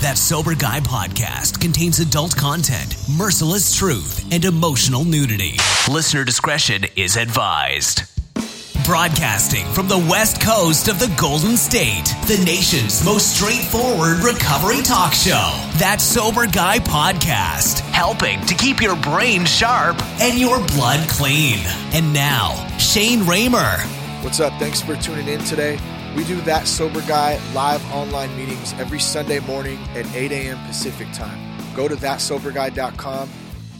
That 0.00 0.16
Sober 0.16 0.54
Guy 0.54 0.78
podcast 0.78 1.60
contains 1.60 1.98
adult 1.98 2.36
content, 2.36 2.96
merciless 3.18 3.74
truth, 3.74 4.24
and 4.32 4.44
emotional 4.44 5.04
nudity. 5.04 5.56
Listener 5.90 6.22
discretion 6.24 6.84
is 6.94 7.16
advised. 7.16 8.04
Broadcasting 8.84 9.66
from 9.72 9.88
the 9.88 9.98
west 9.98 10.40
coast 10.40 10.86
of 10.86 11.00
the 11.00 11.12
Golden 11.20 11.56
State, 11.56 12.04
the 12.28 12.40
nation's 12.44 13.04
most 13.04 13.36
straightforward 13.36 14.18
recovery 14.18 14.82
talk 14.82 15.12
show. 15.14 15.50
That 15.78 16.00
Sober 16.00 16.46
Guy 16.46 16.78
podcast, 16.78 17.80
helping 17.90 18.40
to 18.46 18.54
keep 18.54 18.80
your 18.80 18.94
brain 19.02 19.44
sharp 19.44 20.00
and 20.20 20.38
your 20.38 20.64
blood 20.68 21.08
clean. 21.08 21.58
And 21.92 22.12
now, 22.12 22.54
Shane 22.78 23.22
Ramer. 23.26 23.80
What's 24.22 24.38
up? 24.38 24.52
Thanks 24.60 24.80
for 24.80 24.94
tuning 24.94 25.26
in 25.26 25.40
today. 25.40 25.76
We 26.16 26.24
do 26.24 26.40
that 26.42 26.66
Sober 26.66 27.00
Guy 27.02 27.40
live 27.54 27.84
online 27.92 28.34
meetings 28.36 28.72
every 28.74 28.98
Sunday 28.98 29.40
morning 29.40 29.78
at 29.94 30.06
8 30.14 30.32
a.m. 30.32 30.58
Pacific 30.66 31.06
time. 31.12 31.38
Go 31.76 31.86
to 31.86 31.94
thatsoberguy.com 31.94 33.30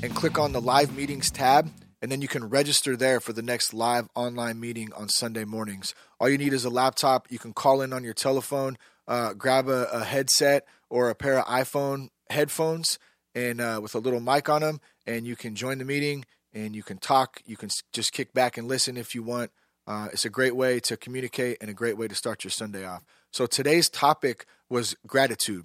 and 0.02 0.14
click 0.14 0.38
on 0.38 0.52
the 0.52 0.60
live 0.60 0.94
meetings 0.96 1.30
tab, 1.30 1.70
and 2.00 2.12
then 2.12 2.22
you 2.22 2.28
can 2.28 2.48
register 2.48 2.96
there 2.96 3.18
for 3.18 3.32
the 3.32 3.42
next 3.42 3.74
live 3.74 4.08
online 4.14 4.60
meeting 4.60 4.92
on 4.94 5.08
Sunday 5.08 5.44
mornings. 5.44 5.94
All 6.20 6.28
you 6.28 6.38
need 6.38 6.52
is 6.52 6.64
a 6.64 6.70
laptop. 6.70 7.26
You 7.30 7.38
can 7.38 7.52
call 7.52 7.80
in 7.80 7.92
on 7.92 8.04
your 8.04 8.14
telephone, 8.14 8.76
uh, 9.08 9.32
grab 9.32 9.68
a, 9.68 9.88
a, 9.90 10.04
headset 10.04 10.64
or 10.90 11.10
a 11.10 11.14
pair 11.14 11.38
of 11.38 11.46
iPhone 11.46 12.08
headphones, 12.30 12.98
and 13.34 13.60
uh, 13.60 13.80
with 13.82 13.94
a 13.94 13.98
little 13.98 14.20
mic 14.20 14.48
on 14.48 14.60
them, 14.60 14.80
and 15.06 15.26
you 15.26 15.34
can 15.34 15.56
join 15.56 15.78
the 15.78 15.84
meeting 15.84 16.24
and 16.52 16.74
you 16.76 16.82
can 16.82 16.98
talk. 16.98 17.40
You 17.46 17.56
can 17.56 17.70
just 17.92 18.12
kick 18.12 18.32
back 18.32 18.56
and 18.56 18.68
listen 18.68 18.96
if 18.96 19.14
you 19.14 19.22
want. 19.22 19.50
Uh, 19.88 20.08
it's 20.12 20.26
a 20.26 20.30
great 20.30 20.54
way 20.54 20.78
to 20.78 20.98
communicate 20.98 21.56
and 21.62 21.70
a 21.70 21.74
great 21.74 21.96
way 21.96 22.06
to 22.06 22.14
start 22.14 22.44
your 22.44 22.50
Sunday 22.50 22.84
off. 22.84 23.02
So 23.32 23.46
today's 23.46 23.88
topic 23.88 24.44
was 24.68 24.94
gratitude. 25.06 25.64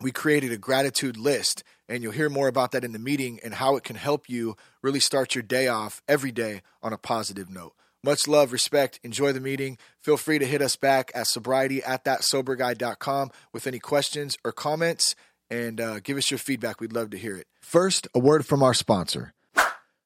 We 0.00 0.10
created 0.10 0.52
a 0.52 0.58
gratitude 0.58 1.18
list, 1.18 1.62
and 1.86 2.02
you'll 2.02 2.12
hear 2.12 2.30
more 2.30 2.48
about 2.48 2.72
that 2.72 2.84
in 2.84 2.92
the 2.92 2.98
meeting 2.98 3.38
and 3.44 3.54
how 3.54 3.76
it 3.76 3.84
can 3.84 3.96
help 3.96 4.30
you 4.30 4.56
really 4.82 5.00
start 5.00 5.34
your 5.34 5.42
day 5.42 5.68
off 5.68 6.02
every 6.08 6.32
day 6.32 6.62
on 6.82 6.94
a 6.94 6.98
positive 6.98 7.50
note. 7.50 7.74
Much 8.02 8.26
love, 8.26 8.52
respect. 8.52 9.00
Enjoy 9.02 9.32
the 9.32 9.40
meeting. 9.40 9.76
Feel 10.00 10.16
free 10.16 10.38
to 10.38 10.46
hit 10.46 10.62
us 10.62 10.76
back 10.76 11.10
at 11.14 11.26
sobriety 11.26 11.82
at 11.82 12.04
thatsoberguy.com 12.04 13.30
with 13.52 13.66
any 13.66 13.78
questions 13.78 14.38
or 14.44 14.52
comments 14.52 15.14
and 15.50 15.80
uh, 15.80 16.00
give 16.00 16.16
us 16.16 16.30
your 16.30 16.38
feedback. 16.38 16.80
We'd 16.80 16.92
love 16.92 17.10
to 17.10 17.18
hear 17.18 17.36
it. 17.36 17.46
First, 17.60 18.08
a 18.14 18.18
word 18.18 18.46
from 18.46 18.62
our 18.62 18.74
sponsor. 18.74 19.34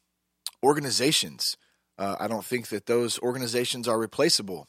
organizations. 0.63 1.57
Uh, 1.99 2.15
I 2.21 2.29
don't 2.29 2.45
think 2.45 2.69
that 2.69 2.87
those 2.87 3.19
organizations 3.19 3.89
are 3.89 3.99
replaceable. 3.99 4.69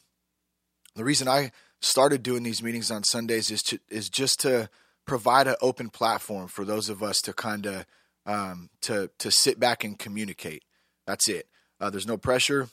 The 0.96 1.04
reason 1.04 1.28
I 1.28 1.52
started 1.80 2.24
doing 2.24 2.42
these 2.42 2.64
meetings 2.64 2.90
on 2.90 3.04
Sundays 3.04 3.52
is 3.52 3.62
to 3.62 3.78
is 3.88 4.10
just 4.10 4.40
to 4.40 4.68
provide 5.06 5.46
an 5.46 5.54
open 5.62 5.88
platform 5.88 6.48
for 6.48 6.64
those 6.64 6.88
of 6.88 7.00
us 7.00 7.20
to 7.20 7.32
kind 7.32 7.66
of 7.66 7.86
um, 8.26 8.70
to 8.80 9.08
to 9.20 9.30
sit 9.30 9.60
back 9.60 9.84
and 9.84 9.96
communicate. 9.96 10.64
That's 11.06 11.28
it. 11.28 11.46
Uh, 11.80 11.90
there's 11.90 12.08
no 12.08 12.16
pressure. 12.16 12.66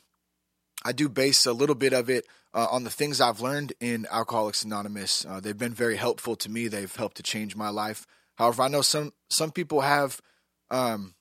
I 0.83 0.91
do 0.91 1.09
base 1.09 1.45
a 1.45 1.53
little 1.53 1.75
bit 1.75 1.93
of 1.93 2.09
it 2.09 2.25
uh, 2.53 2.67
on 2.69 2.83
the 2.83 2.89
things 2.89 3.21
I've 3.21 3.41
learned 3.41 3.73
in 3.79 4.05
Alcoholics 4.11 4.63
Anonymous. 4.63 5.25
Uh, 5.25 5.39
they've 5.39 5.57
been 5.57 5.73
very 5.73 5.95
helpful 5.95 6.35
to 6.37 6.49
me. 6.49 6.67
They've 6.67 6.93
helped 6.95 7.17
to 7.17 7.23
change 7.23 7.55
my 7.55 7.69
life. 7.69 8.05
However, 8.35 8.63
I 8.63 8.67
know 8.67 8.81
some 8.81 9.13
some 9.29 9.51
people 9.51 9.81
have 9.81 10.21
um, 10.71 11.15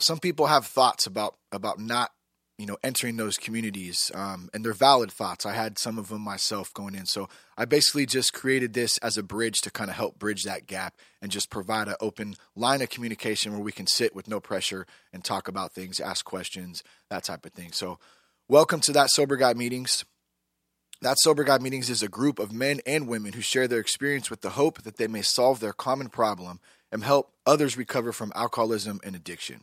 some 0.00 0.18
people 0.18 0.46
have 0.46 0.66
thoughts 0.66 1.06
about 1.06 1.36
about 1.52 1.78
not 1.78 2.12
you 2.58 2.66
know 2.66 2.76
entering 2.82 3.16
those 3.16 3.36
communities 3.36 4.10
um, 4.14 4.50
and 4.52 4.64
they're 4.64 4.72
valid 4.72 5.10
thoughts 5.12 5.46
i 5.46 5.52
had 5.52 5.78
some 5.78 5.96
of 5.96 6.08
them 6.08 6.20
myself 6.20 6.74
going 6.74 6.94
in 6.94 7.06
so 7.06 7.28
i 7.56 7.64
basically 7.64 8.04
just 8.04 8.32
created 8.32 8.74
this 8.74 8.98
as 8.98 9.16
a 9.16 9.22
bridge 9.22 9.60
to 9.60 9.70
kind 9.70 9.88
of 9.88 9.96
help 9.96 10.18
bridge 10.18 10.42
that 10.42 10.66
gap 10.66 10.94
and 11.22 11.30
just 11.30 11.50
provide 11.50 11.88
an 11.88 11.94
open 12.00 12.34
line 12.56 12.82
of 12.82 12.90
communication 12.90 13.52
where 13.52 13.62
we 13.62 13.72
can 13.72 13.86
sit 13.86 14.14
with 14.14 14.28
no 14.28 14.40
pressure 14.40 14.86
and 15.12 15.24
talk 15.24 15.46
about 15.46 15.72
things 15.72 16.00
ask 16.00 16.24
questions 16.24 16.82
that 17.10 17.24
type 17.24 17.46
of 17.46 17.52
thing 17.52 17.70
so 17.72 17.98
welcome 18.48 18.80
to 18.80 18.92
that 18.92 19.10
sober 19.10 19.36
guy 19.36 19.52
meetings 19.54 20.04
that 21.00 21.16
sober 21.20 21.44
guy 21.44 21.58
meetings 21.58 21.88
is 21.88 22.02
a 22.02 22.08
group 22.08 22.38
of 22.38 22.52
men 22.52 22.80
and 22.84 23.06
women 23.06 23.32
who 23.32 23.40
share 23.40 23.68
their 23.68 23.78
experience 23.78 24.30
with 24.30 24.40
the 24.40 24.50
hope 24.50 24.82
that 24.82 24.96
they 24.96 25.06
may 25.06 25.22
solve 25.22 25.60
their 25.60 25.72
common 25.72 26.08
problem 26.08 26.58
and 26.90 27.04
help 27.04 27.32
others 27.46 27.76
recover 27.76 28.12
from 28.12 28.32
alcoholism 28.34 29.00
and 29.04 29.14
addiction 29.14 29.62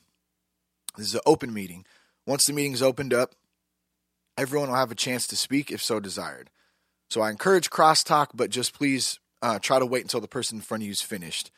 this 0.97 1.07
is 1.07 1.15
an 1.15 1.21
open 1.25 1.53
meeting. 1.53 1.85
Once 2.25 2.45
the 2.45 2.53
meeting's 2.53 2.81
opened 2.81 3.13
up, 3.13 3.35
everyone 4.37 4.69
will 4.69 4.77
have 4.77 4.91
a 4.91 4.95
chance 4.95 5.27
to 5.27 5.35
speak 5.35 5.71
if 5.71 5.81
so 5.81 5.99
desired. 5.99 6.49
So 7.09 7.21
I 7.21 7.29
encourage 7.29 7.69
crosstalk, 7.69 8.27
but 8.33 8.49
just 8.49 8.73
please 8.73 9.19
uh, 9.41 9.59
try 9.59 9.79
to 9.79 9.85
wait 9.85 10.03
until 10.03 10.21
the 10.21 10.27
person 10.27 10.57
in 10.57 10.61
front 10.61 10.83
of 10.83 10.85
you 10.85 10.91
is 10.91 11.01
finished. 11.01 11.51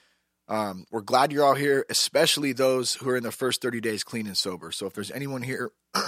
Um, 0.49 0.85
we're 0.91 1.01
glad 1.01 1.31
you're 1.31 1.43
all 1.43 1.55
here, 1.55 1.85
especially 1.89 2.53
those 2.53 2.95
who 2.95 3.09
are 3.09 3.17
in 3.17 3.23
their 3.23 3.31
first 3.31 3.61
30 3.61 3.81
days 3.81 4.03
clean 4.03 4.27
and 4.27 4.37
sober. 4.37 4.71
So 4.71 4.85
if 4.85 4.93
there's 4.93 5.11
anyone 5.11 5.41
here 5.41 5.71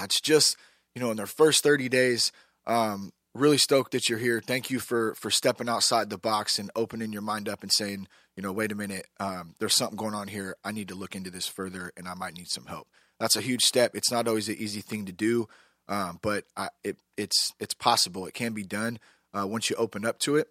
that's 0.00 0.20
just, 0.20 0.56
you 0.94 1.02
know, 1.02 1.10
in 1.10 1.16
their 1.16 1.26
first 1.26 1.62
30 1.62 1.88
days, 1.88 2.32
um, 2.66 3.12
really 3.34 3.58
stoked 3.58 3.92
that 3.92 4.08
you're 4.08 4.18
here. 4.18 4.40
Thank 4.40 4.70
you 4.70 4.80
for 4.80 5.14
for 5.14 5.30
stepping 5.30 5.68
outside 5.68 6.10
the 6.10 6.18
box 6.18 6.58
and 6.58 6.70
opening 6.74 7.12
your 7.12 7.22
mind 7.22 7.48
up 7.48 7.62
and 7.62 7.72
saying, 7.72 8.08
you 8.36 8.42
know, 8.42 8.52
wait 8.52 8.72
a 8.72 8.74
minute, 8.74 9.06
um, 9.18 9.54
there's 9.58 9.74
something 9.74 9.96
going 9.96 10.14
on 10.14 10.28
here. 10.28 10.56
I 10.64 10.72
need 10.72 10.88
to 10.88 10.94
look 10.94 11.14
into 11.14 11.30
this 11.30 11.46
further, 11.46 11.92
and 11.96 12.08
I 12.08 12.14
might 12.14 12.34
need 12.34 12.48
some 12.48 12.66
help. 12.66 12.88
That's 13.18 13.36
a 13.36 13.42
huge 13.42 13.62
step. 13.62 13.92
It's 13.94 14.10
not 14.10 14.26
always 14.26 14.48
an 14.48 14.56
easy 14.58 14.80
thing 14.80 15.04
to 15.04 15.12
do, 15.12 15.46
um, 15.88 16.18
but 16.22 16.44
I, 16.56 16.68
it, 16.82 16.96
it's 17.16 17.52
it's 17.60 17.74
possible. 17.74 18.26
It 18.26 18.34
can 18.34 18.52
be 18.52 18.64
done 18.64 18.98
uh, 19.32 19.46
once 19.46 19.70
you 19.70 19.76
open 19.76 20.04
up 20.04 20.18
to 20.20 20.36
it, 20.36 20.48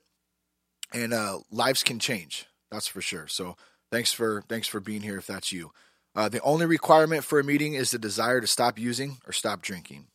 and 0.94 1.14
uh, 1.14 1.40
lives 1.52 1.84
can 1.84 2.00
change. 2.00 2.46
That's 2.72 2.88
for 2.88 3.02
sure. 3.02 3.28
So 3.28 3.58
thanks 3.92 4.14
for 4.14 4.44
thanks 4.48 4.68
for 4.68 4.80
being 4.80 5.02
here. 5.02 5.18
If 5.18 5.28
that's 5.28 5.52
you, 5.52 5.72
uh, 6.20 6.28
the 6.28 6.42
only 6.42 6.66
requirement 6.66 7.24
for 7.24 7.40
a 7.40 7.46
meeting 7.46 7.76
is 7.76 7.92
the 7.92 7.98
desire 7.98 8.42
to 8.42 8.46
stop 8.46 8.78
using 8.78 9.20
or 9.26 9.32
stop 9.32 9.62
drinking. 9.62 10.08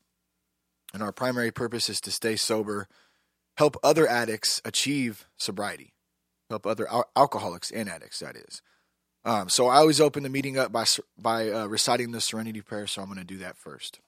And 0.92 1.02
our 1.02 1.12
primary 1.12 1.50
purpose 1.50 1.88
is 1.88 1.98
to 2.02 2.10
stay 2.10 2.36
sober, 2.36 2.88
help 3.56 3.78
other 3.82 4.06
addicts 4.06 4.60
achieve 4.66 5.24
sobriety, 5.38 5.94
help 6.50 6.66
other 6.66 6.86
al- 6.90 7.08
alcoholics 7.16 7.70
and 7.70 7.88
addicts, 7.88 8.18
that 8.18 8.36
is. 8.36 8.60
Um, 9.24 9.48
so 9.48 9.68
I 9.68 9.76
always 9.76 9.98
open 9.98 10.24
the 10.24 10.28
meeting 10.28 10.58
up 10.58 10.70
by, 10.70 10.84
by 11.16 11.50
uh, 11.50 11.68
reciting 11.68 12.12
the 12.12 12.20
serenity 12.20 12.60
prayer, 12.60 12.86
so 12.86 13.00
I'm 13.00 13.08
going 13.08 13.16
to 13.16 13.24
do 13.24 13.38
that 13.38 13.56
first. 13.56 14.00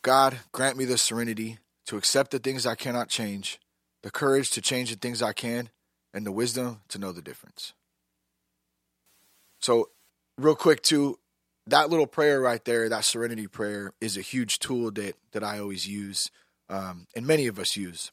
God, 0.00 0.38
grant 0.52 0.78
me 0.78 0.86
the 0.86 0.96
serenity 0.96 1.58
to 1.84 1.98
accept 1.98 2.30
the 2.30 2.38
things 2.38 2.64
I 2.64 2.76
cannot 2.76 3.10
change, 3.10 3.60
the 4.02 4.10
courage 4.10 4.48
to 4.52 4.62
change 4.62 4.88
the 4.88 4.96
things 4.96 5.20
I 5.20 5.34
can, 5.34 5.68
and 6.14 6.24
the 6.24 6.32
wisdom 6.32 6.80
to 6.88 6.98
know 6.98 7.12
the 7.12 7.20
difference. 7.20 7.74
So, 9.60 9.90
real 10.38 10.54
quick, 10.54 10.82
too, 10.82 11.18
that 11.66 11.90
little 11.90 12.06
prayer 12.06 12.40
right 12.40 12.64
there, 12.64 12.88
that 12.88 13.04
serenity 13.04 13.46
prayer, 13.46 13.92
is 14.00 14.16
a 14.16 14.22
huge 14.22 14.58
tool 14.58 14.90
that 14.92 15.16
that 15.32 15.42
I 15.44 15.58
always 15.58 15.88
use, 15.88 16.30
um, 16.68 17.06
and 17.16 17.26
many 17.26 17.46
of 17.46 17.58
us 17.58 17.76
use. 17.76 18.12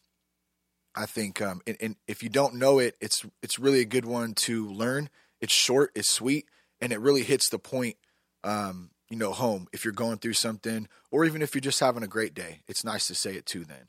I 0.94 1.06
think, 1.06 1.42
um, 1.42 1.62
and, 1.66 1.78
and, 1.80 1.96
if 2.06 2.22
you 2.22 2.28
don't 2.28 2.56
know 2.56 2.80
it, 2.80 2.96
it's 3.00 3.26
it's 3.42 3.60
really 3.60 3.80
a 3.80 3.86
good 3.86 4.06
one 4.06 4.34
to 4.46 4.70
learn. 4.70 5.10
It's 5.40 5.54
short, 5.54 5.92
it's 5.96 6.14
sweet, 6.14 6.48
and 6.82 6.92
it 6.92 7.00
really 7.00 7.24
hits 7.24 7.50
the 7.50 7.60
point. 7.60 7.98
Um, 8.44 8.92
you 9.10 9.18
know, 9.18 9.34
home 9.34 9.68
if 9.74 9.84
you're 9.84 9.94
going 9.94 10.18
through 10.18 10.34
something, 10.34 10.88
or 11.12 11.26
even 11.26 11.42
if 11.42 11.54
you're 11.54 11.62
just 11.62 11.80
having 11.82 12.04
a 12.04 12.08
great 12.08 12.34
day. 12.34 12.62
It's 12.68 12.86
nice 12.86 13.08
to 13.08 13.16
say 13.16 13.36
it 13.36 13.46
too. 13.46 13.66
Then. 13.66 13.88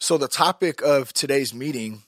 So 0.00 0.18
the 0.18 0.28
topic 0.28 0.82
of 0.82 1.12
today's 1.12 1.54
meeting 1.54 2.02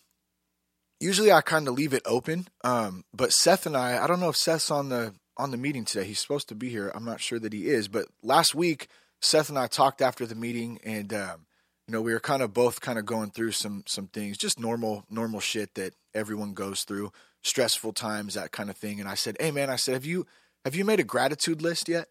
usually 1.02 1.32
I 1.32 1.40
kind 1.40 1.68
of 1.68 1.74
leave 1.74 1.92
it 1.92 2.02
open. 2.06 2.48
Um, 2.64 3.04
but 3.12 3.32
Seth 3.32 3.66
and 3.66 3.76
I, 3.76 4.02
I 4.02 4.06
don't 4.06 4.20
know 4.20 4.28
if 4.28 4.36
Seth's 4.36 4.70
on 4.70 4.88
the 4.88 5.14
on 5.36 5.50
the 5.50 5.56
meeting 5.56 5.84
today. 5.84 6.04
He's 6.04 6.20
supposed 6.20 6.48
to 6.48 6.54
be 6.54 6.68
here. 6.68 6.90
I'm 6.94 7.04
not 7.04 7.20
sure 7.20 7.38
that 7.38 7.52
he 7.52 7.68
is, 7.68 7.88
but 7.88 8.06
last 8.22 8.54
week 8.54 8.88
Seth 9.22 9.48
and 9.48 9.58
I 9.58 9.68
talked 9.68 10.02
after 10.02 10.26
the 10.26 10.34
meeting, 10.34 10.80
and 10.84 11.12
um, 11.14 11.46
you 11.86 11.92
know, 11.92 12.02
we 12.02 12.12
were 12.12 12.20
kind 12.20 12.42
of 12.42 12.52
both 12.52 12.80
kind 12.80 12.98
of 12.98 13.06
going 13.06 13.30
through 13.30 13.52
some 13.52 13.84
some 13.86 14.08
things, 14.08 14.36
just 14.36 14.58
normal 14.58 15.04
normal 15.08 15.40
shit 15.40 15.74
that 15.74 15.94
everyone 16.12 16.54
goes 16.54 16.82
through, 16.82 17.12
stressful 17.42 17.92
times, 17.92 18.34
that 18.34 18.52
kind 18.52 18.68
of 18.68 18.76
thing. 18.76 19.00
And 19.00 19.08
I 19.08 19.14
said, 19.14 19.36
"Hey, 19.40 19.52
man," 19.52 19.70
I 19.70 19.76
said, 19.76 19.94
"Have 19.94 20.04
you 20.04 20.26
have 20.64 20.74
you 20.74 20.84
made 20.84 21.00
a 21.00 21.04
gratitude 21.04 21.62
list 21.62 21.88
yet?" 21.88 22.08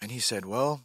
And 0.00 0.12
he 0.12 0.20
said, 0.20 0.46
"Well, 0.46 0.82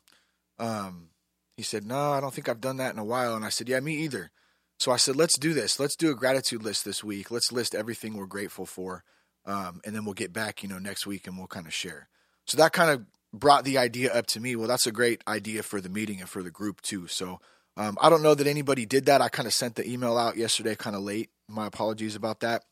um, 0.57 1.09
he 1.55 1.63
said, 1.63 1.85
no, 1.85 2.13
I 2.13 2.21
don't 2.21 2.33
think 2.33 2.49
I've 2.49 2.61
done 2.61 2.77
that 2.77 2.93
in 2.93 2.99
a 2.99 3.05
while." 3.05 3.35
And 3.35 3.45
I 3.45 3.49
said, 3.49 3.69
"Yeah, 3.69 3.79
me 3.79 3.95
either." 3.97 4.31
So 4.81 4.91
I 4.91 4.97
said, 4.97 5.15
"Let's 5.15 5.37
do 5.37 5.53
this. 5.53 5.79
Let's 5.79 5.95
do 5.95 6.09
a 6.09 6.15
gratitude 6.15 6.63
list 6.63 6.85
this 6.85 7.03
week. 7.03 7.29
Let's 7.29 7.51
list 7.51 7.75
everything 7.75 8.15
we're 8.15 8.25
grateful 8.25 8.65
for, 8.65 9.03
um, 9.45 9.79
and 9.85 9.95
then 9.95 10.05
we'll 10.05 10.15
get 10.15 10.33
back, 10.33 10.63
you 10.63 10.69
know, 10.69 10.79
next 10.79 11.05
week 11.05 11.27
and 11.27 11.37
we'll 11.37 11.45
kind 11.45 11.67
of 11.67 11.73
share." 11.73 12.09
So 12.47 12.57
that 12.57 12.73
kind 12.73 12.89
of 12.89 13.05
brought 13.31 13.63
the 13.63 13.77
idea 13.77 14.11
up 14.11 14.25
to 14.27 14.39
me. 14.39 14.55
Well, 14.55 14.67
that's 14.67 14.87
a 14.87 14.91
great 14.91 15.23
idea 15.27 15.61
for 15.61 15.81
the 15.81 15.89
meeting 15.89 16.19
and 16.19 16.27
for 16.27 16.41
the 16.41 16.49
group 16.49 16.81
too. 16.81 17.05
So 17.05 17.39
um, 17.77 17.95
I 18.01 18.09
don't 18.09 18.23
know 18.23 18.33
that 18.33 18.47
anybody 18.47 18.87
did 18.87 19.05
that. 19.05 19.21
I 19.21 19.29
kind 19.29 19.45
of 19.45 19.53
sent 19.53 19.75
the 19.75 19.87
email 19.87 20.17
out 20.17 20.35
yesterday, 20.35 20.73
kind 20.73 20.95
of 20.95 21.03
late. 21.03 21.29
My 21.47 21.67
apologies 21.67 22.15
about 22.15 22.39
that. 22.39 22.63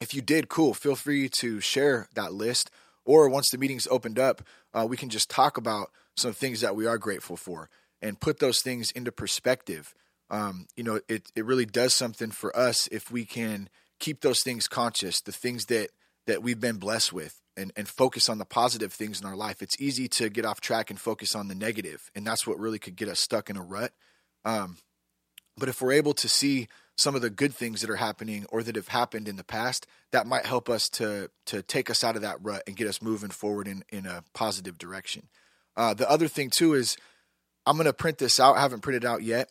If 0.00 0.14
you 0.14 0.22
did, 0.22 0.48
cool. 0.48 0.72
Feel 0.72 0.94
free 0.94 1.28
to 1.40 1.58
share 1.58 2.08
that 2.14 2.32
list. 2.32 2.70
Or 3.04 3.28
once 3.28 3.50
the 3.50 3.58
meeting's 3.58 3.88
opened 3.90 4.20
up, 4.20 4.42
uh, 4.72 4.86
we 4.88 4.96
can 4.96 5.10
just 5.10 5.30
talk 5.30 5.56
about 5.56 5.90
some 6.16 6.32
things 6.32 6.60
that 6.60 6.76
we 6.76 6.86
are 6.86 6.96
grateful 6.96 7.36
for 7.36 7.70
and 8.00 8.20
put 8.20 8.38
those 8.38 8.62
things 8.62 8.92
into 8.92 9.10
perspective. 9.10 9.96
Um, 10.30 10.66
you 10.76 10.82
know, 10.82 11.00
it, 11.08 11.30
it 11.34 11.44
really 11.44 11.66
does 11.66 11.94
something 11.94 12.30
for 12.30 12.56
us 12.56 12.88
if 12.90 13.10
we 13.10 13.24
can 13.24 13.68
keep 14.00 14.20
those 14.20 14.42
things 14.42 14.68
conscious, 14.68 15.20
the 15.20 15.32
things 15.32 15.66
that, 15.66 15.90
that 16.26 16.42
we've 16.42 16.60
been 16.60 16.76
blessed 16.76 17.12
with, 17.12 17.40
and, 17.56 17.72
and 17.76 17.86
focus 17.86 18.28
on 18.28 18.38
the 18.38 18.44
positive 18.44 18.92
things 18.92 19.20
in 19.20 19.26
our 19.26 19.36
life. 19.36 19.62
It's 19.62 19.80
easy 19.80 20.08
to 20.08 20.28
get 20.28 20.44
off 20.44 20.60
track 20.60 20.90
and 20.90 20.98
focus 20.98 21.34
on 21.34 21.48
the 21.48 21.54
negative, 21.54 22.10
and 22.14 22.26
that's 22.26 22.46
what 22.46 22.58
really 22.58 22.78
could 22.78 22.96
get 22.96 23.08
us 23.08 23.20
stuck 23.20 23.48
in 23.48 23.56
a 23.56 23.62
rut. 23.62 23.92
Um, 24.44 24.78
but 25.56 25.68
if 25.68 25.80
we're 25.80 25.92
able 25.92 26.14
to 26.14 26.28
see 26.28 26.68
some 26.96 27.14
of 27.14 27.22
the 27.22 27.30
good 27.30 27.54
things 27.54 27.80
that 27.80 27.90
are 27.90 27.96
happening 27.96 28.46
or 28.50 28.62
that 28.62 28.76
have 28.76 28.88
happened 28.88 29.28
in 29.28 29.36
the 29.36 29.44
past, 29.44 29.86
that 30.12 30.26
might 30.26 30.46
help 30.46 30.68
us 30.68 30.88
to 30.88 31.30
to 31.46 31.62
take 31.62 31.90
us 31.90 32.04
out 32.04 32.16
of 32.16 32.22
that 32.22 32.38
rut 32.42 32.62
and 32.66 32.76
get 32.76 32.88
us 32.88 33.02
moving 33.02 33.30
forward 33.30 33.68
in 33.68 33.84
in 33.90 34.06
a 34.06 34.24
positive 34.32 34.78
direction. 34.78 35.28
Uh, 35.76 35.94
the 35.94 36.08
other 36.08 36.28
thing 36.28 36.50
too 36.50 36.74
is 36.74 36.96
I'm 37.66 37.76
going 37.76 37.86
to 37.86 37.92
print 37.92 38.18
this 38.18 38.38
out. 38.38 38.56
I 38.56 38.60
haven't 38.60 38.80
printed 38.80 39.04
out 39.04 39.22
yet, 39.22 39.50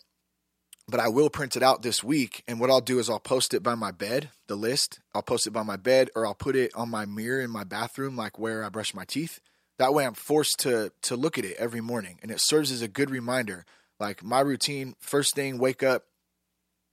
but 0.87 0.99
I 0.99 1.07
will 1.07 1.29
print 1.29 1.55
it 1.55 1.63
out 1.63 1.81
this 1.81 2.03
week. 2.03 2.43
And 2.47 2.59
what 2.59 2.69
I'll 2.69 2.81
do 2.81 2.99
is 2.99 3.09
I'll 3.09 3.19
post 3.19 3.53
it 3.53 3.63
by 3.63 3.75
my 3.75 3.91
bed, 3.91 4.29
the 4.47 4.55
list. 4.55 4.99
I'll 5.15 5.21
post 5.21 5.47
it 5.47 5.51
by 5.51 5.63
my 5.63 5.77
bed, 5.77 6.09
or 6.15 6.25
I'll 6.25 6.33
put 6.33 6.55
it 6.55 6.71
on 6.75 6.89
my 6.89 7.05
mirror 7.05 7.41
in 7.41 7.49
my 7.49 7.63
bathroom, 7.63 8.15
like 8.15 8.37
where 8.37 8.63
I 8.63 8.69
brush 8.69 8.93
my 8.93 9.05
teeth. 9.05 9.39
That 9.79 9.93
way, 9.93 10.05
I'm 10.05 10.13
forced 10.13 10.59
to 10.59 10.91
to 11.03 11.15
look 11.15 11.37
at 11.37 11.45
it 11.45 11.57
every 11.57 11.81
morning, 11.81 12.19
and 12.21 12.31
it 12.31 12.39
serves 12.39 12.71
as 12.71 12.81
a 12.81 12.87
good 12.87 13.09
reminder 13.09 13.65
like 13.99 14.23
my 14.23 14.41
routine, 14.41 14.95
first 14.99 15.35
thing, 15.35 15.57
wake 15.57 15.81
up, 15.83 16.03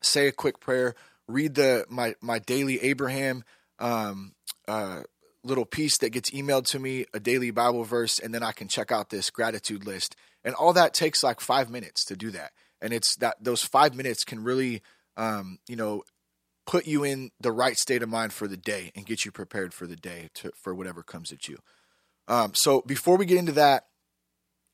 say 0.02 0.28
a 0.28 0.32
quick 0.32 0.60
prayer, 0.60 0.94
read 1.26 1.54
the 1.54 1.84
my 1.88 2.14
my 2.20 2.38
daily 2.38 2.81
Abraham 2.82 3.44
um, 3.78 4.34
uh, 4.69 5.02
little 5.42 5.64
piece 5.64 5.98
that 5.98 6.10
gets 6.10 6.31
emailed 6.31 6.66
to 6.66 6.78
me, 6.78 7.06
a 7.12 7.20
daily 7.20 7.50
Bible 7.50 7.84
verse, 7.84 8.19
and 8.19 8.34
then 8.34 8.42
I 8.42 8.52
can 8.52 8.69
check 8.69 8.92
out 8.92 9.10
this 9.10 9.31
gratitude 9.31 9.87
list. 9.87 10.14
And 10.44 10.54
all 10.54 10.72
that 10.75 10.94
takes 10.94 11.22
like 11.22 11.40
five 11.40 11.69
minutes 11.70 12.04
to 12.06 12.16
do 12.16 12.31
that. 12.31 12.52
And 12.82 12.93
it's 12.93 13.17
that 13.17 13.37
those 13.43 13.62
five 13.62 13.94
minutes 13.94 14.25
can 14.25 14.43
really, 14.43 14.82
um, 15.17 15.59
you 15.69 15.77
know, 15.77 16.03
put 16.67 16.87
you 16.87 17.05
in 17.05 17.31
the 17.41 17.53
right 17.53 17.77
state 17.77 18.03
of 18.03 18.09
mind 18.09 18.32
for 18.32 18.47
the 18.47 18.56
day 18.56 18.93
and 18.94 19.06
get 19.06 19.25
you 19.25 19.32
prepared 19.32 19.75
for 19.75 19.87
the 19.87 19.97
day 19.97 20.29
to, 20.35 20.53
for 20.62 20.75
whatever 20.75 21.03
comes 21.03 21.32
at 21.32 21.49
you. 21.49 21.59
Um, 22.29 22.53
so 22.55 22.82
before 22.82 23.17
we 23.17 23.27
get 23.27 23.38
into 23.38 23.53
that, 23.53 23.87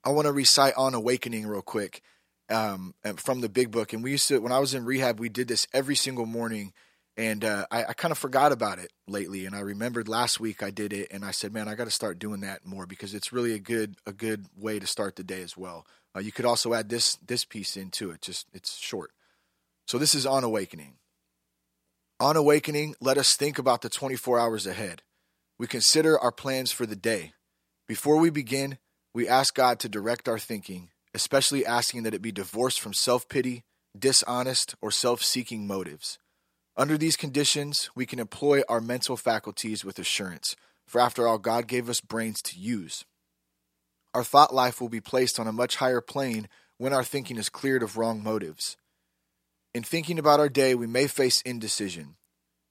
I 0.04 0.10
want 0.10 0.26
to 0.26 0.32
recite 0.32 0.74
on 0.76 0.94
awakening 0.94 1.46
real 1.46 1.62
quick 1.62 2.02
um, 2.50 2.94
from 3.16 3.40
the 3.40 3.48
big 3.48 3.70
book. 3.70 3.92
And 3.92 4.04
we 4.04 4.12
used 4.12 4.28
to, 4.28 4.38
when 4.38 4.52
I 4.52 4.58
was 4.58 4.74
in 4.74 4.84
rehab, 4.84 5.18
we 5.18 5.28
did 5.28 5.48
this 5.48 5.66
every 5.72 5.96
single 5.96 6.26
morning. 6.26 6.72
And 7.16 7.44
uh, 7.44 7.66
I, 7.70 7.86
I 7.86 7.92
kind 7.94 8.12
of 8.12 8.18
forgot 8.18 8.52
about 8.52 8.78
it 8.78 8.92
lately. 9.08 9.46
And 9.46 9.56
I 9.56 9.60
remembered 9.60 10.06
last 10.06 10.38
week 10.38 10.62
I 10.62 10.70
did 10.70 10.92
it, 10.92 11.08
and 11.10 11.24
I 11.24 11.30
said, 11.30 11.50
"Man, 11.50 11.66
I 11.66 11.74
got 11.74 11.84
to 11.84 11.90
start 11.90 12.18
doing 12.18 12.40
that 12.40 12.66
more 12.66 12.84
because 12.84 13.14
it's 13.14 13.32
really 13.32 13.54
a 13.54 13.58
good 13.58 13.96
a 14.04 14.12
good 14.12 14.44
way 14.54 14.78
to 14.78 14.86
start 14.86 15.16
the 15.16 15.24
day 15.24 15.40
as 15.40 15.56
well." 15.56 15.86
Uh, 16.16 16.20
you 16.20 16.32
could 16.32 16.44
also 16.46 16.72
add 16.72 16.88
this 16.88 17.16
this 17.16 17.44
piece 17.44 17.76
into 17.76 18.10
it. 18.10 18.22
Just 18.22 18.46
it's 18.54 18.78
short. 18.78 19.10
So 19.86 19.98
this 19.98 20.14
is 20.14 20.26
on 20.26 20.44
awakening. 20.44 20.94
On 22.18 22.36
awakening, 22.36 22.94
let 23.00 23.18
us 23.18 23.36
think 23.36 23.58
about 23.58 23.82
the 23.82 23.90
24 23.90 24.40
hours 24.40 24.66
ahead. 24.66 25.02
We 25.58 25.66
consider 25.66 26.18
our 26.18 26.32
plans 26.32 26.72
for 26.72 26.86
the 26.86 26.96
day. 26.96 27.34
Before 27.86 28.16
we 28.16 28.30
begin, 28.30 28.78
we 29.14 29.28
ask 29.28 29.54
God 29.54 29.78
to 29.80 29.88
direct 29.88 30.26
our 30.26 30.38
thinking 30.38 30.88
especially 31.16 31.64
asking 31.64 32.02
that 32.02 32.12
it 32.12 32.20
be 32.20 32.30
divorced 32.30 32.78
from 32.78 32.92
self 32.92 33.26
pity, 33.28 33.64
dishonest, 33.98 34.74
or 34.82 34.90
self 34.92 35.22
seeking 35.22 35.66
motives. 35.66 36.18
Under 36.76 36.98
these 36.98 37.16
conditions, 37.16 37.88
we 37.96 38.04
can 38.04 38.18
employ 38.18 38.60
our 38.68 38.82
mental 38.82 39.16
faculties 39.16 39.82
with 39.82 39.98
assurance, 39.98 40.54
for 40.86 41.00
after 41.00 41.26
all, 41.26 41.38
God 41.38 41.66
gave 41.66 41.88
us 41.88 42.02
brains 42.02 42.42
to 42.42 42.60
use. 42.60 43.06
Our 44.16 44.24
thought 44.24 44.54
life 44.54 44.80
will 44.80 44.88
be 44.88 45.02
placed 45.02 45.38
on 45.38 45.46
a 45.46 45.52
much 45.52 45.76
higher 45.76 46.00
plane 46.00 46.48
when 46.78 46.94
our 46.94 47.04
thinking 47.04 47.36
is 47.36 47.50
cleared 47.50 47.82
of 47.82 47.98
wrong 47.98 48.22
motives. 48.22 48.78
In 49.74 49.82
thinking 49.82 50.18
about 50.18 50.40
our 50.40 50.48
day, 50.48 50.74
we 50.74 50.86
may 50.86 51.06
face 51.06 51.42
indecision. 51.42 52.16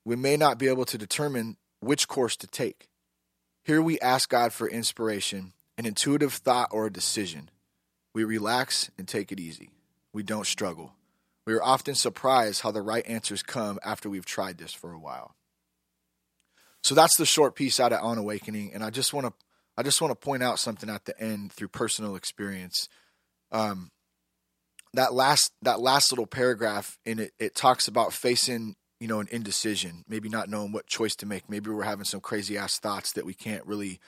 We 0.03 0.15
may 0.15 0.37
not 0.37 0.57
be 0.57 0.67
able 0.67 0.85
to 0.85 0.97
determine 0.97 1.57
which 1.81 2.07
course 2.07 2.35
to 2.37 2.47
take. 2.47 2.87
Here 3.63 3.79
we 3.79 3.99
ask 3.99 4.27
God 4.27 4.53
for 4.53 4.67
inspiration, 4.67 5.53
an 5.77 5.85
intuitive 5.85 6.33
thought, 6.33 6.69
or 6.71 6.87
a 6.87 6.91
decision. 6.91 7.51
We 8.15 8.23
relax 8.23 8.89
and 8.97 9.07
take 9.07 9.31
it 9.31 9.39
easy. 9.39 9.69
We 10.13 10.23
don't 10.23 10.47
struggle. 10.47 10.93
We 11.45 11.53
are 11.53 11.63
often 11.63 11.93
surprised 11.93 12.61
how 12.61 12.71
the 12.71 12.81
right 12.81 13.05
answers 13.05 13.43
come 13.43 13.77
after 13.85 14.09
we've 14.09 14.25
tried 14.25 14.57
this 14.57 14.73
for 14.73 14.93
a 14.93 14.99
while. 14.99 15.35
So 16.81 16.95
that's 16.95 17.17
the 17.17 17.25
short 17.27 17.53
piece 17.53 17.79
out 17.79 17.93
of 17.93 18.03
On 18.03 18.17
Awakening, 18.17 18.73
and 18.73 18.83
I 18.83 18.89
just 18.89 19.13
want 19.13 19.27
to 19.27 19.44
I 19.77 19.83
just 19.83 20.01
want 20.01 20.11
to 20.11 20.25
point 20.25 20.43
out 20.43 20.59
something 20.59 20.89
at 20.89 21.05
the 21.05 21.19
end 21.19 21.51
through 21.51 21.69
personal 21.69 22.15
experience. 22.15 22.87
Um, 23.51 23.91
that 24.93 25.13
last 25.13 25.51
that 25.61 25.81
last 25.81 26.11
little 26.11 26.27
paragraph 26.27 26.97
in 27.05 27.19
it 27.19 27.33
it 27.37 27.55
talks 27.55 27.87
about 27.87 28.13
facing 28.13 28.75
you 28.99 29.07
know 29.07 29.19
an 29.19 29.27
indecision, 29.31 30.03
maybe 30.07 30.29
not 30.29 30.49
knowing 30.49 30.71
what 30.71 30.87
choice 30.87 31.15
to 31.17 31.25
make. 31.25 31.49
Maybe 31.49 31.69
we're 31.69 31.83
having 31.83 32.05
some 32.05 32.21
crazy 32.21 32.57
ass 32.57 32.79
thoughts 32.79 33.11
that 33.13 33.25
we 33.25 33.33
can't 33.33 33.65
really 33.65 33.99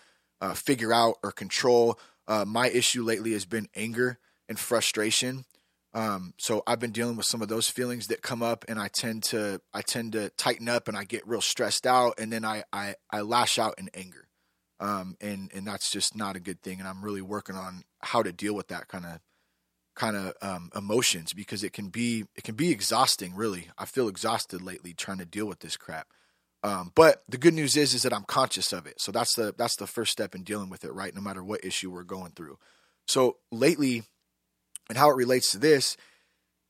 uh, 0.42 0.54
figure 0.54 0.94
out 0.94 1.16
or 1.24 1.32
control, 1.32 2.00
uh, 2.28 2.46
my 2.46 2.70
issue 2.70 3.04
lately 3.04 3.34
has 3.34 3.46
been 3.46 3.68
anger 3.76 4.20
and 4.50 4.60
frustration. 4.60 5.46
Um, 5.94 6.34
so 6.38 6.62
I've 6.68 6.80
been 6.80 6.92
dealing 6.92 7.16
with 7.16 7.26
some 7.26 7.42
of 7.42 7.48
those 7.48 7.70
feelings 7.70 8.08
that 8.08 8.22
come 8.22 8.44
up, 8.44 8.66
and 8.68 8.78
I 8.78 8.90
tend 8.90 9.24
to 9.24 9.62
I 9.74 9.82
tend 9.82 10.14
to 10.14 10.30
tighten 10.32 10.70
up, 10.70 10.88
and 10.88 10.98
I 10.98 11.06
get 11.06 11.28
real 11.28 11.42
stressed 11.42 11.88
out, 11.88 12.16
and 12.20 12.32
then 12.32 12.46
I 12.46 12.64
I, 12.72 12.96
I 13.10 13.22
lash 13.22 13.58
out 13.58 13.76
in 13.78 13.90
anger, 13.94 14.27
um, 14.80 15.16
and 15.22 15.52
and 15.54 15.66
that's 15.66 15.90
just 15.90 16.16
not 16.16 16.36
a 16.36 16.40
good 16.40 16.62
thing. 16.62 16.80
And 16.80 16.88
I'm 16.88 17.04
really 17.04 17.22
working 17.22 17.56
on 17.56 17.84
how 18.02 18.24
to 18.24 18.32
deal 18.32 18.54
with 18.54 18.68
that 18.70 18.88
kind 18.88 19.06
of 19.06 19.20
kind 19.96 20.16
of 20.16 20.34
um, 20.42 20.70
emotions 20.76 21.34
because 21.34 21.64
it 21.64 21.74
can 21.74 21.90
be 21.90 22.26
it 22.36 22.44
can 22.44 22.56
be 22.56 22.72
exhausting. 22.72 23.36
Really, 23.36 23.68
I 23.78 23.86
feel 23.86 24.08
exhausted 24.08 24.62
lately 24.62 24.94
trying 24.94 25.18
to 25.20 25.26
deal 25.26 25.46
with 25.46 25.60
this 25.60 25.78
crap. 25.78 26.08
Um, 26.64 26.92
but 26.96 27.24
the 27.30 27.38
good 27.38 27.54
news 27.54 27.78
is 27.78 27.94
is 27.94 28.04
that 28.04 28.14
I'm 28.14 28.26
conscious 28.26 28.74
of 28.74 28.86
it. 28.86 29.00
So 29.00 29.12
that's 29.12 29.36
the 29.36 29.54
that's 29.58 29.76
the 29.76 29.88
first 29.88 30.12
step 30.12 30.36
in 30.36 30.44
dealing 30.44 30.70
with 30.70 30.84
it, 30.84 30.94
right? 30.94 31.14
No 31.14 31.22
matter 31.22 31.44
what 31.44 31.66
issue 31.66 31.92
we're 31.92 32.04
going 32.04 32.32
through. 32.32 32.58
So 33.08 33.38
lately, 33.52 34.04
and 34.90 34.98
how 34.98 35.10
it 35.10 35.16
relates 35.16 35.52
to 35.52 35.58
this 35.58 35.98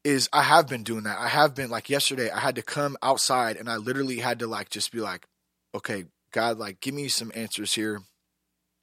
is 0.04 0.30
I 0.32 0.44
have 0.44 0.68
been 0.68 0.84
doing 0.84 1.04
that. 1.04 1.18
I 1.20 1.28
have 1.28 1.54
been 1.54 1.70
like 1.70 1.90
yesterday, 1.90 2.30
I 2.30 2.40
had 2.40 2.56
to 2.56 2.62
come 2.62 2.96
outside 3.02 3.58
and 3.58 3.70
I 3.70 3.76
literally 3.78 4.20
had 4.20 4.40
to 4.40 4.48
like 4.48 4.70
just 4.70 4.92
be 4.92 5.00
like, 5.00 5.28
okay, 5.76 6.06
God, 6.32 6.58
like 6.58 6.80
give 6.82 6.94
me 6.94 7.08
some 7.08 7.32
answers 7.36 7.74
here. 7.74 8.02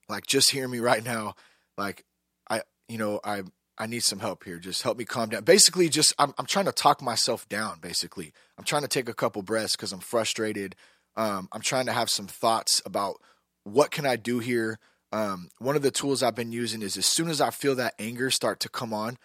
Like 0.08 0.26
just 0.26 0.50
hear 0.50 0.68
me 0.68 0.80
right 0.80 1.04
now. 1.04 1.34
Like 1.76 2.04
I, 2.48 2.62
you 2.88 2.98
know, 2.98 3.20
I 3.24 3.42
I 3.76 3.86
need 3.86 4.02
some 4.02 4.20
help 4.20 4.44
here. 4.44 4.58
Just 4.58 4.82
help 4.82 4.98
me 4.98 5.04
calm 5.04 5.30
down. 5.30 5.44
Basically, 5.44 5.88
just 5.88 6.14
I'm 6.18 6.34
I'm 6.38 6.46
trying 6.46 6.66
to 6.66 6.72
talk 6.72 7.02
myself 7.02 7.48
down. 7.48 7.78
Basically, 7.80 8.32
I'm 8.58 8.64
trying 8.64 8.82
to 8.82 8.88
take 8.88 9.08
a 9.08 9.14
couple 9.14 9.42
breaths 9.42 9.76
because 9.76 9.92
I'm 9.92 10.00
frustrated. 10.00 10.76
Um, 11.16 11.48
I'm 11.52 11.60
trying 11.60 11.86
to 11.86 11.92
have 11.92 12.10
some 12.10 12.26
thoughts 12.26 12.82
about 12.84 13.20
what 13.64 13.90
can 13.90 14.06
I 14.06 14.16
do 14.16 14.38
here. 14.38 14.78
Um, 15.12 15.48
one 15.58 15.76
of 15.76 15.82
the 15.82 15.92
tools 15.92 16.22
I've 16.22 16.34
been 16.34 16.52
using 16.52 16.82
is 16.82 16.96
as 16.96 17.06
soon 17.06 17.28
as 17.28 17.40
I 17.40 17.50
feel 17.50 17.76
that 17.76 17.94
anger 17.98 18.30
start 18.30 18.58
to 18.60 18.68
come 18.68 18.92
on, 18.92 19.16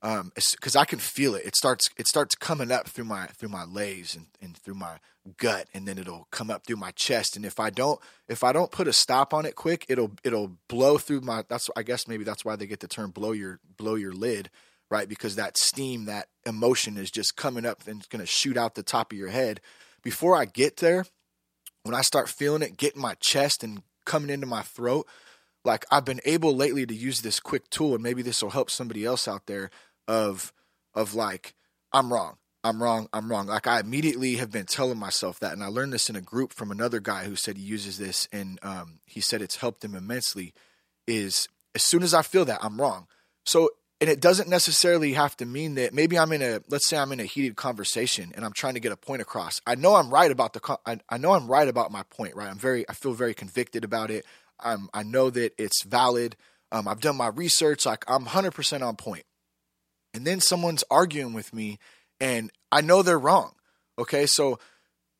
because 0.00 0.76
um, 0.76 0.80
I 0.80 0.84
can 0.84 0.98
feel 0.98 1.34
it. 1.34 1.44
It 1.44 1.56
starts 1.56 1.88
it 1.96 2.06
starts 2.06 2.34
coming 2.34 2.70
up 2.70 2.88
through 2.88 3.04
my 3.04 3.26
through 3.26 3.48
my 3.48 3.64
legs 3.64 4.14
and, 4.14 4.26
and 4.40 4.56
through 4.56 4.74
my 4.74 4.98
gut, 5.36 5.66
and 5.74 5.86
then 5.86 5.98
it'll 5.98 6.28
come 6.30 6.50
up 6.50 6.66
through 6.66 6.76
my 6.76 6.92
chest. 6.92 7.36
And 7.36 7.44
if 7.44 7.58
I 7.58 7.70
don't 7.70 8.00
if 8.28 8.44
I 8.44 8.52
don't 8.52 8.70
put 8.70 8.88
a 8.88 8.92
stop 8.92 9.34
on 9.34 9.44
it 9.44 9.56
quick, 9.56 9.86
it'll 9.88 10.12
it'll 10.22 10.52
blow 10.68 10.98
through 10.98 11.22
my. 11.22 11.44
That's 11.48 11.68
I 11.76 11.82
guess 11.82 12.06
maybe 12.06 12.24
that's 12.24 12.44
why 12.44 12.56
they 12.56 12.66
get 12.66 12.80
the 12.80 12.88
term 12.88 13.10
blow 13.10 13.32
your 13.32 13.58
blow 13.76 13.96
your 13.96 14.12
lid, 14.12 14.50
right? 14.90 15.08
Because 15.08 15.36
that 15.36 15.58
steam, 15.58 16.04
that 16.04 16.28
emotion 16.46 16.96
is 16.96 17.10
just 17.10 17.36
coming 17.36 17.66
up 17.66 17.86
and 17.86 17.98
it's 17.98 18.08
going 18.08 18.20
to 18.20 18.26
shoot 18.26 18.56
out 18.56 18.74
the 18.74 18.82
top 18.82 19.12
of 19.12 19.18
your 19.18 19.30
head. 19.30 19.60
Before 20.02 20.36
I 20.36 20.44
get 20.44 20.76
there, 20.76 21.06
when 21.82 21.94
I 21.94 22.02
start 22.02 22.28
feeling 22.28 22.62
it 22.62 22.76
get 22.76 22.94
in 22.94 23.02
my 23.02 23.14
chest 23.14 23.64
and 23.64 23.82
coming 24.04 24.30
into 24.30 24.46
my 24.46 24.62
throat, 24.62 25.08
like 25.64 25.84
I've 25.90 26.04
been 26.04 26.20
able 26.24 26.54
lately 26.54 26.86
to 26.86 26.94
use 26.94 27.20
this 27.20 27.40
quick 27.40 27.68
tool, 27.68 27.94
and 27.94 28.02
maybe 28.02 28.22
this 28.22 28.42
will 28.42 28.50
help 28.50 28.70
somebody 28.70 29.04
else 29.04 29.28
out 29.28 29.46
there. 29.46 29.70
Of 30.08 30.52
of 30.94 31.14
like, 31.14 31.54
I'm 31.92 32.12
wrong. 32.12 32.38
I'm 32.64 32.82
wrong. 32.82 33.08
I'm 33.12 33.30
wrong. 33.30 33.46
Like 33.46 33.66
I 33.66 33.78
immediately 33.78 34.36
have 34.36 34.50
been 34.50 34.66
telling 34.66 34.98
myself 34.98 35.38
that, 35.40 35.52
and 35.52 35.62
I 35.62 35.68
learned 35.68 35.92
this 35.92 36.10
in 36.10 36.16
a 36.16 36.20
group 36.20 36.52
from 36.52 36.70
another 36.70 36.98
guy 36.98 37.24
who 37.24 37.36
said 37.36 37.56
he 37.56 37.62
uses 37.62 37.98
this, 37.98 38.28
and 38.32 38.58
um, 38.62 39.00
he 39.06 39.20
said 39.20 39.40
it's 39.40 39.56
helped 39.56 39.84
him 39.84 39.94
immensely. 39.94 40.52
Is 41.06 41.48
as 41.74 41.84
soon 41.84 42.02
as 42.02 42.14
I 42.14 42.22
feel 42.22 42.44
that 42.46 42.58
I'm 42.62 42.80
wrong. 42.80 43.06
So, 43.46 43.70
and 44.00 44.10
it 44.10 44.20
doesn't 44.20 44.48
necessarily 44.48 45.12
have 45.12 45.36
to 45.38 45.46
mean 45.46 45.76
that 45.76 45.94
maybe 45.94 46.18
I'm 46.18 46.32
in 46.32 46.42
a 46.42 46.60
let's 46.68 46.88
say 46.88 46.98
I'm 46.98 47.12
in 47.12 47.20
a 47.20 47.24
heated 47.24 47.56
conversation 47.56 48.32
and 48.34 48.44
I'm 48.44 48.52
trying 48.52 48.74
to 48.74 48.80
get 48.80 48.92
a 48.92 48.96
point 48.96 49.22
across. 49.22 49.60
I 49.66 49.76
know 49.76 49.94
I'm 49.94 50.10
right 50.10 50.30
about 50.30 50.52
the. 50.52 50.78
I, 50.84 50.98
I 51.08 51.18
know 51.18 51.32
I'm 51.32 51.46
right 51.46 51.68
about 51.68 51.92
my 51.92 52.02
point. 52.10 52.34
Right. 52.34 52.48
I'm 52.48 52.58
very. 52.58 52.88
I 52.88 52.92
feel 52.92 53.12
very 53.12 53.34
convicted 53.34 53.84
about 53.84 54.10
it. 54.10 54.26
I'm. 54.60 54.88
I 54.92 55.04
know 55.04 55.30
that 55.30 55.54
it's 55.58 55.84
valid. 55.84 56.36
Um, 56.70 56.86
I've 56.86 57.00
done 57.00 57.16
my 57.16 57.28
research. 57.28 57.86
Like 57.86 58.04
I'm 58.08 58.26
100% 58.26 58.86
on 58.86 58.96
point. 58.96 59.24
And 60.14 60.26
then 60.26 60.40
someone's 60.40 60.84
arguing 60.90 61.32
with 61.32 61.52
me 61.54 61.78
and 62.20 62.50
I 62.72 62.80
know 62.80 63.02
they're 63.02 63.18
wrong. 63.18 63.52
Okay. 63.98 64.26
So 64.26 64.58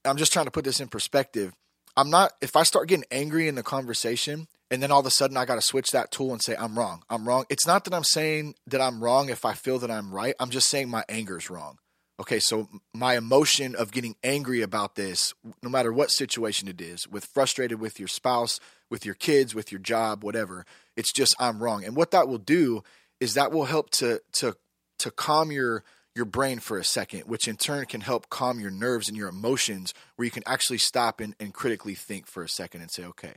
I'm 0.05 0.17
just 0.17 0.33
trying 0.33 0.47
to 0.47 0.51
put 0.51 0.65
this 0.65 0.81
in 0.81 0.89
perspective. 0.89 1.53
I'm 1.97 2.11
not, 2.11 2.33
if 2.41 2.57
I 2.57 2.63
start 2.63 2.89
getting 2.89 3.05
angry 3.11 3.49
in 3.49 3.55
the 3.55 3.63
conversation 3.63 4.49
and 4.71 4.83
then 4.83 4.91
all 4.91 5.01
of 5.01 5.07
a 5.07 5.11
sudden 5.11 5.37
I 5.37 5.45
got 5.45 5.57
to 5.57 5.63
switch 5.63 5.91
that 5.91 6.11
tool 6.11 6.33
and 6.33 6.43
say, 6.43 6.55
I'm 6.57 6.79
wrong, 6.79 7.03
I'm 7.11 7.27
wrong. 7.27 7.45
It's 7.49 7.67
not 7.67 7.85
that 7.85 7.95
I'm 7.95 8.05
saying 8.05 8.55
that 8.67 8.81
I'm 8.81 9.03
wrong 9.03 9.31
if 9.31 9.45
I 9.45 9.55
feel 9.55 9.79
that 9.81 9.91
I'm 9.91 10.13
right. 10.13 10.35
I'm 10.39 10.51
just 10.51 10.69
saying 10.69 10.89
my 10.89 11.05
anger 11.09 11.39
is 11.39 11.51
wrong. 11.51 11.79
Okay. 12.21 12.41
So 12.41 12.69
my 12.95 13.17
emotion 13.17 13.75
of 13.75 13.93
getting 13.93 14.17
angry 14.23 14.63
about 14.63 14.95
this, 14.95 15.35
no 15.63 15.71
matter 15.71 15.93
what 15.93 16.11
situation 16.11 16.69
it 16.69 16.81
is, 16.81 17.09
with 17.09 17.25
frustrated 17.25 17.81
with 17.81 17.99
your 17.99 18.09
spouse, 18.09 18.61
with 18.91 19.05
your 19.05 19.15
kids, 19.15 19.55
with 19.55 19.71
your 19.73 19.81
job, 19.81 20.25
whatever, 20.25 20.65
it's 20.97 21.13
just 21.13 21.35
I'm 21.39 21.63
wrong. 21.63 21.85
And 21.85 21.97
what 21.97 22.11
that 22.13 22.29
will 22.29 22.39
do 22.39 22.83
is 23.21 23.35
that 23.35 23.53
will 23.53 23.65
help 23.65 23.91
to, 23.91 24.21
to, 24.35 24.57
to 24.99 25.11
calm 25.11 25.51
your, 25.51 25.85
your 26.15 26.25
brain 26.25 26.59
for 26.59 26.79
a 26.79 26.85
second, 26.85 27.23
which 27.23 27.49
in 27.49 27.57
turn 27.57 27.85
can 27.87 28.01
help 28.01 28.29
calm 28.29 28.61
your 28.61 28.71
nerves 28.71 29.09
and 29.09 29.17
your 29.17 29.29
emotions, 29.29 29.95
where 30.17 30.25
you 30.25 30.31
can 30.31 30.43
actually 30.47 30.79
stop 30.79 31.21
and, 31.21 31.35
and 31.39 31.55
critically 31.55 31.95
think 31.95 32.27
for 32.27 32.43
a 32.43 32.49
second 32.49 32.81
and 32.81 32.91
say, 32.91 33.05
okay, 33.05 33.35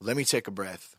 let 0.00 0.16
me 0.16 0.24
take 0.24 0.48
a 0.48 0.52
breath. 0.52 0.96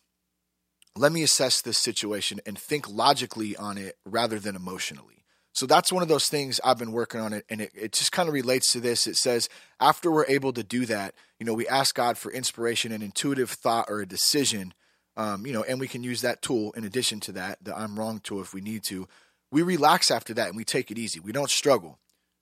Let 0.95 1.11
me 1.11 1.23
assess 1.23 1.61
this 1.61 1.77
situation 1.77 2.39
and 2.45 2.57
think 2.57 2.89
logically 2.89 3.55
on 3.55 3.77
it 3.77 3.97
rather 4.05 4.39
than 4.39 4.55
emotionally. 4.55 5.25
So 5.53 5.65
that's 5.65 5.91
one 5.91 6.03
of 6.03 6.09
those 6.09 6.27
things 6.27 6.61
I've 6.63 6.77
been 6.77 6.93
working 6.93 7.19
on 7.19 7.33
it, 7.33 7.45
and 7.49 7.59
it, 7.59 7.71
it 7.73 7.91
just 7.91 8.13
kind 8.13 8.29
of 8.29 8.33
relates 8.33 8.71
to 8.71 8.79
this. 8.79 9.05
It 9.05 9.17
says, 9.17 9.49
after 9.81 10.09
we're 10.09 10.25
able 10.27 10.53
to 10.53 10.63
do 10.63 10.85
that, 10.85 11.13
you 11.39 11.45
know, 11.45 11.53
we 11.53 11.67
ask 11.67 11.93
God 11.93 12.17
for 12.17 12.31
inspiration 12.31 12.91
and 12.93 13.03
intuitive 13.03 13.49
thought 13.49 13.87
or 13.89 13.99
a 13.99 14.05
decision, 14.05 14.73
um, 15.17 15.45
you 15.45 15.51
know, 15.51 15.63
and 15.63 15.79
we 15.79 15.89
can 15.89 16.03
use 16.03 16.21
that 16.21 16.41
tool 16.41 16.71
in 16.71 16.85
addition 16.85 17.19
to 17.21 17.33
that, 17.33 17.57
the 17.61 17.77
I'm 17.77 17.99
wrong 17.99 18.21
tool 18.23 18.41
if 18.41 18.53
we 18.53 18.61
need 18.61 18.83
to 18.85 19.07
we 19.51 19.61
relax 19.61 20.09
after 20.09 20.33
that 20.35 20.47
and 20.47 20.57
we 20.57 20.63
take 20.63 20.91
it 20.91 20.97
easy. 20.97 21.19
We 21.19 21.31
don't 21.31 21.49
struggle, 21.49 21.99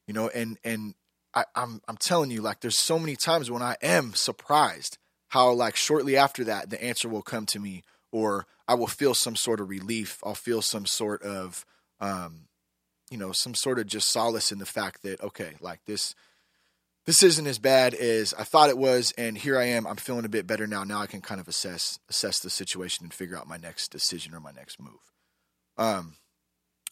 you 0.07 0.13
know. 0.13 0.29
And 0.29 0.57
and 0.63 0.95
I, 1.33 1.45
I'm 1.55 1.81
I'm 1.87 1.97
telling 1.97 2.31
you, 2.31 2.41
like, 2.41 2.61
there's 2.61 2.79
so 2.79 2.99
many 2.99 3.15
times 3.15 3.49
when 3.49 3.61
I 3.61 3.75
am 3.81 4.13
surprised 4.13 4.97
how 5.29 5.51
like 5.51 5.75
shortly 5.75 6.17
after 6.17 6.43
that 6.43 6.69
the 6.69 6.83
answer 6.83 7.09
will 7.09 7.21
come 7.21 7.45
to 7.47 7.59
me, 7.59 7.83
or 8.11 8.45
I 8.67 8.75
will 8.75 8.87
feel 8.87 9.13
some 9.13 9.35
sort 9.35 9.59
of 9.59 9.69
relief. 9.69 10.19
I'll 10.23 10.35
feel 10.35 10.61
some 10.61 10.85
sort 10.85 11.23
of 11.23 11.65
um, 11.99 12.47
you 13.09 13.17
know, 13.17 13.31
some 13.31 13.55
sort 13.55 13.79
of 13.79 13.87
just 13.87 14.11
solace 14.11 14.51
in 14.51 14.59
the 14.59 14.65
fact 14.65 15.01
that 15.03 15.21
okay, 15.21 15.53
like 15.61 15.83
this 15.85 16.13
this 17.05 17.23
isn't 17.23 17.47
as 17.47 17.57
bad 17.57 17.95
as 17.95 18.35
I 18.37 18.43
thought 18.43 18.69
it 18.69 18.77
was, 18.77 19.13
and 19.17 19.35
here 19.37 19.57
I 19.57 19.65
am. 19.65 19.87
I'm 19.87 19.95
feeling 19.95 20.25
a 20.25 20.29
bit 20.29 20.45
better 20.45 20.67
now. 20.67 20.83
Now 20.83 21.01
I 21.01 21.07
can 21.07 21.21
kind 21.21 21.41
of 21.41 21.47
assess 21.47 21.97
assess 22.09 22.39
the 22.39 22.49
situation 22.49 23.05
and 23.05 23.13
figure 23.13 23.37
out 23.37 23.47
my 23.47 23.57
next 23.57 23.89
decision 23.89 24.33
or 24.33 24.39
my 24.39 24.51
next 24.51 24.79
move. 24.79 25.11
Um, 25.77 26.17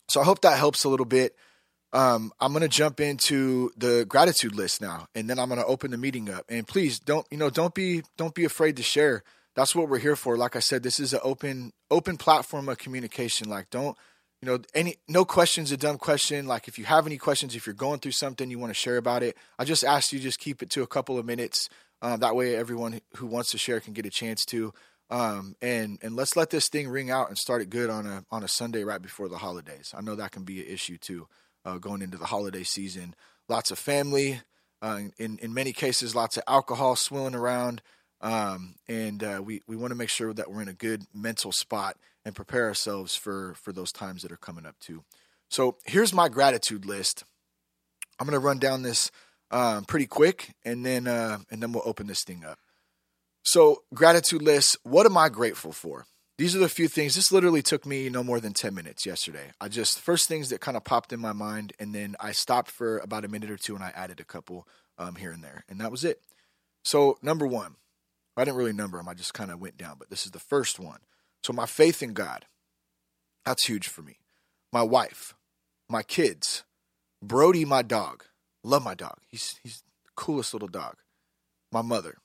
so 0.09 0.21
I 0.21 0.23
hope 0.23 0.41
that 0.41 0.57
helps 0.57 0.83
a 0.83 0.89
little 0.89 1.05
bit. 1.05 1.35
Um, 1.93 2.31
I'm 2.39 2.51
going 2.51 2.61
to 2.63 2.67
jump 2.67 2.99
into 2.99 3.71
the 3.77 4.05
gratitude 4.07 4.55
list 4.55 4.81
now, 4.81 5.07
and 5.15 5.29
then 5.29 5.39
I'm 5.39 5.47
going 5.47 5.61
to 5.61 5.65
open 5.65 5.91
the 5.91 5.97
meeting 5.97 6.29
up. 6.29 6.45
And 6.49 6.67
please 6.67 6.99
don't, 6.99 7.25
you 7.31 7.37
know, 7.37 7.49
don't 7.49 7.73
be, 7.73 8.03
don't 8.17 8.35
be 8.35 8.45
afraid 8.45 8.75
to 8.77 8.83
share. 8.83 9.23
That's 9.55 9.73
what 9.73 9.89
we're 9.89 9.99
here 9.99 10.15
for. 10.15 10.37
Like 10.37 10.55
I 10.55 10.59
said, 10.59 10.83
this 10.83 10.99
is 10.99 11.13
an 11.13 11.21
open, 11.23 11.71
open 11.89 12.17
platform 12.17 12.69
of 12.69 12.77
communication. 12.77 13.49
Like, 13.49 13.69
don't, 13.69 13.97
you 14.41 14.47
know, 14.47 14.59
any, 14.75 14.97
no 15.07 15.25
questions 15.25 15.71
a 15.71 15.77
dumb 15.77 15.97
question. 15.97 16.45
Like, 16.45 16.67
if 16.67 16.77
you 16.77 16.85
have 16.85 17.07
any 17.07 17.17
questions, 17.17 17.55
if 17.55 17.65
you're 17.65 17.73
going 17.73 17.99
through 17.99 18.11
something 18.11 18.51
you 18.51 18.59
want 18.59 18.69
to 18.69 18.75
share 18.75 18.97
about 18.97 19.23
it, 19.23 19.35
I 19.57 19.63
just 19.63 19.83
ask 19.83 20.11
you 20.11 20.19
just 20.19 20.39
keep 20.39 20.61
it 20.61 20.69
to 20.71 20.83
a 20.83 20.87
couple 20.87 21.17
of 21.17 21.25
minutes. 21.25 21.69
Um, 22.01 22.19
that 22.19 22.35
way, 22.35 22.55
everyone 22.55 23.01
who 23.15 23.25
wants 23.25 23.49
to 23.51 23.57
share 23.57 23.79
can 23.79 23.93
get 23.93 24.05
a 24.05 24.11
chance 24.11 24.45
to. 24.45 24.73
Um, 25.09 25.55
and 25.61 25.99
and 26.01 26.15
let's 26.15 26.35
let 26.35 26.49
this 26.49 26.67
thing 26.67 26.89
ring 26.89 27.09
out 27.09 27.29
and 27.29 27.37
start 27.37 27.61
it 27.61 27.69
good 27.69 27.89
on 27.89 28.05
a 28.05 28.25
on 28.29 28.43
a 28.43 28.47
Sunday 28.47 28.83
right 28.83 29.01
before 29.01 29.29
the 29.29 29.37
holidays. 29.37 29.93
I 29.97 30.01
know 30.01 30.15
that 30.15 30.31
can 30.31 30.43
be 30.43 30.61
an 30.61 30.67
issue 30.67 30.97
too, 30.97 31.27
uh, 31.63 31.77
going 31.77 32.01
into 32.01 32.17
the 32.17 32.25
holiday 32.25 32.63
season. 32.63 33.15
Lots 33.47 33.71
of 33.71 33.79
family, 33.79 34.41
uh, 34.81 34.99
in 35.17 35.39
in 35.39 35.53
many 35.53 35.71
cases, 35.71 36.15
lots 36.15 36.35
of 36.35 36.43
alcohol 36.45 36.97
swilling 36.97 37.35
around, 37.35 37.81
um, 38.19 38.75
and 38.89 39.23
uh, 39.23 39.41
we 39.43 39.61
we 39.65 39.77
want 39.77 39.91
to 39.91 39.97
make 39.97 40.09
sure 40.09 40.33
that 40.33 40.51
we're 40.51 40.61
in 40.61 40.67
a 40.67 40.73
good 40.73 41.03
mental 41.13 41.53
spot 41.53 41.95
and 42.25 42.35
prepare 42.35 42.65
ourselves 42.65 43.15
for 43.15 43.53
for 43.55 43.71
those 43.71 43.93
times 43.93 44.23
that 44.23 44.31
are 44.33 44.37
coming 44.37 44.65
up 44.65 44.77
too. 44.79 45.05
So 45.49 45.77
here's 45.85 46.13
my 46.13 46.27
gratitude 46.27 46.85
list. 46.85 47.23
I'm 48.19 48.27
gonna 48.27 48.39
run 48.39 48.59
down 48.59 48.81
this 48.81 49.09
um, 49.51 49.85
pretty 49.85 50.07
quick, 50.07 50.53
and 50.65 50.85
then 50.85 51.07
uh, 51.07 51.37
and 51.49 51.63
then 51.63 51.71
we'll 51.71 51.83
open 51.85 52.07
this 52.07 52.25
thing 52.25 52.43
up. 52.43 52.59
So, 53.47 53.83
gratitude 53.93 54.41
list 54.41 54.75
what 54.83 55.05
am 55.05 55.15
I 55.15 55.29
grateful 55.29 55.71
for? 55.71 56.05
These 56.37 56.53
are 56.53 56.59
the 56.59 56.67
few 56.67 56.89
things. 56.89 57.15
This 57.15 57.31
literally 57.31 57.61
took 57.61 57.85
me 57.85 58.09
no 58.09 58.21
more 58.21 58.41
than 58.41 58.51
10 58.51 58.73
minutes 58.73 59.05
yesterday. 59.05 59.51
I 59.61 59.69
just, 59.69 60.01
first 60.01 60.27
things 60.27 60.49
that 60.49 60.59
kind 60.59 60.75
of 60.75 60.83
popped 60.83 61.13
in 61.13 61.21
my 61.21 61.31
mind, 61.31 61.71
and 61.79 61.95
then 61.95 62.17
I 62.19 62.33
stopped 62.33 62.69
for 62.69 62.97
about 62.97 63.23
a 63.23 63.29
minute 63.29 63.49
or 63.49 63.55
two 63.55 63.73
and 63.73 63.81
I 63.81 63.93
added 63.95 64.19
a 64.19 64.25
couple 64.25 64.67
um, 64.97 65.15
here 65.15 65.31
and 65.31 65.41
there. 65.41 65.63
And 65.69 65.79
that 65.79 65.91
was 65.91 66.03
it. 66.03 66.19
So, 66.83 67.19
number 67.21 67.47
one, 67.47 67.75
I 68.35 68.43
didn't 68.43 68.57
really 68.57 68.73
number 68.73 68.97
them, 68.97 69.07
I 69.07 69.13
just 69.13 69.33
kind 69.33 69.49
of 69.49 69.61
went 69.61 69.77
down, 69.77 69.95
but 69.97 70.09
this 70.09 70.25
is 70.25 70.31
the 70.31 70.39
first 70.39 70.77
one. 70.77 70.99
So, 71.41 71.53
my 71.53 71.67
faith 71.67 72.03
in 72.03 72.11
God, 72.11 72.47
that's 73.45 73.65
huge 73.65 73.87
for 73.87 74.01
me. 74.01 74.19
My 74.73 74.83
wife, 74.83 75.35
my 75.89 76.03
kids, 76.03 76.65
Brody, 77.23 77.63
my 77.63 77.81
dog. 77.81 78.25
Love 78.61 78.83
my 78.83 78.93
dog. 78.93 79.19
He's, 79.25 79.57
he's 79.63 79.83
the 80.03 80.11
coolest 80.17 80.53
little 80.53 80.67
dog. 80.67 80.97
My 81.71 81.81
mother, 81.81 82.17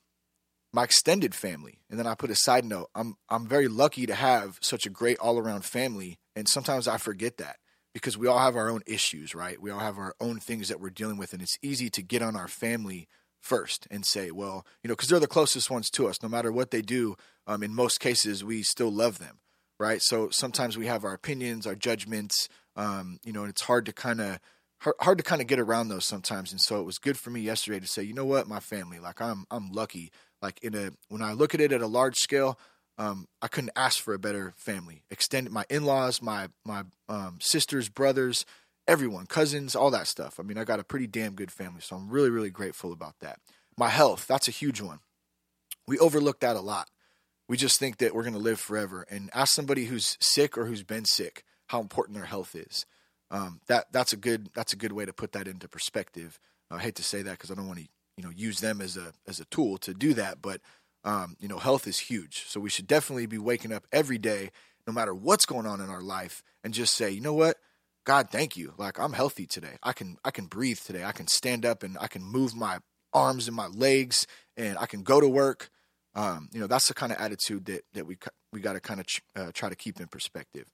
my 0.73 0.83
extended 0.83 1.35
family. 1.35 1.79
And 1.89 1.99
then 1.99 2.07
I 2.07 2.15
put 2.15 2.31
a 2.31 2.35
side 2.35 2.65
note. 2.65 2.89
I'm 2.95 3.15
I'm 3.29 3.47
very 3.47 3.67
lucky 3.67 4.05
to 4.07 4.15
have 4.15 4.57
such 4.59 4.85
a 4.85 4.89
great 4.89 5.19
all 5.19 5.37
around 5.37 5.63
family. 5.63 6.17
And 6.35 6.49
sometimes 6.49 6.87
I 6.87 6.97
forget 6.97 7.37
that 7.37 7.57
because 7.93 8.17
we 8.17 8.27
all 8.27 8.39
have 8.39 8.55
our 8.55 8.69
own 8.69 8.81
issues, 8.87 9.35
right? 9.35 9.61
We 9.61 9.69
all 9.69 9.79
have 9.79 9.99
our 9.99 10.15
own 10.19 10.39
things 10.39 10.67
that 10.69 10.81
we're 10.81 10.89
dealing 10.89 11.17
with. 11.17 11.31
And 11.31 11.41
it's 11.41 11.59
easy 11.61 11.89
to 11.91 12.01
get 12.01 12.23
on 12.23 12.35
our 12.35 12.47
family 12.47 13.07
first 13.39 13.87
and 13.91 14.05
say, 14.05 14.31
well, 14.31 14.65
you 14.81 14.87
know, 14.87 14.95
because 14.95 15.09
they're 15.09 15.19
the 15.19 15.27
closest 15.27 15.69
ones 15.69 15.91
to 15.91 16.07
us. 16.07 16.23
No 16.23 16.29
matter 16.29 16.51
what 16.51 16.71
they 16.71 16.81
do, 16.81 17.15
um, 17.45 17.61
in 17.61 17.75
most 17.75 17.99
cases, 17.99 18.43
we 18.43 18.63
still 18.63 18.91
love 18.91 19.19
them, 19.19 19.39
right? 19.79 20.01
So 20.01 20.29
sometimes 20.31 20.77
we 20.77 20.87
have 20.87 21.03
our 21.03 21.13
opinions, 21.13 21.67
our 21.67 21.75
judgments, 21.75 22.49
um, 22.75 23.19
you 23.23 23.31
know, 23.31 23.41
and 23.41 23.49
it's 23.49 23.61
hard 23.61 23.85
to 23.85 23.93
kind 23.93 24.19
of 24.21 24.39
hard 24.99 25.17
to 25.17 25.23
kind 25.23 25.41
of 25.41 25.47
get 25.47 25.59
around 25.59 25.87
those 25.87 26.05
sometimes. 26.05 26.51
And 26.51 26.59
so 26.59 26.79
it 26.79 26.83
was 26.83 26.97
good 26.97 27.17
for 27.17 27.29
me 27.29 27.41
yesterday 27.41 27.79
to 27.79 27.87
say, 27.87 28.03
you 28.03 28.13
know 28.13 28.25
what, 28.25 28.47
my 28.47 28.59
family, 28.59 28.99
like 28.99 29.21
I'm 29.21 29.45
I'm 29.51 29.71
lucky 29.71 30.11
like 30.43 30.61
in 30.61 30.75
a 30.75 30.91
when 31.07 31.23
I 31.23 31.31
look 31.31 31.55
at 31.55 31.61
it 31.61 31.71
at 31.71 31.81
a 31.81 31.87
large 31.87 32.17
scale, 32.17 32.59
um, 32.97 33.27
I 33.41 33.47
couldn't 33.47 33.71
ask 33.75 33.99
for 33.99 34.13
a 34.13 34.19
better 34.19 34.53
family. 34.57 35.03
Extended 35.09 35.51
my 35.51 35.65
in 35.69 35.85
laws, 35.85 36.21
my 36.21 36.49
my 36.65 36.83
um, 37.09 37.39
sisters, 37.41 37.89
brothers, 37.89 38.45
everyone, 38.87 39.25
cousins, 39.25 39.75
all 39.75 39.89
that 39.91 40.07
stuff. 40.07 40.39
I 40.39 40.43
mean, 40.43 40.57
I 40.57 40.65
got 40.65 40.81
a 40.81 40.83
pretty 40.83 41.07
damn 41.07 41.33
good 41.33 41.51
family, 41.51 41.81
so 41.81 41.95
I'm 41.95 42.09
really 42.09 42.29
really 42.29 42.51
grateful 42.51 42.91
about 42.91 43.19
that. 43.21 43.39
My 43.77 43.89
health, 43.89 44.27
that's 44.27 44.49
a 44.49 44.51
huge 44.51 44.81
one. 44.81 44.99
We 45.87 45.97
overlook 45.97 46.41
that 46.41 46.57
a 46.57 46.61
lot. 46.61 46.89
We 47.47 47.57
just 47.57 47.79
think 47.79 47.97
that 47.97 48.13
we're 48.13 48.23
going 48.23 48.33
to 48.33 48.39
live 48.39 48.59
forever. 48.59 49.05
And 49.09 49.29
ask 49.33 49.53
somebody 49.53 49.85
who's 49.85 50.17
sick 50.19 50.57
or 50.57 50.65
who's 50.65 50.83
been 50.83 51.05
sick 51.05 51.43
how 51.67 51.81
important 51.81 52.15
their 52.15 52.25
health 52.25 52.55
is. 52.55 52.85
Um, 53.31 53.61
that 53.67 53.91
that's 53.91 54.13
a 54.13 54.17
good 54.17 54.49
that's 54.53 54.73
a 54.73 54.77
good 54.77 54.91
way 54.91 55.05
to 55.05 55.13
put 55.13 55.31
that 55.31 55.47
into 55.47 55.67
perspective. 55.67 56.37
I 56.69 56.79
hate 56.79 56.95
to 56.95 57.03
say 57.03 57.21
that 57.21 57.31
because 57.31 57.49
I 57.49 57.55
don't 57.55 57.67
want 57.67 57.79
to 57.79 57.87
you 58.17 58.23
know 58.23 58.29
use 58.29 58.59
them 58.59 58.81
as 58.81 58.97
a 58.97 59.13
as 59.27 59.39
a 59.39 59.45
tool 59.45 59.77
to 59.79 59.93
do 59.93 60.13
that. 60.13 60.41
But 60.41 60.61
um, 61.03 61.35
you 61.39 61.47
know, 61.47 61.57
health 61.57 61.87
is 61.87 61.99
huge, 61.99 62.45
so 62.47 62.59
we 62.59 62.69
should 62.69 62.87
definitely 62.87 63.25
be 63.25 63.37
waking 63.37 63.73
up 63.73 63.85
every 63.91 64.17
day, 64.17 64.51
no 64.87 64.93
matter 64.93 65.13
what's 65.13 65.45
going 65.45 65.65
on 65.65 65.81
in 65.81 65.89
our 65.89 66.01
life, 66.01 66.43
and 66.63 66.73
just 66.73 66.93
say, 66.93 67.11
you 67.11 67.21
know 67.21 67.33
what, 67.33 67.57
God, 68.05 68.29
thank 68.29 68.57
you. 68.57 68.73
Like 68.77 68.99
I'm 68.99 69.13
healthy 69.13 69.45
today. 69.45 69.77
I 69.81 69.93
can 69.93 70.17
I 70.23 70.31
can 70.31 70.45
breathe 70.45 70.79
today. 70.79 71.03
I 71.03 71.11
can 71.11 71.27
stand 71.27 71.65
up 71.65 71.83
and 71.83 71.97
I 71.99 72.07
can 72.07 72.23
move 72.23 72.55
my 72.55 72.79
arms 73.13 73.47
and 73.47 73.55
my 73.55 73.67
legs, 73.67 74.27
and 74.57 74.77
I 74.77 74.85
can 74.85 75.03
go 75.03 75.19
to 75.19 75.27
work. 75.27 75.69
Um, 76.15 76.49
you 76.53 76.59
know, 76.59 76.67
that's 76.67 76.87
the 76.87 76.93
kind 76.93 77.11
of 77.11 77.17
attitude 77.19 77.65
that 77.65 77.83
that 77.93 78.05
we 78.05 78.17
we 78.51 78.59
got 78.59 78.73
to 78.73 78.79
kind 78.79 78.99
of 78.99 79.07
ch- 79.07 79.21
uh, 79.35 79.51
try 79.53 79.69
to 79.69 79.75
keep 79.75 79.99
in 79.99 80.07
perspective. 80.07 80.69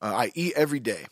Uh, 0.00 0.14
I 0.14 0.32
eat 0.34 0.52
every 0.56 0.80
day. 0.80 1.06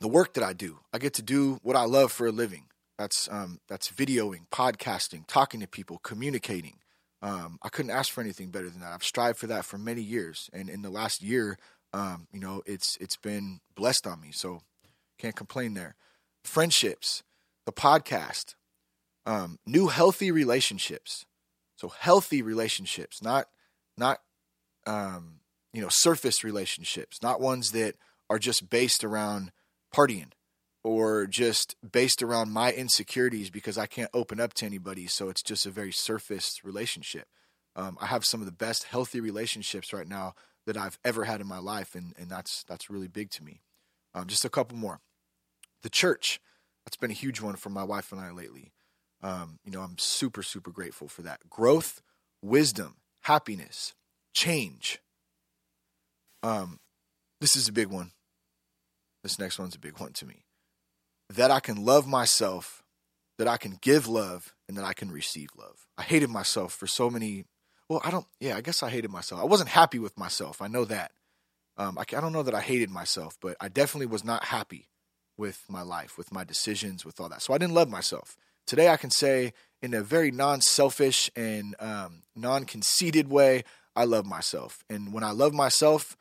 The 0.00 0.08
work 0.08 0.34
that 0.34 0.44
I 0.44 0.54
do, 0.54 0.78
I 0.94 0.98
get 0.98 1.14
to 1.14 1.22
do 1.22 1.58
what 1.62 1.76
I 1.76 1.84
love 1.84 2.10
for 2.10 2.26
a 2.26 2.32
living. 2.32 2.69
That's 3.00 3.30
um, 3.32 3.60
that's 3.66 3.90
videoing, 3.90 4.46
podcasting, 4.52 5.26
talking 5.26 5.60
to 5.60 5.66
people, 5.66 5.96
communicating. 6.02 6.74
Um, 7.22 7.56
I 7.62 7.70
couldn't 7.70 7.92
ask 7.92 8.12
for 8.12 8.20
anything 8.20 8.50
better 8.50 8.68
than 8.68 8.80
that. 8.80 8.92
I've 8.92 9.02
strived 9.02 9.38
for 9.38 9.46
that 9.46 9.64
for 9.64 9.78
many 9.78 10.02
years, 10.02 10.50
and 10.52 10.68
in 10.68 10.82
the 10.82 10.90
last 10.90 11.22
year, 11.22 11.56
um, 11.94 12.26
you 12.30 12.40
know, 12.40 12.62
it's 12.66 12.98
it's 13.00 13.16
been 13.16 13.60
blessed 13.74 14.06
on 14.06 14.20
me. 14.20 14.32
So, 14.32 14.60
Can't 15.18 15.34
complain 15.34 15.72
there. 15.72 15.94
Friendships, 16.44 17.22
the 17.64 17.72
podcast, 17.72 18.54
um, 19.24 19.58
new 19.64 19.86
healthy 19.86 20.30
relationships. 20.30 21.24
So 21.76 21.88
healthy 21.88 22.42
relationships, 22.42 23.22
not 23.22 23.46
not 23.96 24.18
um, 24.86 25.40
you 25.72 25.80
know 25.80 25.88
surface 25.90 26.44
relationships, 26.44 27.22
not 27.22 27.40
ones 27.40 27.70
that 27.70 27.94
are 28.28 28.38
just 28.38 28.68
based 28.68 29.04
around 29.04 29.52
partying 29.90 30.32
or 30.82 31.26
just 31.26 31.76
based 31.88 32.22
around 32.22 32.52
my 32.52 32.72
insecurities 32.72 33.50
because 33.50 33.76
I 33.76 33.86
can't 33.86 34.10
open 34.14 34.40
up 34.40 34.54
to 34.54 34.66
anybody. 34.66 35.06
So 35.06 35.28
it's 35.28 35.42
just 35.42 35.66
a 35.66 35.70
very 35.70 35.92
surface 35.92 36.60
relationship. 36.64 37.28
Um, 37.76 37.98
I 38.00 38.06
have 38.06 38.24
some 38.24 38.40
of 38.40 38.46
the 38.46 38.52
best 38.52 38.84
healthy 38.84 39.20
relationships 39.20 39.92
right 39.92 40.08
now 40.08 40.34
that 40.66 40.76
I've 40.76 40.98
ever 41.04 41.24
had 41.24 41.40
in 41.40 41.46
my 41.46 41.58
life, 41.58 41.94
and 41.94 42.14
and 42.18 42.28
that's 42.28 42.64
that's 42.64 42.90
really 42.90 43.08
big 43.08 43.30
to 43.30 43.44
me. 43.44 43.62
Um, 44.14 44.26
just 44.26 44.44
a 44.44 44.50
couple 44.50 44.76
more. 44.76 45.00
The 45.82 45.90
church, 45.90 46.40
that's 46.84 46.96
been 46.96 47.10
a 47.10 47.14
huge 47.14 47.40
one 47.40 47.56
for 47.56 47.70
my 47.70 47.84
wife 47.84 48.12
and 48.12 48.20
I 48.20 48.30
lately. 48.30 48.72
Um, 49.22 49.58
you 49.64 49.70
know, 49.70 49.82
I'm 49.82 49.98
super 49.98 50.42
super 50.42 50.70
grateful 50.70 51.08
for 51.08 51.22
that 51.22 51.48
growth, 51.48 52.02
wisdom, 52.42 52.96
happiness, 53.22 53.94
change. 54.34 55.00
Um, 56.42 56.80
this 57.40 57.54
is 57.54 57.68
a 57.68 57.72
big 57.72 57.88
one. 57.88 58.12
This 59.22 59.38
next 59.38 59.58
one's 59.58 59.74
a 59.74 59.78
big 59.78 59.98
one 60.00 60.12
to 60.14 60.26
me. 60.26 60.44
That 61.30 61.50
I 61.50 61.60
can 61.60 61.84
love 61.84 62.06
myself, 62.06 62.82
that 63.38 63.48
I 63.48 63.56
can 63.56 63.78
give 63.80 64.06
love, 64.06 64.54
and 64.68 64.76
that 64.76 64.84
I 64.84 64.92
can 64.92 65.10
receive 65.10 65.48
love. 65.56 65.86
I 65.96 66.02
hated 66.02 66.28
myself 66.28 66.72
for 66.72 66.86
so 66.86 67.08
many 67.08 67.44
well, 67.90 68.00
I 68.04 68.12
don't. 68.12 68.26
Yeah, 68.38 68.56
I 68.56 68.60
guess 68.60 68.84
I 68.84 68.88
hated 68.88 69.10
myself. 69.10 69.40
I 69.40 69.44
wasn't 69.44 69.70
happy 69.70 69.98
with 69.98 70.16
myself. 70.16 70.62
I 70.62 70.68
know 70.68 70.84
that. 70.84 71.10
Um, 71.76 71.98
I, 71.98 72.02
I 72.02 72.20
don't 72.20 72.32
know 72.32 72.44
that 72.44 72.54
I 72.54 72.60
hated 72.60 72.88
myself, 72.88 73.36
but 73.42 73.56
I 73.60 73.68
definitely 73.68 74.06
was 74.06 74.22
not 74.22 74.44
happy 74.44 74.86
with 75.36 75.64
my 75.68 75.82
life, 75.82 76.16
with 76.16 76.32
my 76.32 76.44
decisions, 76.44 77.04
with 77.04 77.18
all 77.18 77.28
that. 77.30 77.42
So 77.42 77.52
I 77.52 77.58
didn't 77.58 77.74
love 77.74 77.88
myself. 77.88 78.36
Today, 78.64 78.90
I 78.90 78.96
can 78.96 79.10
say 79.10 79.54
in 79.82 79.92
a 79.92 80.02
very 80.02 80.30
non-selfish 80.30 81.32
and 81.34 81.74
um, 81.80 82.22
non-conceited 82.36 83.26
way, 83.26 83.64
I 83.96 84.04
love 84.04 84.24
myself. 84.24 84.84
And 84.88 85.12
when 85.12 85.24
I 85.24 85.32
love 85.32 85.52
myself, 85.52 86.16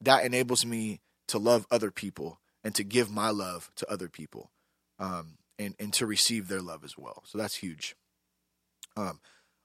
that 0.00 0.24
enables 0.24 0.64
me 0.64 1.00
to 1.28 1.38
love 1.38 1.66
other 1.70 1.90
people 1.90 2.40
and 2.64 2.74
to 2.74 2.84
give 2.84 3.10
my 3.10 3.30
love 3.30 3.70
to 3.76 3.90
other 3.90 4.08
people, 4.08 4.50
um, 4.98 5.38
and 5.58 5.74
and 5.78 5.92
to 5.94 6.06
receive 6.06 6.48
their 6.48 6.62
love 6.62 6.84
as 6.84 6.96
well. 6.96 7.22
So 7.26 7.38
that's 7.38 7.56
huge. 7.56 7.96
Um, 8.96 9.20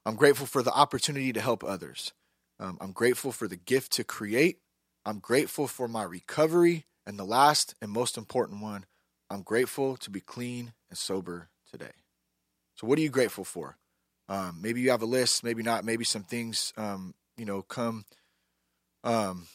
I'm 0.06 0.16
grateful 0.16 0.46
for 0.46 0.62
the 0.62 0.72
opportunity 0.72 1.32
to 1.32 1.40
help 1.40 1.62
others. 1.62 2.12
Um, 2.60 2.78
I'm 2.80 2.92
grateful 2.92 3.32
for 3.32 3.46
the 3.46 3.56
gift 3.56 3.92
to 3.92 4.04
create. 4.04 4.60
I'm 5.04 5.18
grateful 5.18 5.66
for 5.66 5.88
my 5.88 6.02
recovery. 6.02 6.86
And 7.06 7.18
the 7.18 7.24
last 7.24 7.74
and 7.80 7.90
most 7.90 8.18
important 8.18 8.60
one, 8.62 8.84
I'm 9.30 9.42
grateful 9.42 9.96
to 9.98 10.10
be 10.10 10.20
clean 10.20 10.72
and 10.90 10.98
sober 10.98 11.48
today. 11.70 11.92
So, 12.74 12.86
what 12.86 12.98
are 12.98 13.02
you 13.02 13.10
grateful 13.10 13.44
for? 13.44 13.76
Um, 14.28 14.58
maybe 14.60 14.80
you 14.80 14.90
have 14.90 15.02
a 15.02 15.06
list, 15.06 15.42
maybe 15.42 15.62
not. 15.62 15.84
Maybe 15.84 16.04
some 16.04 16.22
things, 16.22 16.72
um, 16.76 17.14
you 17.36 17.44
know, 17.44 17.62
come, 17.62 18.04
um, 19.04 19.46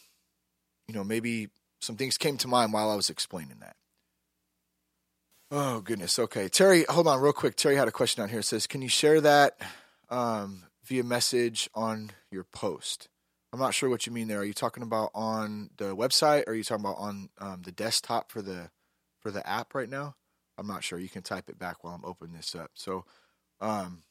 you 0.87 0.95
know, 0.95 1.03
maybe 1.03 1.49
some 1.83 1.95
things 1.95 2.17
came 2.17 2.37
to 2.37 2.47
mind 2.47 2.73
while 2.73 2.89
I 2.89 2.95
was 2.95 3.09
explaining 3.09 3.57
that. 3.59 3.75
Oh, 5.51 5.81
goodness. 5.81 6.17
Okay. 6.17 6.49
Terry, 6.49 6.85
hold 6.89 7.07
on 7.07 7.21
real 7.21 7.33
quick. 7.33 7.55
Terry 7.55 7.75
had 7.75 7.87
a 7.87 7.91
question 7.91 8.23
out 8.23 8.29
here. 8.31 8.39
It 8.39 8.43
says, 8.43 8.65
Can 8.65 8.81
you 8.81 8.89
share 8.89 9.21
that 9.21 9.61
um, 10.09 10.63
via 10.85 11.03
message 11.03 11.69
on 11.73 12.11
your 12.31 12.43
post. 12.43 13.09
I'm 13.51 13.59
not 13.59 13.73
sure 13.73 13.89
what 13.89 14.05
you 14.05 14.11
mean 14.11 14.27
there. 14.27 14.39
Are 14.39 14.45
you 14.45 14.53
talking 14.53 14.83
about 14.83 15.11
on 15.13 15.69
the 15.77 15.95
website? 15.95 16.43
Or 16.47 16.51
are 16.51 16.55
you 16.55 16.63
talking 16.63 16.85
about 16.85 16.97
on 16.97 17.29
um, 17.39 17.61
the 17.63 17.71
desktop 17.71 18.31
for 18.31 18.41
the 18.41 18.69
for 19.19 19.31
the 19.31 19.47
app 19.47 19.75
right 19.75 19.89
now? 19.89 20.15
I'm 20.57 20.67
not 20.67 20.83
sure. 20.83 20.99
You 20.99 21.09
can 21.09 21.23
type 21.23 21.49
it 21.49 21.59
back 21.59 21.83
while 21.83 21.93
I'm 21.93 22.05
opening 22.05 22.35
this 22.35 22.55
up. 22.55 22.71
So, 22.73 23.05
um, 23.61 24.03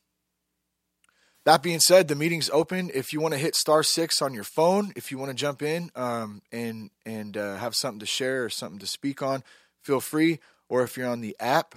that 1.44 1.62
being 1.62 1.80
said, 1.80 2.08
the 2.08 2.14
meeting's 2.14 2.50
open. 2.50 2.90
If 2.94 3.12
you 3.12 3.20
want 3.20 3.34
to 3.34 3.38
hit 3.38 3.56
star 3.56 3.82
six 3.82 4.22
on 4.22 4.32
your 4.34 4.44
phone, 4.44 4.92
if 4.96 5.10
you 5.10 5.18
want 5.18 5.30
to 5.30 5.34
jump 5.34 5.62
in 5.62 5.90
um, 5.96 6.42
and 6.52 6.90
and 7.04 7.36
uh, 7.36 7.56
have 7.56 7.74
something 7.74 8.00
to 8.00 8.06
share 8.06 8.44
or 8.44 8.48
something 8.50 8.78
to 8.78 8.86
speak 8.86 9.22
on, 9.22 9.42
feel 9.82 10.00
free. 10.00 10.38
Or 10.68 10.82
if 10.82 10.96
you're 10.96 11.08
on 11.08 11.20
the 11.20 11.36
app, 11.38 11.74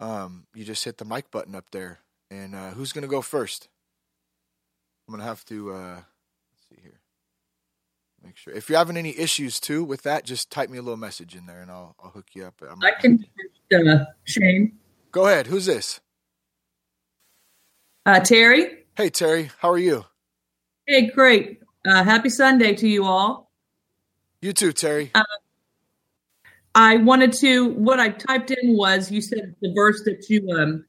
um, 0.00 0.46
you 0.54 0.64
just 0.64 0.84
hit 0.84 0.98
the 0.98 1.04
mic 1.04 1.30
button 1.30 1.54
up 1.54 1.70
there 1.70 2.00
and 2.32 2.54
uh, 2.54 2.70
who's 2.70 2.92
going 2.92 3.02
to 3.02 3.08
go 3.08 3.20
first? 3.20 3.68
I'm 5.06 5.12
going 5.12 5.20
to 5.20 5.26
have 5.26 5.44
to, 5.46 5.72
uh, 5.72 5.94
let's 5.96 6.68
see 6.68 6.80
here. 6.82 7.00
Make 8.24 8.36
sure. 8.36 8.54
If 8.54 8.68
you're 8.68 8.78
having 8.78 8.96
any 8.96 9.16
issues 9.18 9.60
too 9.60 9.84
with 9.84 10.02
that, 10.02 10.24
just 10.24 10.50
type 10.50 10.70
me 10.70 10.78
a 10.78 10.82
little 10.82 10.96
message 10.96 11.34
in 11.34 11.46
there 11.46 11.60
and 11.60 11.70
I'll, 11.70 11.94
I'll 12.02 12.10
hook 12.10 12.28
you 12.34 12.44
up. 12.44 12.54
I'm, 12.68 12.82
I 12.82 12.92
can, 12.92 13.24
uh, 13.72 14.04
Shane. 14.24 14.78
Go 15.10 15.26
ahead. 15.26 15.48
Who's 15.48 15.66
this? 15.66 16.00
Uh, 18.06 18.20
Terry. 18.20 18.81
Hey, 18.94 19.08
Terry. 19.08 19.50
How 19.58 19.70
are 19.70 19.78
you? 19.78 20.04
Hey, 20.86 21.10
great. 21.10 21.60
Uh, 21.86 22.04
happy 22.04 22.28
Sunday 22.28 22.74
to 22.74 22.86
you 22.86 23.06
all. 23.06 23.50
You 24.42 24.52
too, 24.52 24.72
Terry. 24.74 25.10
Uh, 25.14 25.22
I 26.74 26.98
wanted 26.98 27.32
to, 27.34 27.70
what 27.70 27.98
I 27.98 28.10
typed 28.10 28.50
in 28.50 28.76
was 28.76 29.10
you 29.10 29.22
said 29.22 29.54
the 29.62 29.72
verse 29.74 30.02
that 30.04 30.26
you 30.28 30.46
um, 30.50 30.84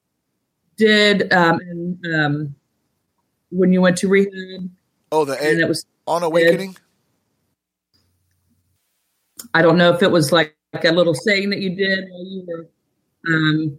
did 0.75 1.31
um, 1.31 1.59
and, 1.61 2.05
um, 2.13 2.55
when 3.51 3.71
you 3.71 3.79
went 3.79 3.97
to 3.99 4.09
rehab. 4.09 4.69
Oh, 5.13 5.23
the 5.23 5.41
and 5.41 5.61
it 5.61 5.67
was 5.69 5.85
on 6.05 6.23
awakening. 6.23 6.75
I 9.53 9.61
don't 9.61 9.77
know 9.77 9.93
if 9.93 10.03
it 10.03 10.11
was 10.11 10.33
like, 10.33 10.57
like, 10.73 10.83
a 10.83 10.91
little 10.91 11.13
saying 11.13 11.51
that 11.51 11.59
you 11.59 11.73
did 11.73 12.05
while 12.09 12.25
you 12.25 12.45
were 12.47 12.69
um, 13.27 13.77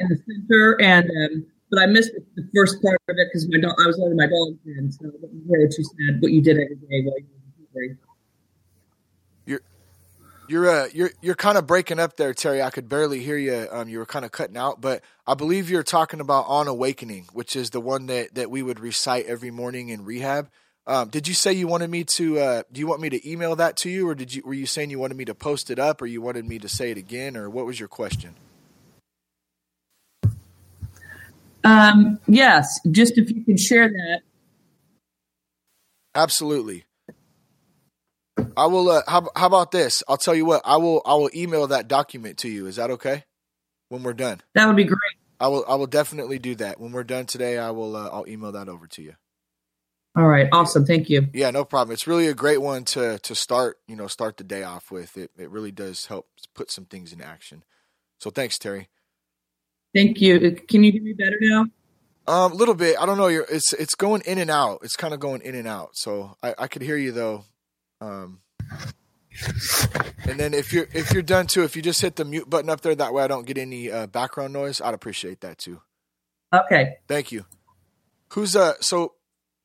in 0.00 0.08
the 0.08 0.18
center, 0.26 0.80
and 0.80 1.08
um, 1.08 1.46
but 1.70 1.80
I 1.80 1.86
missed 1.86 2.12
the 2.34 2.48
first 2.54 2.82
part 2.82 3.00
of 3.08 3.16
it 3.16 3.28
because 3.28 3.48
my 3.48 3.60
dog. 3.60 3.74
I 3.78 3.86
was 3.86 3.98
letting 3.98 4.16
my 4.16 4.26
dog 4.26 4.58
in, 4.66 4.90
so 4.90 5.06
I 5.06 5.10
didn't 5.20 5.42
what 5.46 5.60
you 5.60 5.84
said. 5.84 6.20
What 6.20 6.32
you 6.32 6.42
did 6.42 6.56
every 6.58 6.76
day 6.76 7.02
while 7.04 7.18
you 7.18 7.26
were 7.72 7.96
you're 10.50 10.68
uh, 10.68 10.88
you're 10.92 11.10
you're 11.22 11.36
kind 11.36 11.56
of 11.56 11.66
breaking 11.66 12.00
up 12.00 12.16
there, 12.16 12.34
Terry. 12.34 12.60
I 12.60 12.70
could 12.70 12.88
barely 12.88 13.20
hear 13.20 13.36
you. 13.36 13.68
Um, 13.70 13.88
you 13.88 13.98
were 13.98 14.06
kind 14.06 14.24
of 14.24 14.32
cutting 14.32 14.56
out, 14.56 14.80
but 14.80 15.02
I 15.24 15.34
believe 15.34 15.70
you're 15.70 15.84
talking 15.84 16.18
about 16.18 16.46
on 16.48 16.66
awakening, 16.66 17.28
which 17.32 17.54
is 17.54 17.70
the 17.70 17.80
one 17.80 18.06
that 18.06 18.34
that 18.34 18.50
we 18.50 18.60
would 18.60 18.80
recite 18.80 19.26
every 19.26 19.52
morning 19.52 19.90
in 19.90 20.04
rehab. 20.04 20.50
Um, 20.88 21.08
did 21.08 21.28
you 21.28 21.34
say 21.34 21.52
you 21.52 21.68
wanted 21.68 21.88
me 21.88 22.04
to? 22.16 22.40
Uh, 22.40 22.62
do 22.72 22.80
you 22.80 22.88
want 22.88 23.00
me 23.00 23.10
to 23.10 23.30
email 23.30 23.54
that 23.56 23.76
to 23.78 23.90
you, 23.90 24.08
or 24.08 24.16
did 24.16 24.34
you 24.34 24.42
were 24.44 24.54
you 24.54 24.66
saying 24.66 24.90
you 24.90 24.98
wanted 24.98 25.16
me 25.16 25.24
to 25.26 25.36
post 25.36 25.70
it 25.70 25.78
up, 25.78 26.02
or 26.02 26.06
you 26.06 26.20
wanted 26.20 26.44
me 26.44 26.58
to 26.58 26.68
say 26.68 26.90
it 26.90 26.98
again, 26.98 27.36
or 27.36 27.48
what 27.48 27.64
was 27.64 27.78
your 27.78 27.88
question? 27.88 28.34
Um, 31.64 32.18
yes, 32.26 32.80
just 32.90 33.18
if 33.18 33.30
you 33.30 33.44
can 33.44 33.56
share 33.56 33.88
that. 33.88 34.20
Absolutely. 36.14 36.84
I 38.56 38.66
will. 38.66 38.90
Uh, 38.90 39.02
how, 39.06 39.28
how 39.36 39.46
about 39.46 39.70
this? 39.70 40.02
I'll 40.08 40.16
tell 40.16 40.34
you 40.34 40.44
what. 40.44 40.62
I 40.64 40.76
will. 40.76 41.02
I 41.04 41.14
will 41.14 41.30
email 41.34 41.66
that 41.68 41.88
document 41.88 42.38
to 42.38 42.48
you. 42.48 42.66
Is 42.66 42.76
that 42.76 42.90
okay? 42.90 43.24
When 43.88 44.02
we're 44.02 44.14
done. 44.14 44.40
That 44.54 44.66
would 44.66 44.76
be 44.76 44.84
great. 44.84 44.98
I 45.38 45.48
will. 45.48 45.64
I 45.68 45.74
will 45.74 45.86
definitely 45.86 46.38
do 46.38 46.54
that. 46.56 46.80
When 46.80 46.92
we're 46.92 47.04
done 47.04 47.26
today, 47.26 47.58
I 47.58 47.70
will. 47.70 47.96
Uh, 47.96 48.08
I'll 48.08 48.28
email 48.28 48.52
that 48.52 48.68
over 48.68 48.86
to 48.86 49.02
you. 49.02 49.14
All 50.16 50.26
right. 50.26 50.48
Awesome. 50.52 50.84
Thank 50.84 51.08
you. 51.08 51.28
Yeah, 51.32 51.50
no 51.50 51.64
problem. 51.64 51.92
It's 51.92 52.06
really 52.06 52.26
a 52.26 52.34
great 52.34 52.60
one 52.60 52.84
to 52.86 53.18
to 53.18 53.34
start. 53.34 53.78
You 53.86 53.96
know, 53.96 54.06
start 54.06 54.36
the 54.36 54.44
day 54.44 54.62
off 54.62 54.90
with. 54.90 55.16
It 55.16 55.30
it 55.38 55.50
really 55.50 55.72
does 55.72 56.06
help 56.06 56.28
put 56.54 56.70
some 56.70 56.84
things 56.84 57.12
in 57.12 57.20
action. 57.20 57.64
So 58.18 58.30
thanks, 58.30 58.58
Terry. 58.58 58.88
Thank 59.94 60.20
you. 60.20 60.52
Can 60.68 60.84
you 60.84 60.92
hear 60.92 61.02
me 61.02 61.12
better 61.12 61.38
now? 61.40 61.66
Um, 62.26 62.52
a 62.52 62.54
little 62.54 62.74
bit. 62.74 62.96
I 63.00 63.06
don't 63.06 63.18
know. 63.18 63.26
You're, 63.26 63.46
it's 63.50 63.72
it's 63.72 63.94
going 63.94 64.22
in 64.24 64.38
and 64.38 64.50
out. 64.50 64.80
It's 64.82 64.96
kind 64.96 65.12
of 65.12 65.20
going 65.20 65.42
in 65.42 65.54
and 65.54 65.66
out. 65.66 65.90
So 65.94 66.36
I, 66.42 66.54
I 66.58 66.68
could 66.68 66.82
hear 66.82 66.96
you 66.96 67.12
though. 67.12 67.44
Um, 68.00 68.40
and 70.28 70.38
then 70.38 70.54
if 70.54 70.72
you're 70.72 70.86
if 70.92 71.12
you're 71.12 71.22
done 71.22 71.46
too, 71.46 71.64
if 71.64 71.74
you 71.74 71.82
just 71.82 72.00
hit 72.00 72.16
the 72.16 72.24
mute 72.24 72.48
button 72.48 72.70
up 72.70 72.82
there, 72.82 72.94
that 72.94 73.12
way 73.12 73.24
I 73.24 73.26
don't 73.26 73.46
get 73.46 73.58
any 73.58 73.90
uh, 73.90 74.06
background 74.06 74.52
noise. 74.52 74.80
I'd 74.80 74.94
appreciate 74.94 75.40
that 75.40 75.58
too. 75.58 75.80
Okay. 76.54 76.98
Thank 77.08 77.32
you. 77.32 77.46
Who's 78.32 78.54
uh 78.54 78.74
so 78.80 79.14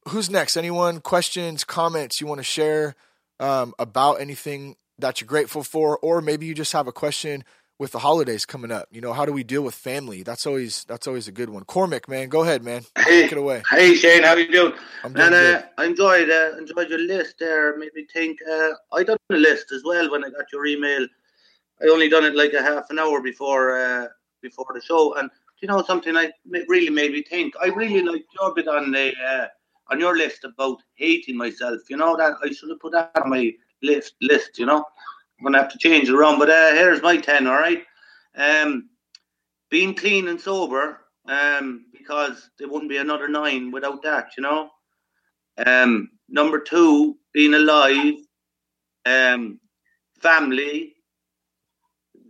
who's 0.10 0.30
next? 0.30 0.58
Anyone 0.58 1.02
questions, 1.02 1.64
comments 1.64 2.20
you 2.20 2.28
want 2.28 2.40
to 2.40 2.44
share 2.44 2.96
um, 3.40 3.74
about 3.78 4.22
anything 4.22 4.76
that 4.98 5.20
you're 5.20 5.28
grateful 5.28 5.64
for, 5.64 5.98
or 6.00 6.22
maybe 6.22 6.46
you 6.46 6.54
just 6.54 6.74
have 6.74 6.88
a 6.88 6.92
question 6.92 7.44
with 7.78 7.92
the 7.92 8.00
holidays 8.00 8.46
coming 8.46 8.72
up. 8.72 8.88
You 8.92 9.02
know, 9.02 9.14
how 9.14 9.26
do 9.26 9.34
we 9.34 9.44
deal 9.44 9.62
with 9.62 9.76
family? 9.76 10.24
That's 10.24 10.46
always 10.46 10.84
that's 10.86 11.08
always 11.08 11.28
a 11.28 11.32
good 11.32 11.50
one. 11.50 11.64
Cormac, 11.66 12.08
man, 12.08 12.30
go 12.30 12.42
ahead, 12.42 12.64
man. 12.64 12.84
Hey, 12.98 13.24
Take 13.24 13.34
it 13.34 13.38
away. 13.38 13.64
Hey, 13.70 13.96
Shane, 13.96 14.24
how 14.24 14.36
you 14.36 14.52
doing? 14.52 14.74
I'm 15.04 15.14
doing 15.14 15.28
and 15.28 15.36
uh, 15.36 15.40
good. 15.40 15.70
I 15.78 15.86
enjoyed 15.86 16.30
uh, 16.30 16.58
enjoyed 16.58 16.90
your 16.90 17.00
list 17.00 17.36
there. 17.40 17.78
Made 17.78 17.94
me 17.94 18.06
think. 18.12 18.40
Uh, 18.50 18.72
I 18.94 19.04
done 19.04 19.18
the 19.30 19.38
list 19.38 19.72
as 19.72 19.84
well 19.84 20.10
when 20.12 20.24
I 20.24 20.30
got 20.30 20.52
your 20.52 20.66
email. 20.66 21.06
I 21.82 21.88
only 21.88 22.10
done 22.10 22.24
it 22.24 22.36
like 22.36 22.54
a 22.54 22.62
half 22.62 22.90
an 22.90 23.00
hour 23.00 23.22
before 23.22 23.78
uh, 23.78 24.08
before 24.42 24.68
the 24.74 24.82
show, 24.82 25.16
and 25.16 25.30
you 25.62 25.68
know 25.68 25.84
something 25.84 26.16
I 26.16 26.32
really 26.68 26.90
made 26.90 27.12
me 27.12 27.24
think. 27.24 27.54
I 27.62 27.68
really 27.68 28.02
liked 28.02 28.34
your 28.40 28.54
bit 28.54 28.68
on 28.68 28.92
the 28.92 29.14
uh, 29.18 29.48
on 29.90 30.00
your 30.00 30.16
list 30.16 30.46
about 30.46 30.78
hating 30.96 31.38
myself. 31.38 31.82
You 31.90 31.98
know 31.98 32.16
that 32.16 32.34
I 32.44 32.52
should 32.52 32.70
have 32.70 32.80
put 32.80 32.94
that 32.94 33.12
on 33.22 33.30
my 33.30 33.54
list 33.82 34.16
list. 34.22 34.58
You 34.58 34.68
know, 34.68 34.86
gonna 35.46 35.60
have 35.60 35.72
to 35.72 35.80
change 35.80 36.10
it 36.10 36.16
around. 36.16 36.40
But 36.40 36.50
uh, 36.50 36.74
here's 36.74 37.02
my 37.02 37.18
ten. 37.18 37.48
All 37.48 37.56
right, 37.56 37.84
um, 38.36 38.90
being 39.70 39.96
clean 39.96 40.28
and 40.28 40.40
sober, 40.42 41.02
um, 41.28 41.86
because 41.94 42.50
there 42.60 42.68
wouldn't 42.68 42.90
be 42.90 42.98
another 42.98 43.28
nine 43.28 43.72
without 43.72 44.04
that. 44.04 44.32
You 44.38 44.44
know. 44.44 44.70
Um, 45.66 46.10
number 46.28 46.60
two, 46.60 47.18
being 47.34 47.54
alive, 47.54 48.16
um, 49.06 49.60
family, 50.20 50.96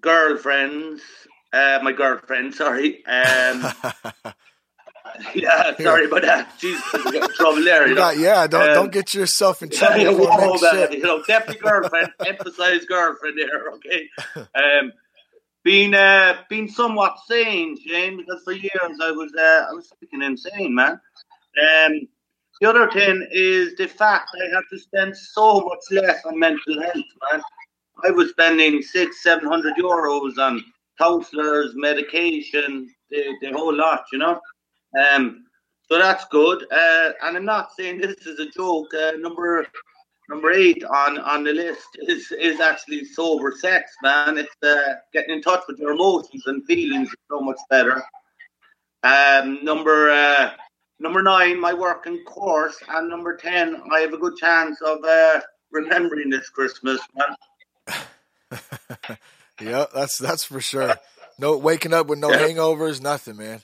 girlfriends, 0.01 1.01
uh, 1.53 1.79
my 1.81 1.91
girlfriend, 1.91 2.53
sorry. 2.63 3.03
Um, 3.05 3.65
yeah, 5.35 5.75
sorry 5.77 6.05
about 6.05 6.21
that. 6.23 6.57
Jesus, 6.59 6.83
trouble 7.35 7.63
there. 7.63 7.87
You 7.87 7.95
know? 7.95 8.09
yeah, 8.11 8.47
don't 8.47 8.69
um, 8.69 8.75
don't 8.75 8.91
get 8.91 9.13
yourself 9.13 9.61
in 9.61 9.69
trouble. 9.71 9.99
Yeah, 9.99 10.11
whoa, 10.11 10.57
that, 10.57 10.93
you 10.93 11.01
know, 11.01 11.23
deputy 11.23 11.59
girlfriend. 11.59 12.09
emphasize 12.25 12.85
girlfriend 12.85 13.37
there, 13.37 13.69
okay? 13.71 14.09
Um, 14.35 14.91
being 15.63 15.93
uh, 15.93 16.37
being 16.49 16.67
somewhat 16.67 17.17
sane, 17.27 17.77
Shane, 17.85 18.17
because 18.17 18.41
for 18.43 18.53
years 18.53 18.99
I 19.01 19.11
was 19.11 19.33
uh, 19.37 19.67
I 19.69 19.73
was 19.73 19.91
freaking 19.93 20.25
insane, 20.25 20.75
man. 20.75 20.91
Um, 20.93 22.07
the 22.61 22.69
other 22.69 22.89
thing 22.91 23.27
is 23.31 23.75
the 23.75 23.87
fact 23.87 24.29
I 24.41 24.53
have 24.53 24.63
to 24.71 24.79
spend 24.79 25.17
so 25.17 25.61
much 25.61 25.79
less 25.91 26.23
on 26.25 26.39
mental 26.39 26.81
health, 26.81 26.95
man. 27.31 27.41
I 28.03 28.11
was 28.11 28.29
spending 28.29 28.81
six, 28.81 29.23
seven 29.23 29.47
hundred 29.47 29.75
euros 29.75 30.37
on 30.37 30.63
counselors, 30.97 31.73
medication, 31.75 32.89
the, 33.09 33.35
the 33.41 33.51
whole 33.51 33.75
lot, 33.75 34.05
you 34.11 34.19
know. 34.19 34.39
Um, 34.97 35.45
so 35.87 35.99
that's 35.99 36.25
good. 36.25 36.65
Uh, 36.71 37.11
and 37.23 37.37
I'm 37.37 37.45
not 37.45 37.69
saying 37.77 37.99
this 37.99 38.25
is 38.25 38.39
a 38.39 38.49
joke. 38.49 38.93
Uh, 38.93 39.11
number 39.17 39.65
number 40.29 40.51
eight 40.51 40.83
on, 40.83 41.19
on 41.19 41.43
the 41.43 41.53
list 41.53 41.87
is 41.99 42.31
is 42.31 42.59
actually 42.59 43.05
sober 43.05 43.51
sex, 43.51 43.91
man. 44.01 44.37
It's 44.37 44.55
uh, 44.63 44.95
getting 45.13 45.35
in 45.35 45.41
touch 45.41 45.63
with 45.67 45.79
your 45.79 45.91
emotions 45.91 46.43
and 46.47 46.65
feelings 46.65 47.09
is 47.09 47.15
so 47.29 47.39
much 47.39 47.59
better. 47.69 48.03
Um, 49.03 49.63
number 49.63 50.09
uh, 50.09 50.51
number 50.99 51.21
nine, 51.21 51.59
my 51.59 51.73
working 51.73 52.23
course, 52.23 52.77
and 52.89 53.09
number 53.09 53.37
ten, 53.37 53.81
I 53.91 53.99
have 53.99 54.13
a 54.13 54.17
good 54.17 54.37
chance 54.37 54.81
of 54.81 55.03
uh, 55.03 55.41
remembering 55.71 56.31
this 56.31 56.49
Christmas, 56.49 56.99
man. 57.15 57.35
yeah, 59.61 59.85
that's 59.93 60.17
that's 60.17 60.43
for 60.43 60.61
sure. 60.61 60.95
No 61.37 61.57
waking 61.57 61.93
up 61.93 62.07
with 62.07 62.19
no 62.19 62.29
hangovers, 62.29 63.01
nothing, 63.01 63.37
man. 63.37 63.61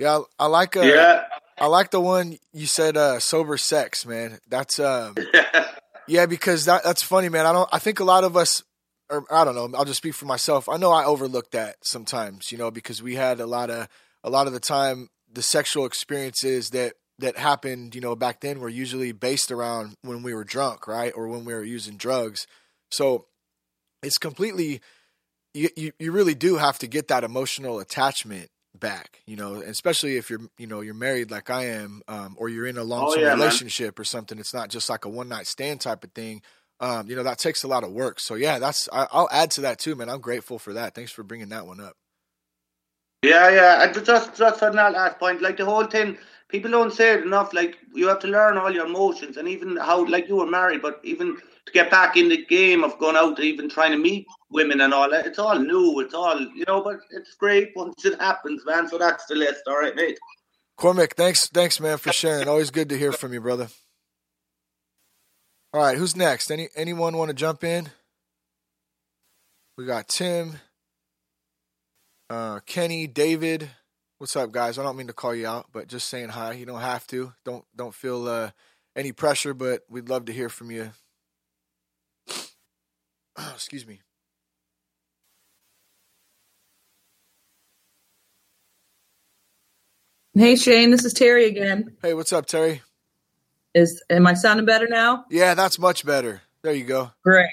Yeah, 0.00 0.20
I, 0.38 0.44
I 0.44 0.46
like 0.46 0.76
uh, 0.76 0.82
yeah. 0.82 1.24
I 1.58 1.66
like 1.66 1.90
the 1.90 2.00
one 2.00 2.38
you 2.54 2.64
said 2.64 2.96
uh, 2.96 3.20
sober 3.20 3.58
sex, 3.58 4.06
man. 4.06 4.38
That's 4.48 4.80
um 4.80 5.14
Yeah, 6.08 6.26
because 6.26 6.64
that 6.64 6.82
that's 6.82 7.02
funny, 7.04 7.28
man. 7.28 7.44
I 7.46 7.52
don't 7.52 7.68
I 7.70 7.78
think 7.78 8.00
a 8.00 8.04
lot 8.04 8.24
of 8.24 8.36
us 8.36 8.62
or 9.10 9.24
I 9.30 9.44
don't 9.44 9.54
know, 9.54 9.78
I'll 9.78 9.84
just 9.84 9.98
speak 9.98 10.14
for 10.14 10.24
myself. 10.24 10.68
I 10.68 10.78
know 10.78 10.90
I 10.90 11.04
overlook 11.04 11.50
that 11.50 11.76
sometimes, 11.82 12.50
you 12.50 12.56
know, 12.56 12.70
because 12.70 13.02
we 13.02 13.14
had 13.14 13.40
a 13.40 13.46
lot 13.46 13.68
of 13.68 13.88
a 14.24 14.30
lot 14.30 14.46
of 14.46 14.54
the 14.54 14.60
time 14.60 15.10
the 15.30 15.42
sexual 15.42 15.84
experiences 15.84 16.70
that 16.70 16.94
that 17.18 17.36
happened, 17.36 17.94
you 17.94 18.00
know, 18.00 18.16
back 18.16 18.40
then 18.40 18.58
were 18.58 18.70
usually 18.70 19.12
based 19.12 19.52
around 19.52 19.94
when 20.00 20.22
we 20.22 20.32
were 20.32 20.44
drunk, 20.44 20.88
right? 20.88 21.12
Or 21.14 21.28
when 21.28 21.44
we 21.44 21.52
were 21.52 21.62
using 21.62 21.98
drugs. 21.98 22.46
So 22.90 23.26
it's 24.02 24.16
completely 24.16 24.80
you, 25.52 25.68
you, 25.76 25.92
you 25.98 26.10
really 26.10 26.34
do 26.34 26.56
have 26.56 26.78
to 26.78 26.86
get 26.86 27.08
that 27.08 27.22
emotional 27.22 27.80
attachment 27.80 28.50
back, 28.78 29.20
you 29.26 29.36
know, 29.36 29.56
especially 29.56 30.16
if 30.16 30.30
you're, 30.30 30.40
you 30.58 30.66
know, 30.66 30.80
you're 30.80 30.94
married 30.94 31.30
like 31.30 31.50
I 31.50 31.66
am, 31.66 32.02
um, 32.08 32.36
or 32.38 32.48
you're 32.48 32.66
in 32.66 32.78
a 32.78 32.84
long 32.84 33.12
term 33.12 33.22
oh, 33.22 33.26
yeah, 33.26 33.34
relationship 33.34 33.98
man. 33.98 34.02
or 34.02 34.04
something. 34.04 34.38
It's 34.38 34.54
not 34.54 34.68
just 34.68 34.88
like 34.88 35.04
a 35.04 35.08
one 35.08 35.28
night 35.28 35.46
stand 35.46 35.80
type 35.80 36.04
of 36.04 36.12
thing. 36.12 36.42
Um, 36.78 37.08
you 37.08 37.16
know, 37.16 37.24
that 37.24 37.38
takes 37.38 37.62
a 37.62 37.68
lot 37.68 37.84
of 37.84 37.92
work. 37.92 38.20
So 38.20 38.34
yeah, 38.36 38.58
that's, 38.58 38.88
I, 38.92 39.06
will 39.12 39.28
add 39.30 39.50
to 39.52 39.62
that 39.62 39.78
too, 39.78 39.94
man. 39.96 40.08
I'm 40.08 40.20
grateful 40.20 40.58
for 40.58 40.72
that. 40.74 40.94
Thanks 40.94 41.12
for 41.12 41.22
bringing 41.22 41.50
that 41.50 41.66
one 41.66 41.80
up. 41.80 41.94
Yeah, 43.22 43.50
yeah. 43.50 43.84
And 43.84 44.04
just, 44.04 44.36
just 44.36 44.62
on 44.62 44.76
that 44.76 44.92
last 44.92 45.18
point, 45.18 45.42
like 45.42 45.58
the 45.58 45.66
whole 45.66 45.84
thing, 45.84 46.16
people 46.48 46.70
don't 46.70 46.92
say 46.92 47.12
it 47.14 47.22
enough. 47.24 47.52
Like 47.52 47.76
you 47.92 48.08
have 48.08 48.20
to 48.20 48.28
learn 48.28 48.56
all 48.56 48.72
your 48.72 48.86
emotions 48.86 49.36
and 49.36 49.46
even 49.46 49.76
how, 49.76 50.06
like 50.06 50.28
you 50.28 50.36
were 50.36 50.46
married, 50.46 50.80
but 50.80 51.00
even 51.02 51.36
to 51.66 51.72
get 51.72 51.90
back 51.90 52.16
in 52.16 52.28
the 52.28 52.44
game 52.44 52.84
of 52.84 52.98
going 52.98 53.16
out, 53.16 53.40
even 53.40 53.68
trying 53.68 53.92
to 53.92 53.98
meet 53.98 54.26
women 54.50 54.80
and 54.80 54.92
all 54.92 55.10
that. 55.10 55.26
It's 55.26 55.38
all 55.38 55.58
new. 55.58 56.00
It's 56.00 56.14
all 56.14 56.40
you 56.40 56.64
know, 56.66 56.82
but 56.82 57.00
it's 57.10 57.34
great 57.34 57.72
once 57.76 58.04
it 58.04 58.20
happens, 58.20 58.64
man. 58.66 58.88
So 58.88 58.98
that's 58.98 59.26
the 59.26 59.34
list. 59.34 59.62
All 59.66 59.78
right, 59.78 59.94
mate. 59.94 60.18
Cormac, 60.76 61.14
thanks, 61.14 61.46
thanks, 61.48 61.78
man, 61.78 61.98
for 61.98 62.12
sharing. 62.12 62.48
Always 62.48 62.70
good 62.70 62.88
to 62.88 62.98
hear 62.98 63.12
from 63.12 63.34
you, 63.34 63.40
brother. 63.40 63.68
All 65.72 65.80
right, 65.82 65.96
who's 65.96 66.16
next? 66.16 66.50
Any 66.50 66.68
anyone 66.74 67.16
want 67.16 67.28
to 67.28 67.34
jump 67.34 67.62
in? 67.62 67.90
We 69.76 69.86
got 69.86 70.08
Tim, 70.08 70.54
uh, 72.28 72.60
Kenny, 72.66 73.06
David. 73.06 73.70
What's 74.18 74.36
up, 74.36 74.52
guys? 74.52 74.78
I 74.78 74.82
don't 74.82 74.96
mean 74.96 75.06
to 75.06 75.12
call 75.12 75.34
you 75.34 75.46
out, 75.46 75.66
but 75.72 75.86
just 75.86 76.08
saying 76.08 76.30
hi. 76.30 76.52
You 76.52 76.66
don't 76.66 76.80
have 76.80 77.06
to. 77.08 77.32
Don't 77.44 77.64
don't 77.76 77.94
feel 77.94 78.26
uh, 78.26 78.50
any 78.96 79.12
pressure, 79.12 79.54
but 79.54 79.82
we'd 79.88 80.08
love 80.08 80.24
to 80.26 80.32
hear 80.32 80.48
from 80.48 80.70
you. 80.70 80.90
Excuse 83.54 83.86
me. 83.86 84.00
Hey 90.34 90.56
Shane, 90.56 90.90
this 90.90 91.04
is 91.04 91.12
Terry 91.12 91.46
again. 91.46 91.96
Hey, 92.02 92.14
what's 92.14 92.32
up, 92.32 92.46
Terry? 92.46 92.82
Is 93.74 94.02
am 94.08 94.26
I 94.26 94.34
sounding 94.34 94.64
better 94.64 94.86
now? 94.88 95.24
Yeah, 95.30 95.54
that's 95.54 95.78
much 95.78 96.06
better. 96.06 96.42
There 96.62 96.72
you 96.72 96.84
go. 96.84 97.10
Great. 97.24 97.50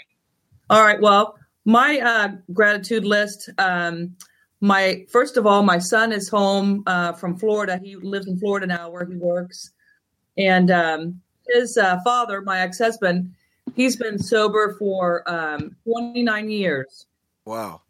All 0.69 0.83
right. 0.83 1.01
Well, 1.01 1.37
my 1.65 1.99
uh, 1.99 2.29
gratitude 2.53 3.03
list. 3.03 3.49
Um, 3.57 4.15
my 4.61 5.05
first 5.09 5.37
of 5.37 5.45
all, 5.45 5.63
my 5.63 5.79
son 5.79 6.11
is 6.11 6.29
home 6.29 6.83
uh, 6.87 7.13
from 7.13 7.37
Florida. 7.37 7.79
He 7.83 7.95
lives 7.95 8.27
in 8.27 8.39
Florida 8.39 8.67
now, 8.67 8.89
where 8.89 9.05
he 9.05 9.15
works, 9.15 9.71
and 10.37 10.69
um, 10.71 11.21
his 11.47 11.77
uh, 11.77 11.99
father, 12.03 12.41
my 12.41 12.59
ex-husband, 12.59 13.33
he's 13.77 13.95
been 13.95 14.19
sober 14.19 14.75
for 14.77 15.23
um, 15.31 15.77
29 15.85 16.49
years. 16.49 17.05
Wow. 17.45 17.83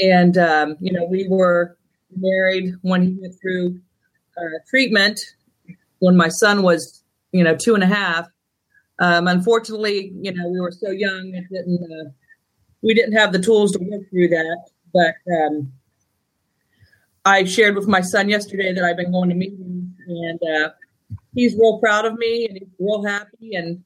And 0.00 0.38
um, 0.38 0.76
you 0.80 0.92
know, 0.92 1.04
we 1.04 1.28
were 1.28 1.76
married 2.16 2.74
when 2.80 3.02
he 3.02 3.18
went 3.20 3.34
through 3.40 3.78
uh, 4.38 4.58
treatment 4.70 5.20
when 5.98 6.16
my 6.16 6.28
son 6.28 6.62
was, 6.62 7.04
you 7.32 7.44
know, 7.44 7.54
two 7.54 7.74
and 7.74 7.82
a 7.82 7.86
half. 7.86 8.26
Um, 8.98 9.26
unfortunately, 9.26 10.12
you 10.20 10.32
know, 10.32 10.48
we 10.48 10.60
were 10.60 10.72
so 10.72 10.90
young, 10.90 11.32
it 11.34 11.44
didn't, 11.50 11.82
uh, 11.82 12.10
we 12.82 12.94
didn't 12.94 13.12
have 13.12 13.32
the 13.32 13.38
tools 13.38 13.72
to 13.72 13.78
work 13.78 14.08
through 14.10 14.28
that. 14.28 14.64
But 14.92 15.14
um, 15.32 15.72
I 17.24 17.44
shared 17.44 17.76
with 17.76 17.88
my 17.88 18.00
son 18.00 18.28
yesterday 18.28 18.72
that 18.72 18.84
I've 18.84 18.96
been 18.96 19.12
going 19.12 19.28
to 19.30 19.34
meetings, 19.34 19.90
and 20.06 20.40
uh, 20.42 20.70
he's 21.34 21.54
real 21.54 21.78
proud 21.78 22.04
of 22.04 22.14
me, 22.14 22.46
and 22.48 22.58
he's 22.58 22.68
real 22.78 23.04
happy, 23.04 23.54
and 23.54 23.82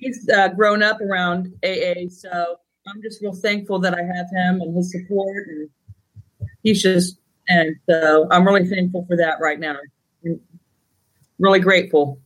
he's 0.00 0.28
uh, 0.28 0.48
grown 0.48 0.82
up 0.82 1.00
around 1.00 1.52
AA. 1.64 2.08
So 2.08 2.56
I'm 2.86 3.02
just 3.02 3.22
real 3.22 3.34
thankful 3.34 3.78
that 3.80 3.94
I 3.94 4.02
have 4.02 4.26
him 4.30 4.60
and 4.60 4.76
his 4.76 4.92
support, 4.92 5.46
and 5.48 5.68
he's 6.62 6.82
just 6.82 7.18
and 7.48 7.76
so 7.88 8.26
I'm 8.30 8.46
really 8.46 8.66
thankful 8.66 9.04
for 9.06 9.16
that 9.16 9.38
right 9.40 9.58
now. 9.58 9.76
I'm 10.24 10.40
really 11.38 11.60
grateful. 11.60 12.20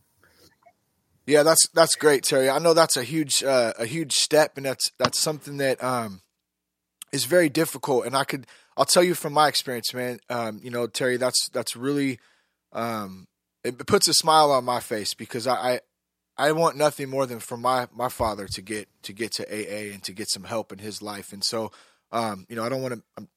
Yeah, 1.27 1.43
that's 1.43 1.67
that's 1.73 1.95
great, 1.95 2.23
Terry. 2.23 2.49
I 2.49 2.59
know 2.59 2.73
that's 2.73 2.97
a 2.97 3.03
huge 3.03 3.43
uh, 3.43 3.73
a 3.77 3.85
huge 3.85 4.13
step, 4.13 4.57
and 4.57 4.65
that's 4.65 4.91
that's 4.97 5.19
something 5.19 5.57
that 5.57 5.83
um, 5.83 6.21
is 7.11 7.25
very 7.25 7.49
difficult. 7.49 8.05
And 8.05 8.15
I 8.15 8.23
could 8.23 8.47
I'll 8.75 8.85
tell 8.85 9.03
you 9.03 9.13
from 9.13 9.33
my 9.33 9.47
experience, 9.47 9.93
man. 9.93 10.19
Um, 10.29 10.59
you 10.63 10.71
know, 10.71 10.87
Terry, 10.87 11.17
that's 11.17 11.49
that's 11.49 11.75
really 11.75 12.19
um, 12.73 13.27
it 13.63 13.85
puts 13.85 14.07
a 14.07 14.13
smile 14.13 14.51
on 14.51 14.65
my 14.65 14.79
face 14.79 15.13
because 15.13 15.45
I, 15.45 15.53
I 15.53 15.79
I 16.37 16.51
want 16.53 16.77
nothing 16.77 17.09
more 17.09 17.25
than 17.25 17.39
for 17.39 17.57
my 17.57 17.87
my 17.93 18.09
father 18.09 18.47
to 18.47 18.61
get 18.61 18.87
to 19.03 19.13
get 19.13 19.33
to 19.33 19.45
AA 19.45 19.93
and 19.93 20.03
to 20.03 20.13
get 20.13 20.29
some 20.29 20.43
help 20.43 20.71
in 20.71 20.79
his 20.79 21.01
life. 21.01 21.33
And 21.33 21.43
so, 21.43 21.71
um, 22.11 22.45
you 22.49 22.55
know, 22.55 22.63
I 22.63 22.69
don't 22.69 22.81
want 22.81 22.95
to 23.17 23.27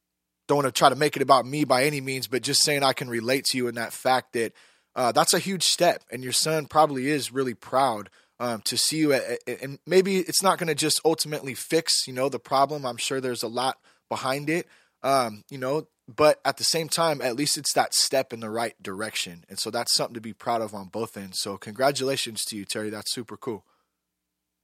don't 0.47 0.57
want 0.57 0.67
to 0.67 0.79
try 0.79 0.89
to 0.89 0.97
make 0.97 1.17
it 1.17 1.23
about 1.23 1.47
me 1.47 1.65
by 1.65 1.85
any 1.85 2.01
means, 2.01 2.27
but 2.27 2.43
just 2.43 2.63
saying 2.63 2.83
I 2.83 2.93
can 2.93 3.09
relate 3.09 3.45
to 3.47 3.57
you 3.57 3.69
in 3.69 3.75
that 3.77 3.93
fact 3.93 4.35
that 4.35 4.53
uh, 4.95 5.13
that's 5.13 5.35
a 5.35 5.39
huge 5.39 5.65
step, 5.65 6.05
and 6.11 6.23
your 6.23 6.33
son 6.33 6.67
probably 6.67 7.09
is 7.09 7.33
really 7.33 7.55
proud 7.55 8.11
um, 8.39 8.63
to 8.63 8.77
see 8.77 8.99
you. 8.99 9.13
At, 9.13 9.39
and 9.47 9.79
maybe 9.87 10.19
it's 10.19 10.43
not 10.43 10.59
going 10.59 10.69
to 10.69 10.75
just 10.75 11.01
ultimately 11.05 11.55
fix, 11.55 12.07
you 12.07 12.13
know, 12.13 12.29
the 12.29 12.39
problem. 12.39 12.87
I'm 12.87 12.97
sure 12.97 13.21
there's 13.21 13.43
a 13.43 13.49
lot 13.49 13.79
behind 14.09 14.49
it, 14.51 14.69
um, 15.05 15.45
you 15.49 15.59
know, 15.59 15.87
but 16.09 16.41
at 16.45 16.57
the 16.57 16.65
same 16.65 16.89
time, 16.89 17.23
at 17.23 17.37
least 17.37 17.57
it's 17.57 17.73
that 17.75 17.95
step 17.95 18.33
in 18.33 18.41
the 18.41 18.51
right 18.51 18.75
direction, 18.83 19.45
and 19.49 19.59
so 19.59 19.71
that's 19.71 19.95
something 19.95 20.15
to 20.15 20.21
be 20.21 20.33
proud 20.33 20.61
of 20.61 20.75
on 20.75 20.89
both 20.89 21.17
ends. 21.17 21.39
So 21.41 21.57
congratulations 21.57 22.45
to 22.47 22.57
you, 22.57 22.65
Terry. 22.65 22.91
That's 22.91 23.13
super 23.13 23.37
cool. 23.37 23.65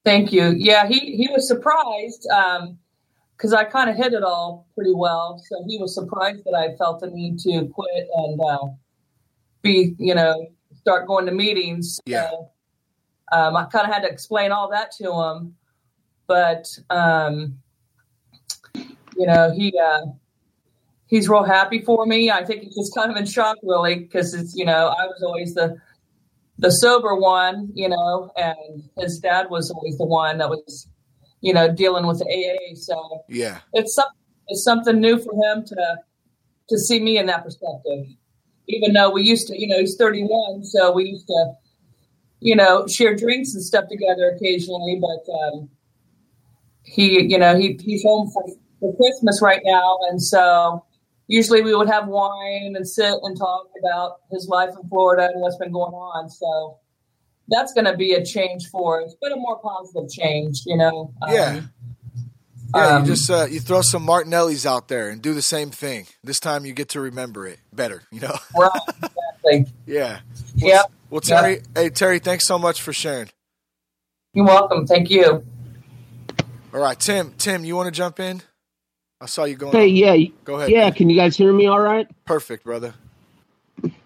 Thank 0.05 0.33
you. 0.33 0.53
Yeah, 0.57 0.89
he 0.89 1.17
he 1.17 1.29
was 1.31 1.47
surprised. 1.47 2.27
Um, 2.29 2.79
because 3.37 3.55
I 3.55 3.65
kind 3.65 3.89
of 3.89 3.97
hit 3.97 4.13
it 4.13 4.23
all 4.23 4.67
pretty 4.75 4.93
well. 4.95 5.43
So 5.49 5.65
he 5.67 5.79
was 5.79 5.95
surprised 5.95 6.45
that 6.45 6.55
I 6.55 6.77
felt 6.77 7.01
the 7.01 7.07
need 7.07 7.39
to 7.39 7.67
quit 7.73 8.09
and 8.15 8.39
uh, 8.39 8.67
be, 9.63 9.95
you 9.99 10.15
know, 10.15 10.49
start 10.77 11.07
going 11.07 11.25
to 11.25 11.33
meetings. 11.33 11.99
Yeah. 12.05 12.29
So, 12.29 12.51
um, 13.33 13.57
I 13.57 13.65
kind 13.65 13.87
of 13.87 13.95
had 13.95 14.03
to 14.03 14.11
explain 14.11 14.53
all 14.53 14.69
that 14.73 14.93
to 14.99 15.11
him. 15.11 15.55
but 16.27 16.67
um, 16.91 17.59
you 19.17 19.27
know, 19.27 19.53
he 19.53 19.73
uh, 19.79 20.03
he's 21.11 21.29
real 21.29 21.45
happy 21.45 21.81
for 21.81 22.07
me. 22.07 22.31
I 22.31 22.45
think 22.45 22.63
he's 22.63 22.77
just 22.77 22.95
kind 22.95 23.11
of 23.11 23.17
in 23.17 23.27
shock, 23.27 23.59
really, 23.63 23.97
because 23.97 24.33
it's 24.33 24.55
you 24.57 24.65
know 24.65 24.95
I 24.97 25.07
was 25.07 25.23
always 25.23 25.53
the 25.55 25.77
the 26.57 26.71
sober 26.71 27.15
one, 27.17 27.71
you 27.75 27.89
know, 27.89 28.31
and 28.37 28.89
his 28.99 29.19
dad 29.19 29.49
was 29.51 29.71
always 29.71 29.97
the 29.97 30.05
one 30.05 30.39
that 30.39 30.51
was, 30.51 30.87
you 31.41 31.55
know, 31.55 31.73
dealing 31.73 32.07
with 32.07 32.19
the 32.19 32.27
AA. 32.27 32.75
So 32.75 33.25
yeah, 33.29 33.59
it's 33.73 33.95
some, 33.95 34.09
it's 34.49 34.65
something 34.65 35.01
new 35.01 35.19
for 35.19 35.35
him 35.35 35.65
to 35.67 35.97
to 36.69 36.79
see 36.79 37.01
me 37.01 37.19
in 37.19 37.27
that 37.27 37.45
perspective. 37.45 38.07
Even 38.69 38.93
though 38.93 39.11
we 39.11 39.23
used 39.23 39.49
to, 39.49 39.61
you 39.61 39.67
know, 39.67 39.81
he's 39.81 39.97
31, 39.97 40.63
so 40.63 40.93
we 40.93 41.07
used 41.07 41.27
to, 41.27 41.53
you 42.39 42.55
know, 42.55 42.87
share 42.87 43.17
drinks 43.17 43.53
and 43.53 43.65
stuff 43.65 43.87
together 43.91 44.31
occasionally. 44.37 45.01
But 45.01 45.33
um, 45.33 45.71
he, 46.85 47.23
you 47.23 47.39
know, 47.39 47.57
he 47.57 47.79
he's 47.83 48.05
home 48.05 48.31
for, 48.31 48.45
for 48.79 48.95
Christmas 48.97 49.41
right 49.43 49.63
now, 49.65 49.99
and 50.11 50.23
so 50.23 50.85
usually 51.31 51.63
we 51.63 51.75
would 51.75 51.89
have 51.89 52.09
wine 52.09 52.75
and 52.77 52.87
sit 52.87 53.15
and 53.23 53.39
talk 53.39 53.69
about 53.79 54.19
his 54.31 54.49
life 54.49 54.71
in 54.71 54.89
Florida 54.89 55.31
and 55.33 55.41
what's 55.41 55.57
been 55.57 55.71
going 55.71 55.95
on. 55.95 56.29
So 56.29 56.79
that's 57.49 57.73
going 57.73 57.85
to 57.85 57.97
be 57.97 58.13
a 58.15 58.25
change 58.25 58.69
for 58.69 59.03
us, 59.03 59.15
but 59.21 59.33
a 59.33 59.37
more 59.37 59.59
positive 59.61 60.11
change, 60.11 60.63
you 60.67 60.77
know. 60.77 61.15
Yeah. 61.29 61.63
Um, 62.73 62.83
yeah, 62.83 62.97
um, 62.97 63.05
you 63.05 63.13
just 63.13 63.31
uh, 63.31 63.47
you 63.51 63.61
throw 63.61 63.83
some 63.83 64.07
Martinellis 64.07 64.67
out 64.67 64.89
there 64.89 65.09
and 65.09 65.21
do 65.23 65.35
the 65.35 65.43
same 65.43 65.71
thing. 65.71 66.07
This 66.23 66.39
time 66.39 66.65
you 66.65 66.73
get 66.73 66.91
to 66.91 67.01
remember 67.01 67.47
it 67.47 67.59
better, 67.73 68.03
you 68.13 68.21
know. 68.21 68.37
right, 68.57 68.71
exactly. 69.45 69.67
yeah. 69.87 70.21
Well, 70.61 70.71
yeah. 70.71 70.83
Well, 71.11 71.21
Terry, 71.21 71.55
yep. 71.55 71.63
hey 71.75 71.91
Terry, 71.91 72.19
thanks 72.21 72.47
so 72.47 72.61
much 72.61 72.81
for 72.81 72.93
sharing. 72.93 73.29
You're 74.35 74.45
welcome. 74.47 74.87
Thank 74.87 75.11
you. 75.11 75.45
All 76.73 76.81
right, 76.81 76.99
Tim. 76.99 77.35
Tim, 77.39 77.65
you 77.65 77.75
want 77.75 77.87
to 77.87 77.93
jump 77.93 78.21
in? 78.21 78.43
I 79.21 79.27
saw 79.27 79.45
you 79.45 79.57
going. 79.57 79.73
Hey, 79.73 79.87
yeah. 79.89 80.17
Go 80.45 80.55
ahead. 80.57 80.71
Yeah, 80.71 80.85
man. 80.85 80.93
can 80.95 81.11
you 81.11 81.17
guys 81.17 81.37
hear 81.37 81.53
me 81.53 81.67
all 81.67 81.81
right? 81.81 82.09
Perfect, 82.25 82.65
brother. 82.65 82.95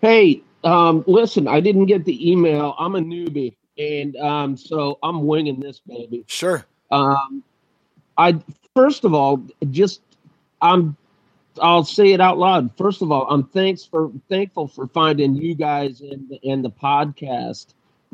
Hey, 0.00 0.42
um, 0.64 1.04
listen, 1.06 1.46
I 1.46 1.60
didn't 1.60 1.86
get 1.86 2.04
the 2.04 2.30
email. 2.30 2.74
I'm 2.78 2.96
a 2.96 3.00
newbie, 3.00 3.54
and 3.78 4.16
um, 4.16 4.56
so 4.56 4.98
I'm 5.02 5.26
winging 5.26 5.60
this 5.60 5.80
baby. 5.80 6.24
Sure. 6.26 6.64
Um, 6.90 7.44
I 8.18 8.40
first 8.74 9.04
of 9.04 9.14
all, 9.14 9.44
just 9.70 10.00
I'm. 10.60 10.96
I'll 11.62 11.84
say 11.84 12.10
it 12.12 12.20
out 12.20 12.36
loud. 12.36 12.76
First 12.76 13.00
of 13.00 13.12
all, 13.12 13.28
I'm 13.30 13.44
thanks 13.44 13.84
for 13.84 14.10
thankful 14.28 14.66
for 14.66 14.88
finding 14.88 15.36
you 15.36 15.54
guys 15.54 16.00
in 16.00 16.26
the, 16.28 16.36
in 16.42 16.62
the 16.62 16.70
podcast. 16.70 17.66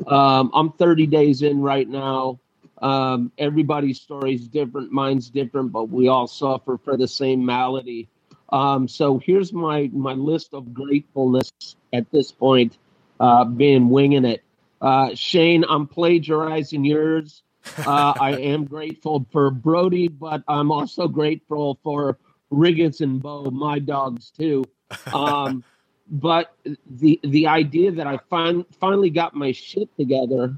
Um, 0.05 0.51
I'm 0.53 0.71
30 0.73 1.07
days 1.07 1.41
in 1.41 1.59
right 1.59 1.89
now. 1.89 2.39
Um, 2.81 3.31
everybody's 3.37 4.01
story 4.01 4.35
is 4.35 4.47
different, 4.47 4.91
mine's 4.91 5.29
different, 5.29 5.71
but 5.71 5.89
we 5.89 6.09
all 6.09 6.27
suffer 6.27 6.79
for 6.83 6.97
the 6.97 7.07
same 7.07 7.45
malady. 7.45 8.09
Um, 8.51 8.87
so 8.87 9.19
here's 9.19 9.53
my 9.53 9.89
my 9.93 10.13
list 10.13 10.53
of 10.53 10.73
gratefulness 10.73 11.51
at 11.93 12.11
this 12.11 12.31
point, 12.31 12.77
uh, 13.19 13.45
being 13.45 13.89
winging 13.89 14.25
it. 14.25 14.43
Uh, 14.81 15.15
Shane, 15.15 15.65
I'm 15.69 15.87
plagiarizing 15.87 16.85
yours. 16.85 17.43
Uh, 17.85 18.15
I 18.19 18.31
am 18.35 18.65
grateful 18.65 19.25
for 19.31 19.51
Brody, 19.51 20.09
but 20.09 20.43
I'm 20.47 20.71
also 20.71 21.07
grateful 21.07 21.79
for 21.83 22.17
Riggins 22.53 23.01
and 23.01 23.21
Bo, 23.21 23.51
my 23.51 23.79
dogs 23.79 24.31
too. 24.31 24.69
Um, 25.13 25.63
but 26.09 26.55
the 26.89 27.19
the 27.23 27.47
idea 27.47 27.91
that 27.93 28.07
I 28.07 28.19
fin- 28.29 28.65
finally 28.79 29.11
got 29.11 29.35
my 29.35 29.51
shit 29.53 29.95
together 29.97 30.57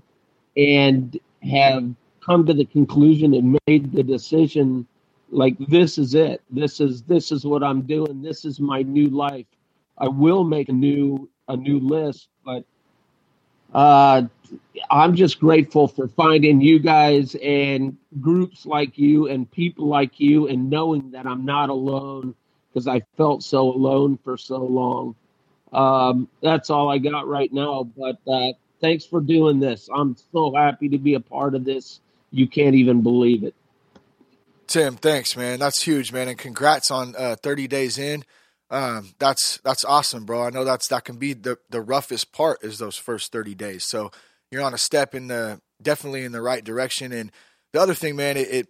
and 0.57 1.19
have 1.43 1.85
come 2.25 2.45
to 2.47 2.53
the 2.55 2.65
conclusion 2.65 3.33
and 3.35 3.59
made 3.67 3.91
the 3.93 4.03
decision 4.03 4.87
like 5.31 5.57
this 5.69 5.97
is 5.99 6.15
it. 6.15 6.41
This 6.51 6.81
is 6.81 7.03
this 7.03 7.31
is 7.31 7.45
what 7.45 7.63
i'm 7.63 7.83
doing. 7.83 8.21
This 8.23 8.45
is 8.45 8.59
my 8.59 8.83
new 8.83 9.09
life. 9.09 9.47
I 9.97 10.09
will 10.09 10.45
make 10.45 10.69
a 10.69 10.73
new 10.73 11.29
a 11.49 11.57
new 11.57 11.79
list 11.79 12.29
but 12.45 12.65
uh 13.73 14.23
i'm 14.91 15.15
just 15.15 15.39
grateful 15.39 15.87
for 15.87 16.07
finding 16.07 16.61
you 16.61 16.79
guys 16.79 17.35
and 17.43 17.97
groups 18.21 18.65
like 18.65 18.97
you 18.97 19.27
and 19.29 19.51
people 19.51 19.87
like 19.87 20.19
you 20.19 20.47
and 20.49 20.69
knowing 20.69 21.11
that 21.11 21.27
i'm 21.27 21.45
not 21.45 21.69
alone 21.69 22.35
because 22.73 22.87
i 22.87 23.01
felt 23.17 23.43
so 23.43 23.61
alone 23.73 24.17
for 24.23 24.37
so 24.37 24.57
long. 24.59 25.15
Um 25.73 26.29
that's 26.41 26.69
all 26.71 26.89
i 26.89 26.97
got 26.99 27.27
right 27.27 27.53
now 27.53 27.83
but 27.97 28.17
uh 28.27 28.53
thanks 28.81 29.05
for 29.05 29.21
doing 29.21 29.59
this. 29.59 29.89
I'm 29.93 30.15
so 30.33 30.53
happy 30.55 30.89
to 30.89 30.99
be 30.99 31.15
a 31.15 31.21
part 31.21 31.55
of 31.55 31.65
this 31.65 32.01
you 32.33 32.47
can't 32.47 32.75
even 32.75 33.01
believe 33.01 33.43
it. 33.43 33.53
Tim, 34.67 34.95
thanks, 34.95 35.37
man. 35.37 35.59
That's 35.59 35.83
huge, 35.83 36.11
man, 36.11 36.27
and 36.27 36.37
congrats 36.37 36.89
on 36.89 37.15
uh, 37.15 37.35
30 37.41 37.67
days 37.67 37.97
in. 37.97 38.23
Um, 38.71 39.13
that's 39.19 39.59
that's 39.63 39.85
awesome, 39.85 40.25
bro. 40.25 40.41
I 40.41 40.49
know 40.49 40.63
that's 40.63 40.87
that 40.87 41.05
can 41.05 41.17
be 41.17 41.33
the 41.33 41.59
the 41.69 41.81
roughest 41.81 42.31
part 42.31 42.63
is 42.63 42.79
those 42.79 42.97
first 42.97 43.31
30 43.31 43.53
days. 43.53 43.85
So 43.87 44.09
you're 44.49 44.63
on 44.63 44.73
a 44.73 44.79
step 44.79 45.13
in 45.13 45.27
the 45.27 45.61
definitely 45.79 46.23
in 46.23 46.31
the 46.31 46.41
right 46.41 46.63
direction. 46.63 47.11
And 47.11 47.31
the 47.71 47.79
other 47.79 47.93
thing, 47.93 48.15
man, 48.15 48.35
it, 48.35 48.49
it 48.49 48.67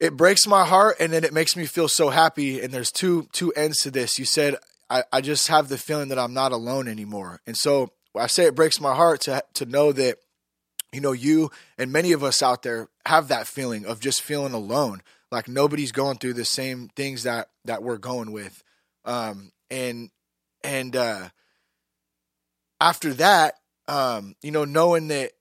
it 0.00 0.16
breaks 0.16 0.44
my 0.46 0.64
heart 0.64 0.96
and 0.98 1.12
then 1.12 1.22
it 1.22 1.32
makes 1.32 1.56
me 1.56 1.66
feel 1.66 1.86
so 1.88 2.10
happy. 2.10 2.60
And 2.60 2.72
there's 2.72 2.90
two 2.90 3.28
two 3.32 3.52
ends 3.52 3.78
to 3.82 3.92
this. 3.92 4.18
You 4.18 4.24
said 4.24 4.56
I, 4.90 5.04
I 5.12 5.20
just 5.20 5.46
have 5.48 5.68
the 5.68 5.78
feeling 5.78 6.08
that 6.08 6.18
I'm 6.18 6.34
not 6.34 6.50
alone 6.50 6.88
anymore. 6.88 7.40
And 7.46 7.56
so 7.56 7.92
I 8.18 8.26
say 8.26 8.46
it 8.46 8.56
breaks 8.56 8.80
my 8.80 8.94
heart 8.96 9.20
to 9.22 9.44
to 9.54 9.66
know 9.66 9.92
that 9.92 10.18
you 10.96 11.02
know, 11.02 11.12
you 11.12 11.50
and 11.76 11.92
many 11.92 12.12
of 12.12 12.24
us 12.24 12.42
out 12.42 12.62
there 12.62 12.88
have 13.04 13.28
that 13.28 13.46
feeling 13.46 13.84
of 13.84 14.00
just 14.00 14.22
feeling 14.22 14.54
alone, 14.54 15.02
like 15.30 15.46
nobody's 15.46 15.92
going 15.92 16.16
through 16.16 16.32
the 16.32 16.44
same 16.44 16.88
things 16.96 17.24
that 17.24 17.50
that 17.66 17.82
we're 17.82 17.98
going 17.98 18.32
with. 18.32 18.64
Um, 19.04 19.52
and 19.70 20.10
and 20.64 20.96
uh, 20.96 21.28
after 22.80 23.12
that, 23.12 23.56
um, 23.88 24.36
you 24.42 24.50
know, 24.50 24.64
knowing 24.64 25.08
that 25.08 25.32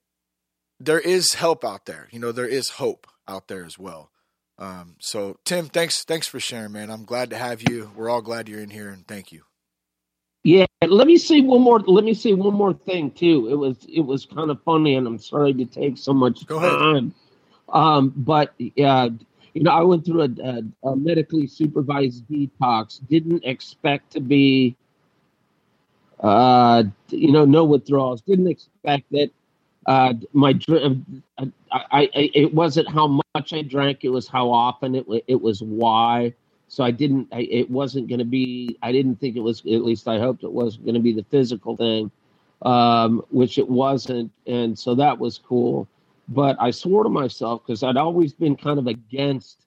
there 0.78 1.00
is 1.00 1.36
help 1.36 1.64
out 1.64 1.86
there, 1.86 2.10
you 2.12 2.20
know, 2.20 2.34
there 2.34 2.46
is 2.46 2.72
hope 2.72 3.08
out 3.26 3.48
there 3.48 3.64
as 3.64 3.80
well. 3.80 4.12
Um, 4.60 4.98
so 5.00 5.38
Tim, 5.46 5.68
thanks 5.70 6.04
thanks 6.04 6.28
for 6.28 6.42
sharing, 6.42 6.74
man. 6.74 6.90
I'm 6.90 7.06
glad 7.06 7.30
to 7.30 7.38
have 7.38 7.62
you. 7.62 7.92
We're 7.96 8.10
all 8.10 8.22
glad 8.22 8.50
you're 8.50 8.60
in 8.60 8.72
here, 8.72 8.90
and 8.90 9.08
thank 9.08 9.32
you. 9.32 9.44
Yeah, 10.46 10.68
let 10.88 11.08
me 11.08 11.18
say 11.18 11.42
one 11.42 11.62
more. 11.62 11.80
Let 11.80 12.04
me 12.04 12.14
say 12.14 12.34
one 12.34 12.54
more 12.54 12.72
thing 12.72 13.10
too. 13.10 13.48
It 13.50 13.56
was 13.56 13.84
it 13.92 14.02
was 14.02 14.28
kind 14.28 14.52
of 14.52 14.62
funny, 14.62 14.94
and 14.94 15.08
I'm 15.08 15.18
sorry 15.18 15.56
to 15.56 15.66
take 15.66 15.98
so 15.98 16.14
much 16.14 16.46
Go 16.46 16.60
time. 16.60 17.16
Um, 17.70 18.14
but 18.16 18.54
uh, 18.78 19.10
you 19.56 19.64
know, 19.64 19.72
I 19.72 19.82
went 19.82 20.06
through 20.06 20.22
a, 20.22 20.30
a, 20.44 20.90
a, 20.90 20.96
medically 20.96 21.48
supervised 21.48 22.28
detox. 22.28 23.00
Didn't 23.08 23.44
expect 23.44 24.12
to 24.12 24.20
be, 24.20 24.76
uh, 26.20 26.84
you 27.10 27.32
know, 27.32 27.46
no 27.46 27.66
withdrawals. 27.66 28.22
Didn't 28.22 28.48
expect 28.48 29.06
that. 29.14 29.32
Uh, 29.88 30.14
my 30.34 30.54
I, 30.70 31.52
I, 31.72 31.82
I, 31.92 32.10
it 32.36 32.54
wasn't 32.54 32.88
how 32.92 33.08
much 33.34 33.52
I 33.52 33.64
drank. 33.64 34.04
It 34.04 34.10
was 34.10 34.28
how 34.28 34.52
often. 34.52 34.94
It 34.94 35.08
it 35.26 35.42
was 35.42 35.64
why. 35.64 36.36
So 36.76 36.84
I 36.84 36.92
didn't. 36.92 37.30
I, 37.32 37.40
it 37.50 37.72
wasn't 37.72 38.10
going 38.10 38.20
to 38.20 38.26
be. 38.26 38.78
I 38.82 38.92
didn't 38.92 39.16
think 39.22 39.38
it 39.38 39.40
was. 39.40 39.62
At 39.62 39.86
least 39.86 40.10
I 40.10 40.20
hoped 40.20 40.44
it 40.44 40.52
wasn't 40.52 40.84
going 40.84 40.96
to 40.96 41.00
be 41.00 41.14
the 41.14 41.24
physical 41.32 41.78
thing, 41.78 42.12
um, 42.64 43.24
which 43.30 43.58
it 43.58 43.70
wasn't. 43.70 44.30
And 44.46 44.78
so 44.78 44.94
that 44.96 45.18
was 45.18 45.38
cool. 45.38 45.88
But 46.28 46.58
I 46.60 46.72
swore 46.72 47.06
to 47.06 47.10
myself 47.10 47.62
because 47.66 47.82
I'd 47.82 47.96
always 47.96 48.34
been 48.34 48.58
kind 48.58 48.78
of 48.78 48.88
against 48.88 49.58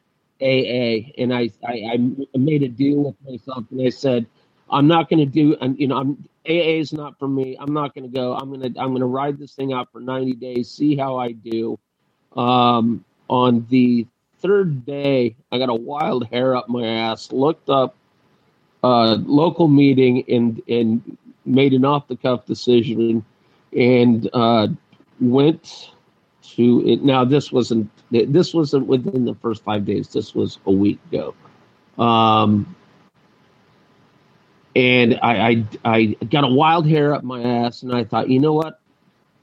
AA, 0.42 1.09
and 1.16 1.33
I, 1.33 1.51
I, 1.66 1.97
I 1.97 2.37
made 2.37 2.62
a 2.62 2.68
deal 2.68 2.99
with 2.99 3.14
myself, 3.25 3.64
and 3.71 3.81
I 3.81 3.88
said, 3.88 4.27
I'm 4.71 4.87
not 4.87 5.09
going 5.09 5.21
to 5.21 5.33
do. 5.33 5.57
And 5.62 5.81
you 5.81 5.88
know, 5.88 5.97
I'm, 5.97 6.29
AA 6.47 6.77
is 6.77 6.92
not 6.92 7.18
for 7.18 7.27
me. 7.27 7.57
I'm 7.59 7.73
not 7.73 7.94
going 7.94 8.05
to 8.05 8.14
go. 8.14 8.35
I'm 8.35 8.51
going 8.51 8.75
to. 8.75 8.79
I'm 8.79 8.88
going 8.90 9.01
to 9.01 9.07
ride 9.07 9.38
this 9.38 9.55
thing 9.55 9.73
out 9.73 9.90
for 9.92 10.01
90 10.03 10.35
days, 10.35 10.71
see 10.71 10.94
how 10.94 11.16
I 11.16 11.33
do. 11.33 11.79
Um, 12.37 13.03
on 13.31 13.66
the 13.71 14.07
third 14.40 14.85
day, 14.87 15.37
I 15.53 15.59
got 15.59 15.68
a 15.68 15.74
wild 15.74 16.27
hair 16.27 16.57
up 16.57 16.68
my 16.68 16.87
ass. 16.87 17.33
Looked 17.33 17.68
up 17.68 17.94
a 18.83 19.16
local 19.27 19.68
meeting 19.68 20.24
and 20.29 20.62
and 20.68 21.18
made 21.44 21.72
an 21.72 21.85
off 21.85 22.09
the 22.09 22.16
cuff 22.16 22.46
decision, 22.46 23.24
and 23.77 24.29
uh, 24.33 24.68
went 25.20 25.90
to 26.42 26.87
it. 26.87 27.03
Now 27.03 27.24
this 27.24 27.53
wasn't 27.53 27.90
this 28.11 28.55
wasn't 28.55 28.87
within 28.87 29.24
the 29.24 29.35
first 29.35 29.62
five 29.64 29.85
days. 29.85 30.09
This 30.09 30.35
was 30.35 30.59
a 30.66 30.72
week 30.72 30.98
ago. 31.11 31.35
Um, 32.03 32.74
and 34.77 35.18
I, 35.22 35.48
I 35.48 35.64
I 35.85 36.05
got 36.31 36.44
a 36.44 36.48
wild 36.48 36.87
hair 36.87 37.14
up 37.14 37.24
my 37.24 37.42
ass, 37.42 37.83
and 37.83 37.94
I 37.94 38.05
thought, 38.05 38.31
you 38.31 38.38
know 38.38 38.53
what? 38.53 38.81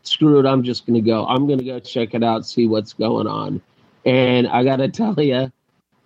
Screw 0.03 0.39
it. 0.39 0.45
I'm 0.45 0.63
just 0.63 0.85
going 0.85 0.93
to 0.95 1.05
go. 1.05 1.25
I'm 1.25 1.47
going 1.47 1.59
to 1.59 1.65
go 1.65 1.79
check 1.79 2.13
it 2.13 2.23
out, 2.23 2.45
see 2.45 2.67
what's 2.67 2.93
going 2.93 3.27
on. 3.27 3.61
And 4.05 4.47
I 4.47 4.63
got 4.63 4.77
to 4.77 4.89
tell 4.89 5.19
you, 5.19 5.51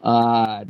uh, 0.03 0.65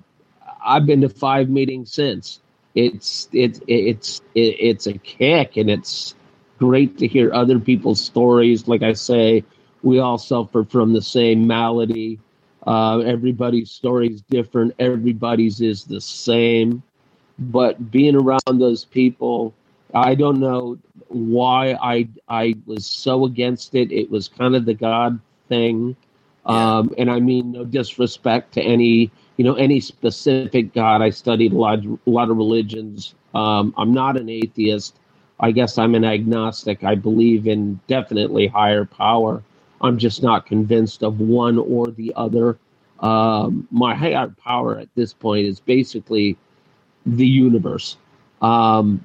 I've 0.66 0.86
been 0.86 1.02
to 1.02 1.10
five 1.10 1.50
meetings 1.50 1.94
since. 1.94 2.42
It's 2.76 3.30
it's 3.34 3.62
it's 3.68 4.22
it's 4.36 4.88
a 4.88 4.94
kick, 4.94 5.58
and 5.58 5.70
it's 5.70 6.16
great 6.60 6.98
to 7.00 7.08
hear 7.08 7.34
other 7.34 7.60
people's 7.60 8.02
stories. 8.04 8.68
Like 8.68 8.84
I 8.84 8.94
say, 8.94 9.44
we 9.84 10.00
all 10.00 10.18
suffer 10.18 10.64
from 10.64 10.94
the 10.94 11.02
same 11.02 11.48
malady. 11.48 12.20
Uh, 12.68 13.00
everybody's 13.00 13.72
story 13.72 14.10
is 14.10 14.22
different. 14.24 14.76
Everybody's 14.80 15.62
is 15.62 15.86
the 15.86 16.02
same. 16.02 16.84
But 17.40 17.92
being 17.92 18.16
around 18.16 18.60
those 18.60 18.86
people, 18.86 19.54
I 19.94 20.16
don't 20.16 20.40
know 20.40 20.78
why 21.08 21.74
I 21.82 22.08
I 22.28 22.56
was 22.66 22.86
so 22.86 23.26
against 23.26 23.76
it. 23.76 23.92
It 23.92 24.12
was 24.12 24.28
kind 24.28 24.56
of 24.56 24.66
the 24.66 24.74
God 24.74 25.20
thing, 25.50 25.96
um, 26.50 26.94
and 27.00 27.12
I 27.12 27.22
mean 27.22 27.54
no 27.54 27.66
disrespect 27.66 28.54
to 28.56 28.64
any 28.64 29.12
you 29.38 29.46
know 29.46 29.56
any 29.56 29.82
specific 29.82 30.74
God. 30.74 31.04
I 31.04 31.12
studied 31.12 31.54
a 31.54 31.58
lot 31.58 31.80
a 31.86 32.12
lot 32.12 32.32
of 32.32 32.38
religions. 32.38 33.16
Um, 33.36 33.76
I'm 33.78 33.94
not 33.94 34.18
an 34.18 34.30
atheist. 34.30 35.00
I 35.42 35.52
guess 35.52 35.80
I'm 35.80 35.96
an 35.96 36.06
agnostic. 36.06 36.84
I 36.86 36.96
believe 36.96 37.48
in 37.48 37.80
definitely 37.88 38.48
higher 38.48 38.86
power. 38.86 39.44
I'm 39.82 40.00
just 40.00 40.24
not 40.24 40.48
convinced 40.48 41.04
of 41.04 41.22
one 41.22 41.60
or 41.60 41.88
the 41.88 42.14
other. 42.18 42.60
Um, 43.02 43.68
my 43.72 43.96
higher 43.96 44.36
power 44.44 44.80
at 44.80 44.90
this 44.96 45.14
point 45.14 45.48
is 45.48 45.62
basically 45.62 46.38
the 47.08 47.28
universe 47.28 47.98
um, 48.42 49.04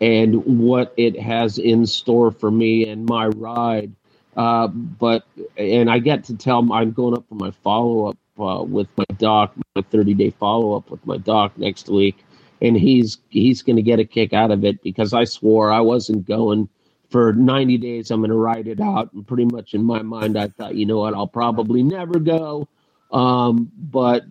and 0.00 0.44
what 0.60 0.94
it 0.98 1.20
has 1.20 1.58
in 1.58 1.86
store 1.86 2.32
for 2.32 2.50
me 2.50 2.88
and 2.88 3.06
my 3.06 3.28
ride. 3.28 3.92
Uh, 4.36 4.68
but 4.68 5.24
and 5.56 5.90
I 5.90 5.98
get 5.98 6.24
to 6.24 6.36
tell 6.36 6.72
I'm 6.72 6.92
going 6.92 7.14
up 7.14 7.28
for 7.28 7.34
my 7.34 7.50
follow 7.50 8.06
up 8.06 8.18
uh, 8.38 8.62
with 8.62 8.88
my 8.96 9.04
doc, 9.16 9.54
my 9.74 9.82
30 9.82 10.14
day 10.14 10.30
follow 10.30 10.76
up 10.76 10.90
with 10.90 11.04
my 11.06 11.16
doc 11.16 11.56
next 11.58 11.88
week, 11.88 12.24
and 12.62 12.76
he's 12.76 13.18
he's 13.30 13.62
going 13.62 13.76
to 13.76 13.82
get 13.82 13.98
a 13.98 14.04
kick 14.04 14.32
out 14.32 14.50
of 14.50 14.64
it 14.64 14.82
because 14.82 15.12
I 15.12 15.24
swore 15.24 15.72
I 15.72 15.80
wasn't 15.80 16.26
going 16.26 16.68
for 17.10 17.32
90 17.32 17.78
days. 17.78 18.10
I'm 18.10 18.20
going 18.20 18.30
to 18.30 18.36
ride 18.36 18.68
it 18.68 18.80
out, 18.80 19.12
and 19.12 19.26
pretty 19.26 19.46
much 19.46 19.74
in 19.74 19.82
my 19.82 20.02
mind, 20.02 20.38
I 20.38 20.48
thought, 20.48 20.74
you 20.74 20.86
know 20.86 20.98
what, 20.98 21.14
I'll 21.14 21.26
probably 21.26 21.82
never 21.82 22.18
go. 22.18 22.68
Um, 23.10 23.70
but 23.76 24.24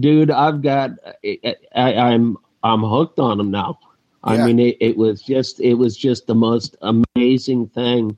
dude, 0.00 0.30
I've 0.30 0.62
got 0.62 0.90
I, 1.24 1.56
I'm 1.74 2.36
I'm 2.62 2.82
hooked 2.82 3.18
on 3.18 3.38
them 3.38 3.50
now. 3.50 3.78
I 4.26 4.38
mean, 4.38 4.58
it, 4.58 4.78
it, 4.80 4.96
was 4.96 5.20
just 5.20 5.60
it 5.60 5.74
was 5.74 5.96
just 5.96 6.26
the 6.26 6.34
most 6.34 6.76
amazing 6.80 7.68
thing. 7.68 8.16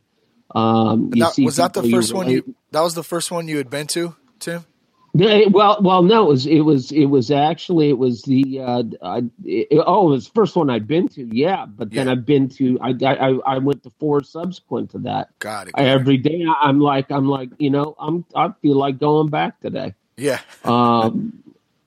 Um, 0.57 1.11
that, 1.11 1.35
was 1.38 1.57
that 1.57 1.75
the 1.75 1.83
first 1.83 2.14
one 2.14 2.31
you? 2.31 2.55
That 2.71 2.81
was 2.81 2.95
the 2.95 3.05
first 3.05 3.31
one 3.31 3.47
you 3.47 3.59
had 3.59 3.69
been 3.69 3.87
to, 3.88 4.16
Tim. 4.38 4.64
Well, 5.12 5.83
well, 5.83 6.03
no, 6.03 6.25
it 6.25 6.29
was 6.29 6.47
it 6.47 6.61
was 6.61 6.92
it 6.92 7.07
was 7.07 7.31
actually 7.31 7.90
it 7.90 7.99
was 7.99 8.23
the 8.23 8.61
uh, 8.61 8.83
uh 9.03 9.21
it, 9.45 9.69
oh, 9.87 10.09
it 10.09 10.11
was 10.11 10.27
the 10.27 10.33
first 10.33 10.57
one 10.57 10.71
I'd 10.71 10.87
been 10.87 11.09
to, 11.09 11.29
yeah. 11.31 11.66
But 11.66 11.90
then 11.90 12.07
yeah. 12.07 12.12
I've 12.12 12.25
been 12.25 12.49
to 12.51 12.79
I, 12.81 12.95
I 13.03 13.38
I 13.47 13.59
went 13.59 13.83
to 13.83 13.90
four 13.99 14.23
subsequent 14.23 14.92
to 14.92 14.99
that. 15.01 15.29
Got 15.40 15.69
it. 15.69 15.75
Got 15.75 15.85
Every 15.85 16.16
day 16.16 16.47
I'm 16.61 16.81
like 16.81 17.11
I'm 17.11 17.29
like 17.29 17.51
you 17.59 17.71
know 17.71 17.95
I'm 17.99 18.25
I 18.35 18.53
feel 18.62 18.77
like 18.77 18.99
going 18.99 19.29
back 19.29 19.61
today. 19.61 19.95
Yeah. 20.16 20.40
um, 20.64 21.42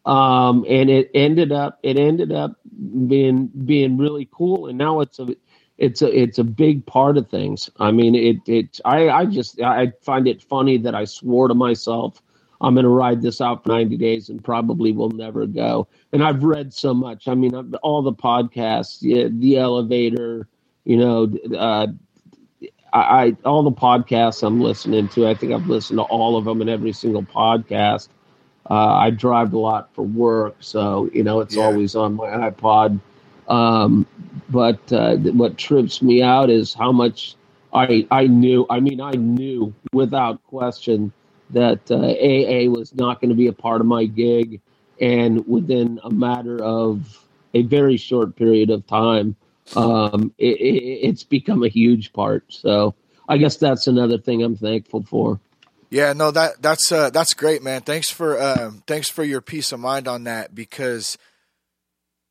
um, 0.06 0.66
and 0.68 0.92
it 0.92 1.10
ended 1.16 1.52
up 1.52 1.80
it 1.82 1.98
ended 1.98 2.32
up 2.32 2.60
being 3.08 3.48
being 3.48 3.98
really 3.98 4.28
cool, 4.32 4.68
and 4.68 4.78
now 4.78 5.02
it's 5.02 5.18
a 5.20 5.36
it's 5.80 6.04
a 6.04 6.16
it's 6.16 6.38
a 6.38 6.44
big 6.44 6.86
part 6.86 7.18
of 7.18 7.30
things. 7.30 7.70
I 7.80 7.92
mean, 7.92 8.16
it 8.16 8.38
it 8.48 8.80
I 8.86 9.10
I 9.10 9.26
just 9.26 9.60
I 9.62 9.92
find 10.04 10.28
it 10.28 10.44
funny 10.44 10.78
that 10.78 10.94
I 10.96 11.06
swore 11.06 11.48
to 11.48 11.56
myself 11.56 12.22
I'm 12.62 12.74
going 12.76 12.84
to 12.84 12.90
ride 12.90 13.22
this 13.22 13.40
out 13.42 13.64
for 13.64 13.70
90 13.70 13.98
days 13.98 14.30
and 14.30 14.44
probably 14.44 14.92
will 14.92 15.10
never 15.12 15.46
go. 15.46 15.88
And 16.12 16.24
I've 16.24 16.44
read 16.44 16.74
so 16.74 16.94
much. 16.94 17.28
I 17.28 17.36
mean, 17.36 17.56
all 17.84 18.02
the 18.02 18.14
podcasts, 18.14 19.00
the 19.00 19.58
elevator, 19.58 20.48
you 20.84 20.98
know, 20.98 21.32
uh, 21.58 21.88
I, 22.92 23.00
I 23.00 23.38
all 23.46 23.64
the 23.64 23.72
podcasts 23.72 24.44
I'm 24.44 24.60
listening 24.60 25.08
to. 25.10 25.28
I 25.28 25.36
think 25.36 25.54
I've 25.54 25.68
listened 25.68 26.00
to 26.00 26.04
all 26.04 26.36
of 26.38 26.46
them 26.46 26.60
and 26.62 26.70
every 26.70 26.92
single 26.92 27.24
podcast. 27.24 28.10
Uh, 28.70 28.94
I 28.94 29.12
drive 29.12 29.54
a 29.54 29.60
lot 29.60 29.94
for 29.94 30.04
work, 30.04 30.56
so 30.60 31.10
you 31.14 31.24
know 31.24 31.40
it's 31.40 31.56
yeah. 31.56 31.64
always 31.64 31.96
on 31.96 32.16
my 32.16 32.28
iPod. 32.28 33.00
Um, 33.50 34.06
but 34.50 34.80
uh, 34.94 35.18
what 35.18 35.58
trips 35.58 36.02
me 36.02 36.22
out 36.22 36.50
is 36.50 36.74
how 36.74 36.92
much 36.92 37.36
I 37.74 38.08
I 38.12 38.28
knew. 38.28 38.66
I 38.70 38.80
mean, 38.80 39.02
I 39.02 39.12
knew 39.12 39.74
without 39.92 40.44
question 40.44 41.12
that 41.52 41.90
uh, 41.90 41.96
AA 41.96 42.70
was 42.70 42.94
not 42.94 43.20
going 43.20 43.30
to 43.30 43.36
be 43.36 43.48
a 43.48 43.54
part 43.54 43.82
of 43.82 43.88
my 43.88 44.06
gig, 44.06 44.62
and 45.02 45.48
within 45.48 46.00
a 46.04 46.10
matter 46.10 46.62
of 46.64 47.26
a 47.54 47.64
very 47.64 47.98
short 47.98 48.36
period 48.36 48.70
of 48.70 48.86
time, 48.86 49.36
um, 49.76 50.34
it, 50.38 50.58
it, 50.60 51.08
it's 51.08 51.24
become 51.24 51.64
a 51.64 51.68
huge 51.70 52.14
part. 52.14 52.44
So 52.50 52.96
I 53.28 53.38
guess 53.38 53.58
that's 53.58 53.88
another 53.88 54.18
thing 54.18 54.44
I'm 54.44 54.56
thankful 54.56 55.04
for. 55.04 55.40
Yeah, 55.92 56.14
no, 56.14 56.30
that 56.32 56.62
that's 56.62 56.92
uh, 56.92 57.10
that's 57.10 57.34
great, 57.34 57.64
man. 57.64 57.82
Thanks 57.82 58.12
for 58.12 58.40
uh, 58.40 58.72
thanks 58.86 59.10
for 59.10 59.24
your 59.24 59.42
peace 59.42 59.72
of 59.72 59.80
mind 59.80 60.08
on 60.08 60.26
that 60.26 60.54
because 60.54 61.18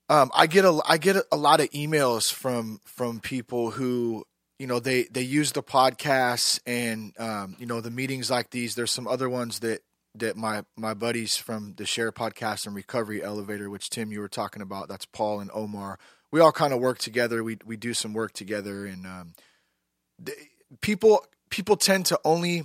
um, 0.09 0.31
I 0.35 0.47
get 0.47 0.65
a 0.65 0.81
I 0.87 0.99
get 0.99 1.17
a, 1.31 1.37
lot 1.37 1.61
of 1.61 1.71
emails 1.71 2.33
from 2.33 2.81
from 2.85 3.21
people 3.21 3.71
who 3.71 4.25
you 4.59 4.67
know 4.67 4.81
they 4.81 5.05
they 5.05 5.23
use 5.23 5.53
the 5.53 5.63
podcasts 5.63 6.61
and 6.67 7.13
um, 7.19 7.57
you 7.59 7.67
know 7.67 7.81
the 7.81 7.91
meetings 7.91 8.31
like 8.31 8.51
these. 8.51 8.75
There's 8.75 8.91
some 8.91 9.07
other 9.07 9.29
ones 9.29 9.61
that 9.61 9.83
that 10.15 10.37
my 10.37 10.65
my 10.77 10.95
buddies 10.95 11.37
from 11.37 11.75
the 11.77 11.87
SHAIR 11.87 12.13
Podcast 12.13 12.67
and 12.67 12.75
Recovery 12.75 13.23
Elevator, 13.23 13.69
which 13.69 13.91
Tim 13.91 14.11
you 14.11 14.21
were 14.21 14.29
talking 14.29 14.63
about. 14.63 14.89
That's 14.89 15.07
Paul 15.07 15.41
and 15.41 15.51
Omar. 15.53 15.99
We 16.31 16.41
all 16.41 16.53
kind 16.53 16.73
of 16.73 16.81
work 16.81 16.99
together. 16.99 17.45
We 17.45 17.59
we 17.65 17.77
do 17.77 17.95
some 17.95 18.15
work 18.15 18.33
together, 18.33 18.87
and 18.87 19.07
um, 19.07 19.35
they, 20.19 20.33
people 20.81 21.25
people 21.51 21.77
tend 21.77 22.07
to 22.07 22.21
only 22.25 22.65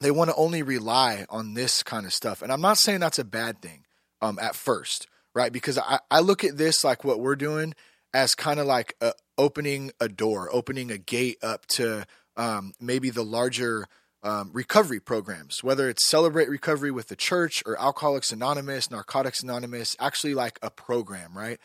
they 0.00 0.10
want 0.10 0.30
to 0.30 0.36
only 0.36 0.62
rely 0.62 1.26
on 1.28 1.54
this 1.54 1.82
kind 1.82 2.06
of 2.06 2.12
stuff. 2.12 2.42
And 2.42 2.52
I'm 2.52 2.60
not 2.60 2.78
saying 2.78 3.00
that's 3.00 3.18
a 3.18 3.24
bad 3.24 3.60
thing 3.60 3.84
um, 4.22 4.38
at 4.38 4.54
first, 4.54 5.06
right? 5.34 5.52
Because 5.52 5.78
I, 5.78 5.98
I 6.10 6.20
look 6.20 6.44
at 6.44 6.56
this 6.56 6.84
like 6.84 7.04
what 7.04 7.20
we're 7.20 7.36
doing 7.36 7.74
as 8.12 8.34
kind 8.34 8.60
of 8.60 8.66
like 8.66 8.96
a, 9.00 9.12
opening 9.38 9.92
a 10.00 10.08
door, 10.08 10.48
opening 10.52 10.90
a 10.90 10.98
gate 10.98 11.38
up 11.42 11.66
to 11.66 12.04
um, 12.36 12.72
maybe 12.80 13.10
the 13.10 13.24
larger 13.24 13.86
um, 14.22 14.50
recovery 14.52 15.00
programs, 15.00 15.62
whether 15.64 15.88
it's 15.88 16.08
Celebrate 16.08 16.48
Recovery 16.48 16.90
with 16.90 17.08
the 17.08 17.16
church 17.16 17.62
or 17.64 17.80
Alcoholics 17.80 18.32
Anonymous, 18.32 18.90
Narcotics 18.90 19.42
Anonymous, 19.42 19.96
actually 19.98 20.34
like 20.34 20.58
a 20.62 20.70
program, 20.70 21.36
right? 21.36 21.58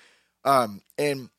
Um, 0.45 0.81
and 0.97 1.29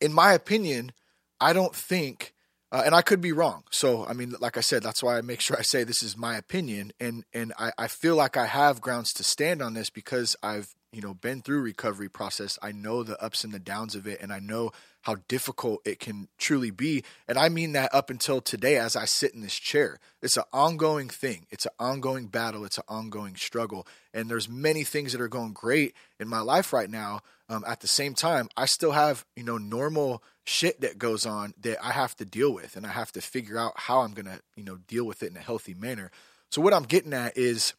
in 0.00 0.12
my 0.12 0.32
opinion, 0.32 0.92
I 1.40 1.52
don't 1.52 1.74
think 1.74 2.34
uh, 2.70 2.82
and 2.84 2.94
I 2.94 3.02
could 3.02 3.20
be 3.20 3.32
wrong. 3.32 3.64
So, 3.70 4.04
I 4.04 4.12
mean, 4.12 4.34
like 4.40 4.58
I 4.58 4.60
said, 4.60 4.82
that's 4.82 5.02
why 5.02 5.16
I 5.16 5.22
make 5.22 5.40
sure 5.40 5.56
I 5.58 5.62
say 5.62 5.84
this 5.84 6.02
is 6.02 6.16
my 6.16 6.36
opinion, 6.36 6.92
and 7.00 7.24
and 7.32 7.52
I, 7.58 7.72
I 7.78 7.88
feel 7.88 8.16
like 8.16 8.36
I 8.36 8.46
have 8.46 8.80
grounds 8.80 9.12
to 9.14 9.24
stand 9.24 9.62
on 9.62 9.74
this 9.74 9.90
because 9.90 10.36
I've 10.42 10.74
you 10.92 11.00
know 11.00 11.14
been 11.14 11.42
through 11.42 11.60
recovery 11.60 12.08
process. 12.08 12.58
I 12.62 12.72
know 12.72 13.02
the 13.02 13.22
ups 13.22 13.44
and 13.44 13.52
the 13.52 13.58
downs 13.58 13.94
of 13.94 14.06
it, 14.06 14.20
and 14.20 14.32
I 14.32 14.38
know 14.38 14.72
how 15.02 15.16
difficult 15.28 15.80
it 15.84 16.00
can 16.00 16.28
truly 16.38 16.70
be. 16.70 17.04
And 17.26 17.38
I 17.38 17.48
mean 17.48 17.72
that 17.72 17.94
up 17.94 18.10
until 18.10 18.40
today, 18.40 18.76
as 18.76 18.96
I 18.96 19.04
sit 19.04 19.34
in 19.34 19.40
this 19.40 19.54
chair, 19.54 19.98
it's 20.22 20.36
an 20.36 20.44
ongoing 20.52 21.08
thing. 21.08 21.46
It's 21.50 21.66
an 21.66 21.72
ongoing 21.78 22.26
battle. 22.26 22.64
It's 22.64 22.78
an 22.78 22.84
ongoing 22.88 23.36
struggle. 23.36 23.86
And 24.12 24.30
there's 24.30 24.48
many 24.48 24.84
things 24.84 25.12
that 25.12 25.20
are 25.20 25.28
going 25.28 25.52
great 25.52 25.94
in 26.18 26.28
my 26.28 26.40
life 26.40 26.72
right 26.72 26.90
now. 26.90 27.20
Um, 27.48 27.64
at 27.66 27.80
the 27.80 27.88
same 27.88 28.14
time, 28.14 28.48
I 28.56 28.66
still 28.66 28.92
have 28.92 29.24
you 29.36 29.44
know 29.44 29.58
normal 29.58 30.22
shit 30.48 30.80
that 30.80 30.98
goes 30.98 31.26
on 31.26 31.52
that 31.60 31.76
I 31.84 31.92
have 31.92 32.16
to 32.16 32.24
deal 32.24 32.52
with 32.52 32.74
and 32.74 32.86
I 32.86 32.90
have 32.90 33.12
to 33.12 33.20
figure 33.20 33.58
out 33.58 33.74
how 33.76 34.00
I'm 34.00 34.14
going 34.14 34.26
to, 34.26 34.40
you 34.56 34.64
know, 34.64 34.78
deal 34.88 35.04
with 35.04 35.22
it 35.22 35.30
in 35.30 35.36
a 35.36 35.40
healthy 35.40 35.74
manner. 35.74 36.10
So 36.50 36.62
what 36.62 36.72
I'm 36.72 36.84
getting 36.84 37.12
at 37.12 37.36
is 37.36 37.74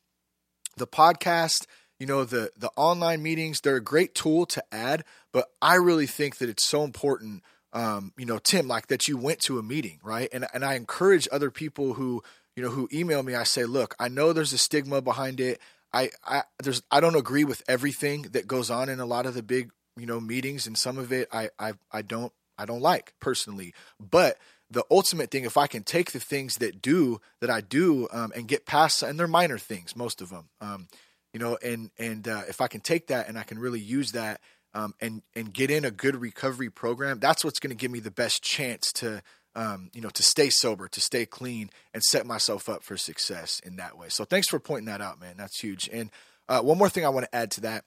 the 0.78 0.86
podcast, 0.86 1.66
you 2.00 2.06
know, 2.06 2.24
the 2.24 2.52
the 2.58 2.72
online 2.76 3.22
meetings, 3.22 3.62
they're 3.62 3.76
a 3.76 3.82
great 3.82 4.16
tool 4.16 4.46
to 4.48 4.64
add, 4.72 5.04
but 5.32 5.50
I 5.62 5.76
really 5.76 6.08
think 6.08 6.38
that 6.38 6.50
it's 6.50 6.68
so 6.68 6.84
important 6.84 7.44
um, 7.72 8.14
you 8.18 8.26
know, 8.26 8.40
Tim, 8.40 8.68
like 8.68 8.88
that 8.88 9.08
you 9.08 9.18
went 9.18 9.40
to 9.42 9.60
a 9.60 9.64
meeting, 9.64 10.00
right? 10.04 10.30
And 10.34 10.48
and 10.54 10.66
I 10.66 10.76
encourage 10.76 11.28
other 11.32 11.52
people 11.52 11.94
who, 11.94 12.24
you 12.56 12.64
know, 12.64 12.70
who 12.70 12.90
email 12.92 13.22
me, 13.22 13.36
I 13.36 13.44
say, 13.44 13.66
look, 13.66 13.96
I 14.00 14.08
know 14.08 14.34
there's 14.34 14.54
a 14.54 14.58
stigma 14.58 15.02
behind 15.02 15.40
it. 15.40 15.60
I, 15.94 16.10
I 16.26 16.44
there's 16.64 16.82
I 16.92 17.00
don't 17.00 17.16
agree 17.16 17.44
with 17.44 17.64
everything 17.68 18.24
that 18.32 18.48
goes 18.48 18.70
on 18.70 18.90
in 18.90 19.00
a 19.00 19.06
lot 19.06 19.26
of 19.26 19.34
the 19.34 19.44
big 19.44 19.72
you 19.98 20.06
know 20.06 20.20
meetings 20.20 20.66
and 20.66 20.78
some 20.78 20.98
of 20.98 21.12
it 21.12 21.28
I 21.32 21.50
I 21.60 21.74
I 21.92 22.02
don't 22.02 22.32
I 22.58 22.66
don't 22.66 22.82
like 22.82 23.14
personally. 23.20 23.74
But 24.00 24.38
the 24.70 24.84
ultimate 24.92 25.32
thing, 25.32 25.46
if 25.46 25.58
I 25.58 25.68
can 25.68 25.84
take 25.84 26.12
the 26.12 26.20
things 26.20 26.58
that 26.58 26.82
do 26.82 27.22
that 27.40 27.50
I 27.50 27.62
do 27.62 28.08
um, 28.12 28.32
and 28.36 28.48
get 28.48 28.66
past, 28.66 29.02
and 29.02 29.20
they're 29.20 29.28
minor 29.28 29.58
things, 29.58 29.96
most 29.96 30.22
of 30.22 30.30
them, 30.30 30.50
um, 30.62 30.88
you 31.34 31.40
know, 31.40 31.58
and 31.64 31.92
and 31.98 32.28
uh, 32.28 32.44
if 32.48 32.62
I 32.62 32.68
can 32.68 32.82
take 32.82 33.08
that 33.08 33.28
and 33.28 33.38
I 33.38 33.44
can 33.44 33.60
really 33.60 33.80
use 33.80 34.12
that 34.14 34.42
um, 34.74 34.94
and 35.00 35.22
and 35.36 35.54
get 35.54 35.72
in 35.72 35.86
a 35.86 35.92
good 35.92 36.16
recovery 36.16 36.70
program, 36.70 37.20
that's 37.20 37.44
what's 37.44 37.60
going 37.60 37.72
to 37.72 37.76
give 37.76 37.92
me 37.92 38.00
the 38.00 38.12
best 38.12 38.44
chance 38.44 38.92
to. 38.94 39.22
Um, 39.56 39.90
you 39.94 40.00
know, 40.00 40.10
to 40.10 40.22
stay 40.22 40.52
sober, 40.52 40.88
to 40.88 41.02
stay 41.02 41.26
clean, 41.26 41.72
and 41.92 42.04
set 42.04 42.26
myself 42.26 42.70
up 42.70 42.84
for 42.84 42.96
success 42.96 43.60
in 43.66 43.78
that 43.78 43.98
way. 43.98 44.08
So, 44.08 44.24
thanks 44.24 44.48
for 44.48 44.60
pointing 44.60 44.86
that 44.86 45.02
out, 45.02 45.20
man. 45.20 45.36
That's 45.38 45.60
huge. 45.60 45.90
And 45.92 46.12
uh, 46.48 46.62
one 46.62 46.78
more 46.78 46.88
thing 46.88 47.04
I 47.04 47.10
want 47.10 47.26
to 47.26 47.36
add 47.36 47.50
to 47.52 47.62
that 47.62 47.84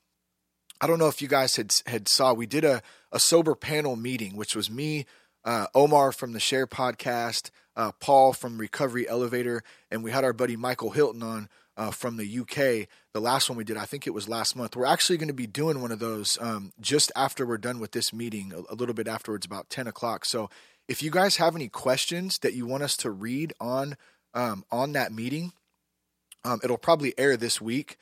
I 0.82 0.88
don't 0.88 0.98
know 0.98 1.06
if 1.06 1.22
you 1.22 1.28
guys 1.28 1.54
had 1.54 1.70
had 1.86 2.08
saw 2.08 2.34
we 2.34 2.46
did 2.46 2.64
a 2.64 2.82
a 3.12 3.20
sober 3.20 3.54
panel 3.54 3.94
meeting, 3.94 4.34
which 4.34 4.56
was 4.56 4.68
me, 4.68 5.06
uh, 5.44 5.66
Omar 5.76 6.10
from 6.10 6.32
the 6.32 6.40
SHAIR 6.40 6.66
podcast, 6.66 7.50
uh, 7.76 7.92
Paul 8.00 8.32
from 8.32 8.58
Recovery 8.58 9.08
Elevator, 9.08 9.62
and 9.92 10.02
we 10.02 10.10
had 10.10 10.24
our 10.24 10.32
buddy 10.32 10.56
Michael 10.56 10.90
Hilton 10.90 11.22
on 11.22 11.48
uh, 11.76 11.92
from 11.92 12.16
the 12.16 12.38
UK. 12.40 12.88
The 13.14 13.20
last 13.20 13.50
one 13.50 13.58
we 13.58 13.64
did, 13.64 13.76
I 13.76 13.84
think 13.84 14.06
it 14.06 14.14
was 14.14 14.26
last 14.26 14.56
month. 14.56 14.74
We're 14.74 14.86
actually 14.86 15.18
going 15.18 15.28
to 15.28 15.34
be 15.34 15.46
doing 15.46 15.82
one 15.82 15.92
of 15.92 15.98
those 15.98 16.38
um, 16.40 16.72
just 16.80 17.12
after 17.14 17.44
we're 17.44 17.58
done 17.58 17.78
with 17.78 17.92
this 17.92 18.10
meeting, 18.10 18.52
a, 18.54 18.72
a 18.72 18.74
little 18.74 18.94
bit 18.94 19.06
afterwards, 19.06 19.44
about 19.44 19.68
10 19.68 19.86
o'clock. 19.86 20.24
So 20.24 20.48
if 20.88 21.02
you 21.02 21.10
guys 21.10 21.36
have 21.36 21.54
any 21.54 21.68
questions 21.68 22.38
that 22.38 22.54
you 22.54 22.64
want 22.64 22.82
us 22.82 22.96
to 22.98 23.10
read 23.10 23.52
on 23.60 23.96
um, 24.32 24.64
on 24.72 24.92
that 24.92 25.12
meeting, 25.12 25.52
um, 26.42 26.60
it'll 26.64 26.78
probably 26.78 27.12
air 27.18 27.36
this 27.36 27.60
week. 27.60 27.98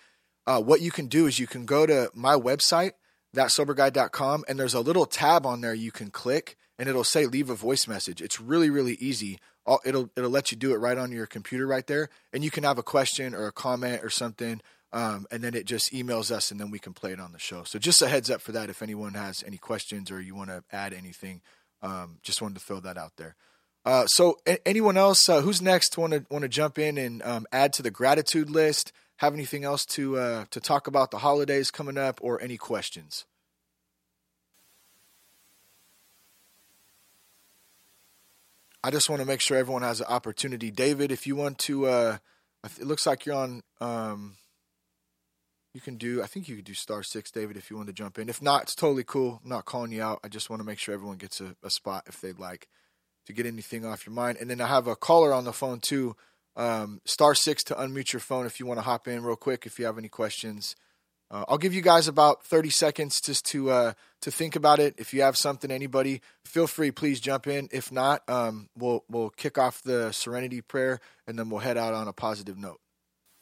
Uh, 0.47 0.61
what 0.61 0.81
you 0.81 0.93
can 0.93 1.09
do 1.09 1.27
is 1.27 1.41
you 1.41 1.47
can 1.49 1.67
go 1.67 1.87
to 1.87 2.11
my 2.15 2.35
website, 2.35 2.93
thatsoberguy.com, 3.35 4.45
and 4.49 4.61
there's 4.61 4.75
a 4.75 4.81
little 4.81 5.07
tab 5.07 5.45
on 5.45 5.61
there 5.61 5.75
you 5.75 5.91
can 5.91 6.11
click, 6.11 6.57
and 6.79 6.89
it'll 6.89 7.05
say 7.05 7.27
leave 7.27 7.51
a 7.51 7.55
voice 7.57 7.89
message. 7.89 8.23
It's 8.23 8.41
really 8.41 8.71
really 8.71 8.95
easy. 8.95 9.41
It'll 9.85 10.11
it'll 10.17 10.31
let 10.31 10.53
you 10.53 10.57
do 10.57 10.73
it 10.73 10.79
right 10.79 10.97
on 10.97 11.13
your 11.13 11.27
computer 11.27 11.67
right 11.67 11.87
there, 11.87 12.09
and 12.33 12.45
you 12.45 12.51
can 12.51 12.63
have 12.63 12.79
a 12.79 12.83
question 12.83 13.35
or 13.35 13.47
a 13.47 13.53
comment 13.53 14.03
or 14.03 14.11
something, 14.11 14.61
um, 14.93 15.27
and 15.31 15.43
then 15.43 15.55
it 15.55 15.67
just 15.67 15.93
emails 15.93 16.31
us, 16.31 16.51
and 16.51 16.61
then 16.61 16.71
we 16.71 16.79
can 16.79 16.93
play 16.93 17.13
it 17.13 17.21
on 17.21 17.33
the 17.33 17.39
show. 17.39 17.63
So 17.65 17.79
just 17.79 18.03
a 18.03 18.09
heads 18.09 18.31
up 18.31 18.41
for 18.41 18.53
that. 18.53 18.71
If 18.71 18.83
anyone 18.83 19.15
has 19.15 19.45
any 19.47 19.57
questions 19.57 20.11
or 20.11 20.21
you 20.21 20.35
want 20.35 20.51
to 20.51 20.65
add 20.73 20.93
anything, 20.93 21.43
um, 21.83 22.19
just 22.23 22.43
wanted 22.43 22.55
to 22.55 22.65
throw 22.65 22.81
that 22.81 22.99
out 22.99 23.13
there. 23.17 23.37
Uh, 23.85 24.07
so, 24.07 24.37
a- 24.47 24.67
anyone 24.69 24.97
else 24.97 25.29
uh, 25.29 25.41
who's 25.41 25.63
next 25.63 25.97
want 25.97 26.13
to 26.13 26.25
want 26.29 26.43
to 26.43 26.49
jump 26.49 26.79
in 26.79 26.99
and 26.99 27.23
um, 27.23 27.47
add 27.53 27.73
to 27.75 27.83
the 27.83 27.91
gratitude 27.91 28.51
list? 28.51 28.93
Have 29.17 29.35
anything 29.35 29.65
else 29.65 29.85
to 29.87 30.19
uh, 30.19 30.45
to 30.51 30.61
talk 30.61 30.87
about 30.87 31.11
the 31.11 31.19
holidays 31.19 31.71
coming 31.71 31.97
up, 31.97 32.19
or 32.23 32.41
any 32.43 32.57
questions? 32.57 33.25
I 38.83 38.91
just 38.91 39.11
want 39.11 39.21
to 39.21 39.27
make 39.27 39.43
sure 39.43 39.59
everyone 39.59 39.83
has 39.83 40.01
an 40.01 40.07
opportunity. 40.09 40.71
David, 40.71 41.13
if 41.13 41.27
you 41.27 41.37
want 41.37 41.59
to, 41.61 41.87
uh, 41.87 42.19
it 42.65 42.87
looks 42.87 43.07
like 43.07 43.27
you're 43.27 43.37
on. 43.37 43.63
Um, 43.81 44.37
you 45.73 45.81
can 45.81 45.97
do. 45.97 46.23
I 46.23 46.27
think 46.27 46.49
you 46.49 46.57
could 46.57 46.65
do 46.65 46.75
star 46.75 47.03
six, 47.03 47.31
David, 47.31 47.57
if 47.57 47.71
you 47.71 47.77
want 47.77 47.89
to 47.89 47.93
jump 47.93 48.19
in. 48.19 48.29
If 48.29 48.43
not, 48.43 48.63
it's 48.63 48.75
totally 48.75 49.05
cool. 49.05 49.41
I'm 49.43 49.51
not 49.51 49.65
calling 49.65 49.93
you 49.93 50.03
out. 50.03 50.21
I 50.25 50.29
just 50.29 50.51
want 50.51 50.61
to 50.61 50.67
make 50.67 50.79
sure 50.79 50.95
everyone 50.95 51.17
gets 51.17 51.41
a, 51.41 51.55
a 51.63 51.71
spot 51.71 52.05
if 52.07 52.21
they'd 52.21 52.39
like 52.39 52.69
to 53.27 53.33
get 53.33 53.47
anything 53.47 53.85
off 53.85 54.07
your 54.07 54.15
mind. 54.15 54.39
And 54.41 54.51
then 54.51 54.61
I 54.61 54.67
have 54.67 54.87
a 54.87 54.97
caller 54.97 55.33
on 55.33 55.45
the 55.45 55.53
phone 55.53 55.81
too. 55.81 56.17
Um, 56.57 57.01
star 57.05 57.35
six 57.35 57.63
to 57.65 57.75
unmute 57.75 58.13
your 58.13 58.21
phone 58.21 58.47
if 58.47 58.59
you 58.59 58.67
want 58.67 58.79
to 58.79 58.85
hop 58.85 59.07
in 59.07 59.23
real 59.23 59.37
quick 59.37 59.67
if 59.67 59.79
you 59.79 59.87
have 59.87 59.99
any 59.99 60.09
questions. 60.09 60.75
Uh, 61.31 61.45
I'll 61.49 61.59
give 61.59 61.73
you 61.73 61.81
guys 61.81 62.09
about 62.09 62.43
30 62.45 62.71
seconds 62.71 63.21
just 63.21 63.45
to 63.47 63.71
uh, 63.71 63.93
to 64.23 64.33
think 64.33 64.57
about 64.57 64.81
it. 64.81 64.95
If 64.99 65.15
you 65.15 65.23
have 65.23 65.37
something, 65.37 65.71
anybody, 65.71 66.23
feel 66.45 66.67
free. 66.67 66.91
Please 66.91 67.21
jump 67.21 67.47
in. 67.47 67.69
If 67.71 67.93
not, 67.93 68.29
um, 68.29 68.69
we'll 68.77 69.05
we'll 69.09 69.31
kick 69.31 69.57
off 69.57 69.81
the 69.83 70.11
Serenity 70.11 70.61
prayer 70.61 70.99
and 71.29 71.39
then 71.39 71.49
we'll 71.49 71.61
head 71.61 71.77
out 71.77 71.95
on 71.95 72.09
a 72.09 72.13
positive 72.13 72.59
note. 72.59 72.81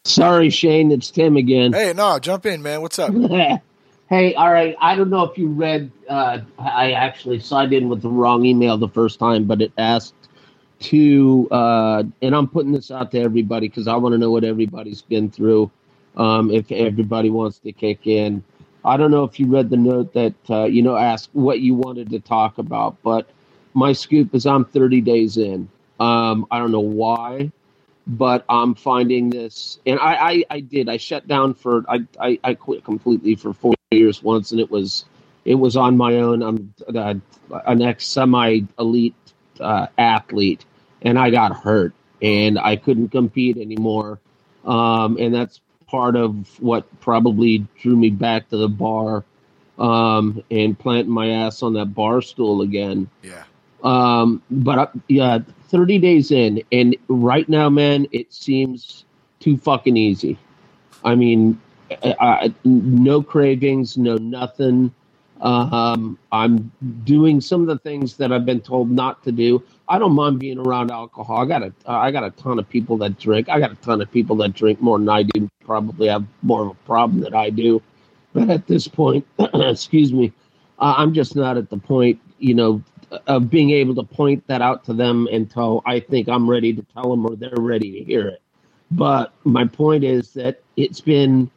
Sorry, 0.09 0.49
Shane, 0.49 0.91
it's 0.91 1.11
Tim 1.11 1.37
again. 1.37 1.75
Hey, 1.75 1.93
no, 1.93 2.19
jump 2.19 2.47
in, 2.47 2.63
man. 2.63 2.81
What's 2.81 2.99
up? 2.99 3.13
hey, 4.09 4.35
all 4.35 4.51
right. 4.51 4.75
I 4.81 4.97
don't 4.97 5.11
know 5.11 5.25
if 5.25 5.37
you 5.37 5.49
read. 5.49 5.91
Uh, 6.09 6.41
I 6.59 6.93
actually 6.93 7.41
signed 7.41 7.75
in 7.75 7.91
with 7.91 8.01
the 8.01 8.09
wrong 8.09 8.47
email 8.47 8.79
the 8.79 8.89
first 8.89 9.19
time, 9.19 9.45
but 9.45 9.61
it 9.61 9.71
asked 9.77 10.15
to, 10.81 11.47
uh, 11.51 12.05
and 12.23 12.35
I'm 12.35 12.49
putting 12.49 12.73
this 12.73 12.91
out 12.91 13.11
to 13.13 13.21
everybody 13.21 13.69
because 13.69 13.87
I 13.87 13.97
want 13.97 14.15
to 14.15 14.19
know 14.19 14.31
what 14.31 14.45
everybody's 14.45 15.03
been 15.03 15.31
through. 15.31 15.71
Um, 16.17 16.51
if 16.51 16.73
everybody 16.73 17.29
wants 17.29 17.59
to 17.59 17.73
kick 17.73 18.07
in, 18.07 18.43
I 18.85 18.97
don't 18.97 19.11
know 19.11 19.25
if 19.25 19.39
you 19.39 19.47
read 19.47 19.69
the 19.69 19.77
note 19.77 20.15
that 20.15 20.35
uh, 20.49 20.65
you 20.65 20.83
know 20.83 20.97
asked 20.97 21.29
what 21.35 21.61
you 21.61 21.75
wanted 21.75 22.11
to 22.11 22.21
talk 22.21 22.57
about, 22.57 22.97
but 23.03 23.29
my 23.75 23.93
scoop 23.93 24.35
is 24.35 24.47
I'm 24.47 24.65
30 24.65 25.03
days 25.03 25.37
in. 25.37 25.69
Um, 26.01 26.47
I 26.51 26.59
don't 26.59 26.73
know 26.73 26.81
why 26.81 27.53
but 28.09 28.45
I'm 28.49 28.75
finding 28.75 29.29
this, 29.29 29.79
and 29.85 30.01
I, 30.01 30.15
I, 30.15 30.45
I 30.51 30.61
did. 30.61 30.89
I 30.89 30.97
shut 30.97 31.29
down 31.29 31.53
for 31.53 31.85
I, 31.89 32.07
I, 32.19 32.39
I 32.43 32.55
quit 32.55 32.83
completely 32.83 33.35
for 33.35 33.53
four 33.53 33.75
years 33.91 34.23
once, 34.23 34.51
and 34.51 34.61
it 34.61 34.71
was 34.71 35.05
it 35.45 35.55
was 35.55 35.77
on 35.77 35.97
my 35.97 36.17
own. 36.17 36.43
I'm 36.43 36.75
uh, 36.95 37.15
an 37.67 37.83
ex 37.83 38.07
semi 38.07 38.61
elite 38.79 39.15
uh, 39.61 39.89
athlete, 39.99 40.65
and 41.03 41.19
I 41.19 41.29
got 41.31 41.55
hurt, 41.55 41.93
and 42.23 42.59
I 42.59 42.77
couldn't 42.77 43.11
compete 43.11 43.59
anymore, 43.59 44.19
um, 44.65 45.19
and 45.19 45.35
that's 45.35 45.61
part 45.87 46.17
of 46.17 46.61
what 46.61 47.01
probably 47.01 47.67
drew 47.81 47.97
me 47.97 48.11
back 48.11 48.49
to 48.49 48.57
the 48.57 48.69
bar 48.69 49.25
um, 49.79 50.43
and 50.51 50.79
planting 50.79 51.13
my 51.13 51.29
ass 51.29 51.63
on 51.63 51.75
that 51.75 51.95
bar 51.95 52.23
stool 52.23 52.63
again. 52.63 53.11
Yeah. 53.23 53.45
Um, 53.83 54.43
but 54.51 54.79
uh, 54.79 54.87
yeah, 55.09 55.39
30 55.69 55.99
days 55.99 56.31
in, 56.31 56.63
and 56.73 56.97
right 57.09 57.49
now, 57.49 57.71
man, 57.71 58.07
it 58.13 58.33
seems 58.33 59.05
too 59.41 59.57
fucking 59.57 59.97
easy. 59.97 60.39
I 61.05 61.15
mean, 61.15 61.61
I, 62.03 62.53
no 62.65 63.23
cravings, 63.23 63.97
no 63.99 64.17
nothing. 64.17 64.93
Um, 65.41 66.19
I'm 66.33 66.73
doing 67.05 67.41
some 67.41 67.63
of 67.63 67.69
the 67.69 67.79
things 67.79 68.17
that 68.17 68.33
I've 68.33 68.45
been 68.47 68.61
told 68.61 68.91
not 68.91 69.23
to 69.25 69.33
do. 69.33 69.63
I 69.89 69.99
don't 69.99 70.13
mind 70.15 70.39
being 70.41 70.59
around 70.59 70.91
alcohol. 70.91 71.39
I 71.39 71.47
got 71.47 71.63
a, 71.63 71.73
I 71.87 72.11
got 72.11 72.25
a 72.25 72.31
ton 72.33 72.59
of 72.59 72.69
people 72.69 72.99
that 72.99 73.19
drink. 73.19 73.49
I 73.49 73.61
got 73.61 73.73
a 73.73 73.77
ton 73.77 74.01
of 74.03 74.11
people 74.11 74.37
that 74.37 74.55
drink 74.55 74.81
more 74.81 74.99
than 74.99 75.09
I 75.09 75.23
do. 75.23 75.49
Probably 75.65 76.09
have 76.09 76.25
more 76.43 76.63
of 76.63 76.71
a 76.71 76.75
problem 76.87 77.21
than 77.21 77.35
I 77.35 77.51
do. 77.51 77.83
But 78.35 78.51
at 78.51 78.67
this 78.67 78.89
point, 78.89 79.27
excuse 79.55 80.13
me, 80.13 80.33
I'm 80.79 81.15
just 81.15 81.37
not 81.37 81.57
at 81.57 81.71
the 81.71 81.79
point, 81.79 82.21
you 82.39 82.55
know, 82.55 82.83
of 83.27 83.51
being 83.51 83.71
able 83.71 83.95
to 83.95 84.03
point 84.03 84.47
that 84.47 84.63
out 84.63 84.85
to 84.85 84.93
them 84.93 85.29
until 85.33 85.83
I 85.87 86.01
think 86.01 86.29
I'm 86.29 86.49
ready 86.49 86.73
to 86.75 86.83
tell 86.95 87.11
them 87.11 87.27
or 87.27 87.37
they're 87.37 87.53
ready 87.57 87.93
to 87.99 88.05
hear 88.05 88.29
it. 88.29 88.43
But 88.91 89.33
my 89.45 89.67
point 89.67 90.05
is 90.05 90.33
that 90.35 90.63
it's 90.77 91.01
been, 91.01 91.51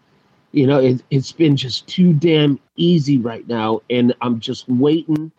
you 0.52 0.68
know, 0.68 0.80
it, 0.80 1.04
it's 1.12 1.32
been 1.32 1.56
just 1.58 1.88
too 1.88 2.14
damn 2.14 2.60
easy 2.76 3.18
right 3.18 3.48
now, 3.48 3.82
and 3.90 4.14
I'm 4.22 4.40
just 4.40 4.68
waiting 4.70 5.32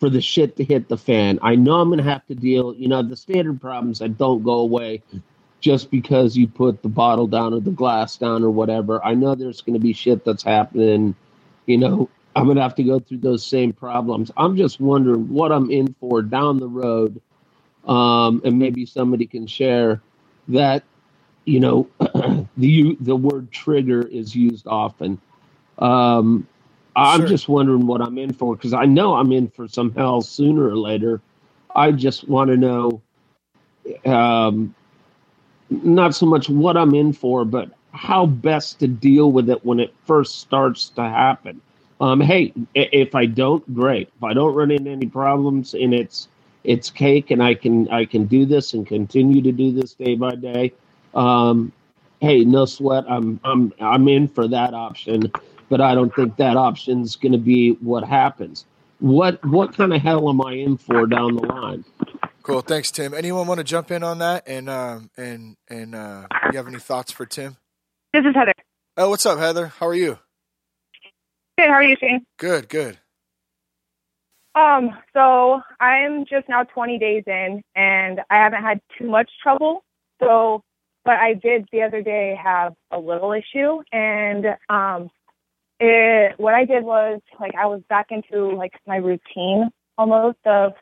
for 0.00 0.10
the 0.10 0.20
shit 0.20 0.56
to 0.56 0.64
hit 0.64 0.88
the 0.88 0.98
fan. 0.98 1.38
I 1.42 1.54
know 1.56 1.80
I'm 1.80 1.90
gonna 1.90 2.02
have 2.02 2.26
to 2.26 2.34
deal, 2.34 2.74
you 2.74 2.88
know, 2.88 3.02
the 3.02 3.16
standard 3.16 3.60
problems 3.60 4.00
that 4.00 4.18
don't 4.18 4.42
go 4.42 4.60
away 4.60 5.02
just 5.60 5.90
because 5.90 6.36
you 6.36 6.46
put 6.48 6.82
the 6.82 6.88
bottle 6.88 7.26
down 7.26 7.54
or 7.54 7.60
the 7.60 7.70
glass 7.70 8.16
down 8.16 8.44
or 8.44 8.50
whatever. 8.50 9.04
I 9.04 9.14
know 9.14 9.34
there's 9.34 9.62
gonna 9.62 9.78
be 9.78 9.92
shit 9.92 10.24
that's 10.24 10.42
happening, 10.42 11.14
you 11.66 11.78
know, 11.78 12.10
I'm 12.36 12.44
going 12.46 12.56
to 12.56 12.62
have 12.62 12.74
to 12.76 12.84
go 12.84 12.98
through 12.98 13.18
those 13.18 13.46
same 13.46 13.72
problems. 13.72 14.30
I'm 14.36 14.56
just 14.56 14.80
wondering 14.80 15.28
what 15.28 15.52
I'm 15.52 15.70
in 15.70 15.94
for 16.00 16.22
down 16.22 16.58
the 16.58 16.68
road. 16.68 17.20
Um, 17.86 18.42
and 18.44 18.58
maybe 18.58 18.86
somebody 18.86 19.26
can 19.26 19.46
share 19.46 20.02
that, 20.48 20.84
you 21.44 21.60
know, 21.60 21.88
the 22.58 22.96
the 23.00 23.16
word 23.16 23.52
trigger 23.52 24.02
is 24.08 24.34
used 24.36 24.66
often. 24.68 25.20
Um, 25.78 26.46
I'm 26.96 27.26
sure. 27.26 27.26
just 27.26 27.48
wondering 27.48 27.86
what 27.86 28.02
I'm 28.02 28.18
in 28.18 28.32
for 28.34 28.56
because 28.56 28.74
I 28.74 28.86
know 28.86 29.14
I'm 29.14 29.32
in 29.32 29.48
for 29.48 29.68
some 29.68 29.92
hell 29.94 30.22
sooner 30.22 30.64
or 30.68 30.76
later. 30.76 31.22
I 31.74 31.92
just 31.92 32.28
want 32.28 32.50
to 32.50 32.56
know, 32.58 33.02
um, 34.06 34.74
not 35.70 36.14
so 36.14 36.26
much 36.26 36.48
what 36.50 36.76
I'm 36.76 36.94
in 36.94 37.12
for, 37.12 37.44
but 37.44 37.70
how 37.92 38.26
best 38.26 38.80
to 38.80 38.88
deal 38.88 39.32
with 39.32 39.50
it 39.50 39.64
when 39.64 39.80
it 39.80 39.94
first 40.06 40.40
starts 40.40 40.90
to 40.90 41.02
happen 41.02 41.60
um, 42.00 42.20
hey, 42.20 42.52
if 42.74 43.14
I 43.14 43.26
don't, 43.26 43.74
great. 43.74 44.10
If 44.16 44.24
I 44.24 44.34
don't 44.34 44.54
run 44.54 44.70
into 44.70 44.90
any 44.90 45.06
problems 45.06 45.74
and 45.74 45.94
it's 45.94 46.28
it's 46.64 46.90
cake 46.90 47.30
and 47.30 47.42
I 47.42 47.54
can 47.54 47.88
I 47.90 48.04
can 48.04 48.26
do 48.26 48.46
this 48.46 48.72
and 48.74 48.86
continue 48.86 49.42
to 49.42 49.52
do 49.52 49.72
this 49.72 49.94
day 49.94 50.16
by 50.16 50.34
day, 50.34 50.72
um, 51.14 51.72
hey, 52.20 52.44
no 52.44 52.64
sweat. 52.64 53.04
I'm 53.08 53.40
I'm 53.44 53.72
I'm 53.80 54.08
in 54.08 54.28
for 54.28 54.48
that 54.48 54.74
option, 54.74 55.30
but 55.68 55.80
I 55.80 55.94
don't 55.94 56.14
think 56.14 56.36
that 56.36 56.56
option's 56.56 57.16
going 57.16 57.32
to 57.32 57.38
be 57.38 57.72
what 57.72 58.04
happens. 58.04 58.64
What 59.00 59.44
what 59.44 59.76
kind 59.76 59.92
of 59.92 60.00
hell 60.00 60.28
am 60.28 60.40
I 60.40 60.52
in 60.52 60.76
for 60.76 61.06
down 61.06 61.36
the 61.36 61.42
line? 61.42 61.84
Cool. 62.42 62.60
Thanks, 62.60 62.90
Tim. 62.90 63.14
Anyone 63.14 63.46
want 63.46 63.58
to 63.58 63.64
jump 63.64 63.90
in 63.90 64.02
on 64.02 64.18
that? 64.18 64.44
And 64.46 64.68
um 64.68 65.10
and 65.16 65.56
and 65.68 65.94
uh, 65.94 66.26
you 66.50 66.58
have 66.58 66.68
any 66.68 66.78
thoughts 66.78 67.12
for 67.12 67.24
Tim? 67.24 67.56
This 68.12 68.24
is 68.24 68.34
Heather. 68.34 68.52
Oh, 68.96 69.10
what's 69.10 69.26
up, 69.26 69.38
Heather? 69.38 69.68
How 69.68 69.86
are 69.86 69.94
you? 69.94 70.18
Good. 71.56 71.68
How 71.68 71.74
are 71.74 71.82
you, 71.82 71.96
Shane? 72.00 72.26
Good. 72.38 72.68
Good. 72.68 72.98
Um, 74.54 74.90
so 75.12 75.60
I'm 75.80 76.24
just 76.26 76.48
now 76.48 76.62
20 76.64 76.98
days 76.98 77.24
in, 77.26 77.62
and 77.74 78.20
I 78.30 78.36
haven't 78.36 78.62
had 78.62 78.80
too 78.98 79.08
much 79.08 79.30
trouble. 79.42 79.84
So, 80.20 80.62
but 81.04 81.16
I 81.16 81.34
did 81.34 81.66
the 81.72 81.82
other 81.82 82.02
day 82.02 82.38
have 82.42 82.74
a 82.90 82.98
little 82.98 83.32
issue, 83.32 83.82
and 83.92 84.46
um, 84.68 85.10
it 85.80 86.38
what 86.38 86.54
I 86.54 86.64
did 86.64 86.84
was 86.84 87.20
like 87.40 87.54
I 87.56 87.66
was 87.66 87.82
back 87.88 88.06
into 88.10 88.54
like 88.56 88.72
my 88.86 88.96
routine 88.96 89.70
almost 89.98 90.38
of 90.46 90.74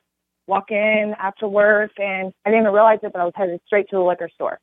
walking 0.46 1.14
after 1.18 1.48
work, 1.48 1.92
and 1.98 2.32
I 2.44 2.50
didn't 2.50 2.64
even 2.64 2.74
realize 2.74 2.98
it, 3.02 3.12
but 3.12 3.20
I 3.20 3.24
was 3.24 3.32
headed 3.34 3.60
straight 3.66 3.88
to 3.88 3.96
the 3.96 4.02
liquor 4.02 4.28
store, 4.34 4.58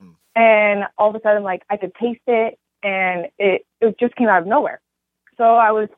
hmm. 0.00 0.12
and 0.34 0.84
all 0.96 1.10
of 1.10 1.14
a 1.14 1.20
sudden 1.22 1.42
like 1.42 1.62
I 1.68 1.76
could 1.76 1.94
taste 1.94 2.22
it, 2.26 2.58
and 2.82 3.26
it 3.38 3.66
it 3.82 3.98
just 4.00 4.16
came 4.16 4.28
out 4.28 4.40
of 4.40 4.48
nowhere. 4.48 4.80
So 5.38 5.44
I 5.44 5.72
was 5.72 5.88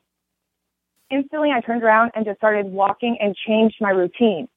instantly, 1.09 1.51
I 1.51 1.61
turned 1.61 1.83
around 1.83 2.11
and 2.15 2.25
just 2.25 2.37
started 2.37 2.65
walking 2.65 3.17
and 3.19 3.35
changed 3.35 3.77
my 3.81 3.89
routine. 3.89 4.47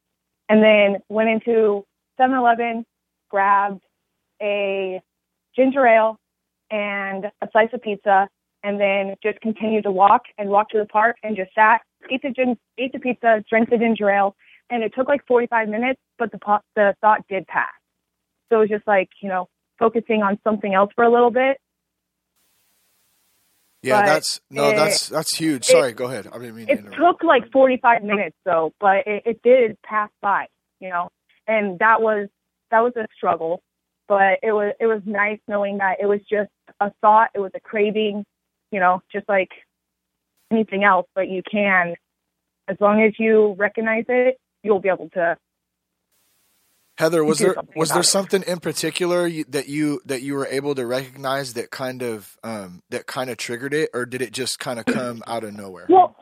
And 0.48 0.62
then 0.62 1.00
went 1.08 1.30
into 1.30 1.84
7 2.18 2.36
Eleven, 2.36 2.84
grabbed 3.30 3.82
a 4.40 5.00
ginger 5.56 5.86
ale 5.86 6.18
and 6.70 7.26
a 7.40 7.48
slice 7.52 7.68
of 7.72 7.82
pizza, 7.82 8.28
and 8.62 8.80
then 8.80 9.14
just 9.22 9.40
continued 9.40 9.84
to 9.84 9.90
walk 9.90 10.22
and 10.38 10.48
walk 10.48 10.68
to 10.70 10.78
the 10.78 10.86
park 10.86 11.16
and 11.22 11.36
just 11.36 11.54
sat, 11.54 11.80
ate 12.10 12.22
the 12.22 12.30
gin, 12.30 12.56
ate 12.78 12.92
the 12.92 12.98
pizza, 12.98 13.42
drank 13.48 13.70
the 13.70 13.78
ginger 13.78 14.10
ale, 14.10 14.34
and 14.70 14.82
it 14.82 14.92
took 14.94 15.08
like 15.08 15.26
45 15.26 15.68
minutes, 15.68 16.00
but 16.18 16.30
the 16.32 16.38
the 16.76 16.94
thought 17.00 17.20
did 17.28 17.46
pass. 17.46 17.68
So 18.48 18.56
it 18.56 18.60
was 18.60 18.68
just 18.70 18.86
like 18.86 19.08
you 19.20 19.28
know 19.28 19.48
focusing 19.78 20.22
on 20.22 20.38
something 20.44 20.74
else 20.74 20.90
for 20.94 21.04
a 21.04 21.10
little 21.10 21.30
bit. 21.30 21.58
Yeah, 23.82 24.00
But 24.00 24.06
that's 24.06 24.40
no, 24.50 24.70
it- 24.70 24.76
that's 24.76 25.08
that's 25.08 25.36
huge. 25.36 25.64
Sorry, 25.64 25.92
go 25.92 26.04
ahead. 26.06 26.28
I 26.32 26.38
didn't 26.38 26.56
mean 26.56 26.68
It 26.68 26.84
took 26.92 27.22
like 27.24 27.50
45 27.50 28.04
minutes 28.04 28.36
though, 28.44 28.72
but 28.78 29.06
it, 29.06 29.22
it 29.26 29.42
did 29.42 29.76
pass 29.82 30.10
by, 30.20 30.46
you 30.80 30.88
know, 30.88 31.08
and 31.48 31.78
that 31.80 32.00
was 32.00 32.28
that 32.70 32.80
was 32.80 32.92
a 32.96 33.06
struggle, 33.16 33.60
but 34.06 34.38
it 34.42 34.52
was 34.52 34.72
it 34.78 34.86
was 34.86 35.02
nice 35.04 35.40
knowing 35.48 35.78
that 35.78 35.96
it 36.00 36.06
was 36.06 36.20
just 36.30 36.50
a 36.80 36.92
thought, 37.00 37.30
it 37.34 37.40
was 37.40 37.50
a 37.54 37.60
craving, 37.60 38.24
you 38.70 38.78
know, 38.78 39.02
just 39.12 39.28
like 39.28 39.50
anything 40.52 40.84
else. 40.84 41.06
But 41.14 41.28
you 41.28 41.42
can, 41.50 41.94
as 42.68 42.76
long 42.80 43.02
as 43.02 43.14
you 43.18 43.54
recognize 43.58 44.04
it, 44.08 44.36
you'll 44.62 44.80
be 44.80 44.88
able 44.90 45.10
to. 45.10 45.36
Heather, 46.98 47.24
was 47.24 47.38
there 47.38 47.56
was 47.74 47.90
there 47.90 48.00
it. 48.00 48.04
something 48.04 48.42
in 48.46 48.60
particular 48.60 49.26
you, 49.26 49.44
that 49.48 49.68
you 49.68 50.00
that 50.04 50.22
you 50.22 50.34
were 50.34 50.46
able 50.46 50.74
to 50.74 50.86
recognize 50.86 51.54
that 51.54 51.70
kind 51.70 52.02
of 52.02 52.36
um, 52.44 52.82
that 52.90 53.06
kind 53.06 53.30
of 53.30 53.38
triggered 53.38 53.72
it, 53.72 53.90
or 53.94 54.04
did 54.04 54.20
it 54.20 54.32
just 54.32 54.58
kind 54.58 54.78
of 54.78 54.84
come 54.84 55.22
out 55.26 55.42
of 55.42 55.54
nowhere? 55.54 55.86
Well, 55.88 56.14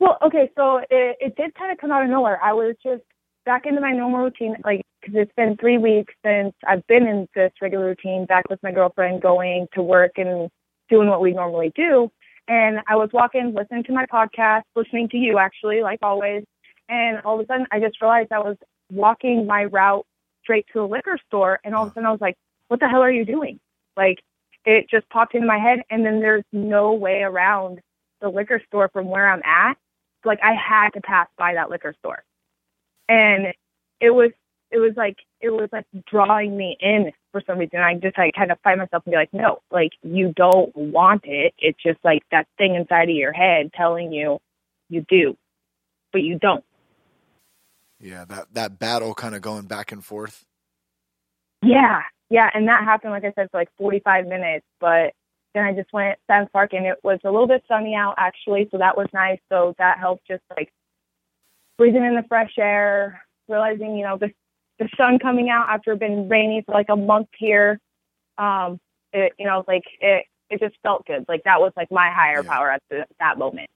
well, 0.00 0.16
okay, 0.26 0.50
so 0.56 0.78
it, 0.78 1.16
it 1.20 1.36
did 1.36 1.54
kind 1.54 1.70
of 1.70 1.78
come 1.78 1.90
out 1.90 2.02
of 2.02 2.10
nowhere. 2.10 2.40
I 2.42 2.54
was 2.54 2.76
just 2.82 3.02
back 3.44 3.66
into 3.66 3.80
my 3.80 3.92
normal 3.92 4.24
routine, 4.24 4.56
like 4.64 4.82
because 5.00 5.14
it's 5.16 5.32
been 5.36 5.56
three 5.58 5.78
weeks 5.78 6.14
since 6.24 6.54
I've 6.66 6.86
been 6.86 7.06
in 7.06 7.28
this 7.34 7.52
regular 7.60 7.86
routine, 7.86 8.26
back 8.26 8.48
with 8.48 8.62
my 8.62 8.72
girlfriend, 8.72 9.22
going 9.22 9.68
to 9.74 9.82
work 9.82 10.12
and 10.16 10.50
doing 10.88 11.08
what 11.08 11.20
we 11.20 11.32
normally 11.32 11.72
do. 11.74 12.10
And 12.48 12.78
I 12.88 12.96
was 12.96 13.10
walking, 13.12 13.54
listening 13.54 13.84
to 13.84 13.92
my 13.92 14.06
podcast, 14.06 14.62
listening 14.74 15.08
to 15.10 15.18
you 15.18 15.38
actually, 15.38 15.82
like 15.82 15.98
always. 16.02 16.44
And 16.88 17.20
all 17.24 17.38
of 17.38 17.44
a 17.44 17.46
sudden, 17.46 17.66
I 17.70 17.80
just 17.80 18.00
realized 18.00 18.32
I 18.32 18.38
was 18.38 18.56
walking 18.90 19.46
my 19.46 19.64
route 19.64 20.06
straight 20.42 20.66
to 20.72 20.82
a 20.82 20.86
liquor 20.86 21.18
store, 21.26 21.60
and 21.64 21.74
all 21.74 21.84
of 21.84 21.90
a 21.90 21.94
sudden, 21.94 22.06
I 22.06 22.12
was 22.12 22.20
like, 22.20 22.36
"What 22.68 22.80
the 22.80 22.88
hell 22.88 23.02
are 23.02 23.10
you 23.10 23.24
doing?" 23.24 23.60
Like, 23.96 24.22
it 24.64 24.88
just 24.90 25.08
popped 25.10 25.34
into 25.34 25.46
my 25.46 25.58
head, 25.58 25.82
and 25.90 26.04
then 26.04 26.20
there's 26.20 26.44
no 26.52 26.92
way 26.94 27.22
around 27.22 27.80
the 28.20 28.28
liquor 28.28 28.60
store 28.66 28.88
from 28.92 29.08
where 29.08 29.28
I'm 29.28 29.42
at. 29.44 29.76
Like 30.24 30.40
I 30.42 30.54
had 30.54 30.90
to 30.90 31.00
pass 31.00 31.28
by 31.36 31.54
that 31.54 31.70
liquor 31.70 31.94
store. 32.00 32.22
And 33.08 33.54
it 34.00 34.10
was 34.10 34.30
it 34.70 34.78
was 34.78 34.92
like 34.96 35.16
it 35.40 35.50
was 35.50 35.68
like 35.72 35.86
drawing 36.06 36.56
me 36.56 36.76
in 36.80 37.12
for 37.32 37.42
some 37.46 37.58
reason. 37.58 37.80
I 37.80 37.94
just 37.94 38.18
like 38.18 38.34
kind 38.34 38.52
of 38.52 38.58
find 38.60 38.78
myself 38.78 39.04
and 39.06 39.12
be 39.12 39.16
like, 39.16 39.32
no, 39.32 39.60
like 39.70 39.92
you 40.02 40.32
don't 40.34 40.74
want 40.76 41.24
it. 41.24 41.54
It's 41.58 41.82
just 41.82 41.98
like 42.04 42.22
that 42.30 42.46
thing 42.58 42.74
inside 42.74 43.08
of 43.08 43.16
your 43.16 43.32
head 43.32 43.72
telling 43.74 44.12
you 44.12 44.38
you 44.88 45.04
do, 45.08 45.36
but 46.12 46.22
you 46.22 46.38
don't. 46.38 46.64
Yeah, 48.00 48.24
that 48.26 48.54
that 48.54 48.78
battle 48.78 49.14
kind 49.14 49.34
of 49.34 49.42
going 49.42 49.66
back 49.66 49.92
and 49.92 50.04
forth. 50.04 50.44
Yeah, 51.62 52.02
yeah, 52.30 52.50
and 52.54 52.68
that 52.68 52.84
happened, 52.84 53.12
like 53.12 53.24
I 53.24 53.32
said, 53.34 53.48
for 53.50 53.58
like 53.58 53.70
45 53.78 54.26
minutes. 54.26 54.66
But 54.80 55.12
then 55.54 55.64
I 55.64 55.72
just 55.74 55.92
went 55.92 56.18
Sam 56.28 56.46
Park, 56.52 56.72
and 56.74 56.86
it 56.86 56.98
was 57.02 57.18
a 57.24 57.30
little 57.30 57.48
bit 57.48 57.64
sunny 57.68 57.94
out 57.94 58.14
actually, 58.18 58.68
so 58.70 58.78
that 58.78 58.96
was 58.96 59.08
nice. 59.12 59.38
So 59.50 59.74
that 59.78 59.98
helped 59.98 60.26
just 60.28 60.42
like 60.56 60.70
breathing 61.78 62.04
in 62.04 62.14
the 62.14 62.24
fresh 62.28 62.52
air, 62.58 63.22
realizing 63.48 63.96
you 63.96 64.04
know 64.04 64.18
the 64.18 64.30
the 64.78 64.88
sun 64.96 65.18
coming 65.18 65.50
out 65.50 65.68
after 65.68 65.92
it 65.92 66.00
been 66.00 66.28
rainy 66.28 66.62
for 66.66 66.74
like 66.74 66.88
a 66.90 66.96
month 66.96 67.28
here. 67.38 67.80
Um, 68.38 68.78
it 69.12 69.32
you 69.38 69.46
know 69.46 69.64
like 69.68 69.84
it 70.00 70.26
it 70.50 70.60
just 70.60 70.76
felt 70.82 71.06
good. 71.06 71.24
Like 71.28 71.44
that 71.44 71.60
was 71.60 71.72
like 71.76 71.90
my 71.90 72.10
higher 72.12 72.42
Yeah. 72.42 72.48
power 72.48 72.70
at 72.72 72.82
the, 72.90 73.06
that 73.20 73.38
moment. 73.38 73.68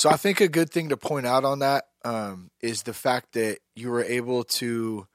So 0.00 0.08
I 0.08 0.16
think 0.16 0.40
a 0.40 0.48
good 0.48 0.70
thing 0.70 0.88
to 0.88 0.96
point 0.96 1.26
out 1.26 1.44
on 1.44 1.58
that 1.58 1.84
um, 2.06 2.50
is 2.62 2.84
the 2.84 2.94
fact 2.94 3.34
that 3.34 3.58
you 3.76 3.90
were 3.90 4.02
able 4.02 4.44
to 4.44 5.06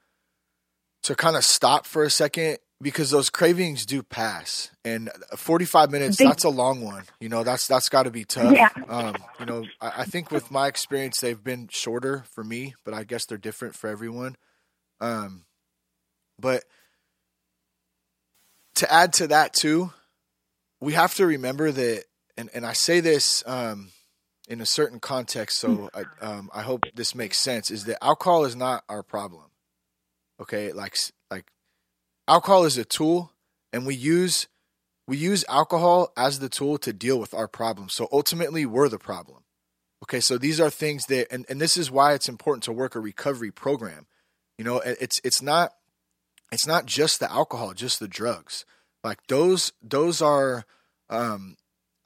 to 1.02 1.16
kind 1.16 1.34
of 1.34 1.42
stop 1.42 1.86
for 1.86 2.04
a 2.04 2.10
second 2.10 2.58
because 2.80 3.10
those 3.10 3.28
cravings 3.28 3.84
do 3.84 4.04
pass, 4.04 4.70
and 4.84 5.10
45 5.34 5.90
minutes 5.90 6.18
that's 6.18 6.44
a 6.44 6.48
long 6.48 6.82
one. 6.82 7.02
You 7.18 7.28
know, 7.28 7.42
that's 7.42 7.66
that's 7.66 7.88
got 7.88 8.04
to 8.04 8.12
be 8.12 8.24
tough. 8.24 8.54
Yeah. 8.54 8.68
Um, 8.88 9.16
you 9.40 9.46
know, 9.46 9.64
I, 9.80 10.02
I 10.02 10.04
think 10.04 10.30
with 10.30 10.52
my 10.52 10.68
experience, 10.68 11.18
they've 11.18 11.42
been 11.42 11.66
shorter 11.68 12.22
for 12.30 12.44
me, 12.44 12.76
but 12.84 12.94
I 12.94 13.02
guess 13.02 13.26
they're 13.26 13.38
different 13.38 13.74
for 13.74 13.90
everyone. 13.90 14.36
Um, 15.00 15.46
but 16.38 16.62
to 18.76 18.92
add 18.92 19.14
to 19.14 19.26
that 19.26 19.52
too, 19.52 19.90
we 20.80 20.92
have 20.92 21.12
to 21.16 21.26
remember 21.26 21.72
that, 21.72 22.04
and, 22.36 22.50
and 22.54 22.64
I 22.64 22.72
say 22.72 23.00
this 23.00 23.42
um, 23.48 23.90
in 24.46 24.60
a 24.60 24.66
certain 24.66 25.00
context, 25.00 25.58
so 25.58 25.90
I, 25.94 26.04
um, 26.24 26.50
I 26.54 26.62
hope 26.62 26.84
this 26.94 27.14
makes 27.14 27.38
sense. 27.38 27.70
Is 27.70 27.84
that 27.84 28.02
alcohol 28.02 28.44
is 28.44 28.54
not 28.54 28.84
our 28.88 29.02
problem? 29.02 29.44
Okay, 30.40 30.72
like 30.72 30.96
like 31.30 31.46
alcohol 32.28 32.64
is 32.64 32.78
a 32.78 32.84
tool, 32.84 33.32
and 33.72 33.86
we 33.86 33.94
use 33.94 34.46
we 35.08 35.16
use 35.16 35.44
alcohol 35.48 36.12
as 36.16 36.38
the 36.38 36.48
tool 36.48 36.78
to 36.78 36.92
deal 36.92 37.18
with 37.18 37.34
our 37.34 37.48
problems. 37.48 37.94
So 37.94 38.08
ultimately, 38.12 38.66
we're 38.66 38.88
the 38.88 38.98
problem. 38.98 39.44
Okay, 40.02 40.20
so 40.20 40.36
these 40.36 40.60
are 40.60 40.70
things 40.70 41.06
that, 41.06 41.32
and, 41.32 41.46
and 41.48 41.60
this 41.60 41.76
is 41.76 41.90
why 41.90 42.12
it's 42.12 42.28
important 42.28 42.64
to 42.64 42.72
work 42.72 42.94
a 42.94 43.00
recovery 43.00 43.50
program. 43.50 44.06
You 44.58 44.64
know, 44.64 44.78
it's 44.78 45.20
it's 45.24 45.42
not 45.42 45.72
it's 46.52 46.66
not 46.66 46.86
just 46.86 47.20
the 47.20 47.30
alcohol, 47.30 47.72
just 47.74 48.00
the 48.00 48.08
drugs. 48.08 48.64
Like 49.02 49.18
those 49.28 49.72
those 49.82 50.22
are 50.22 50.64
um 51.08 51.56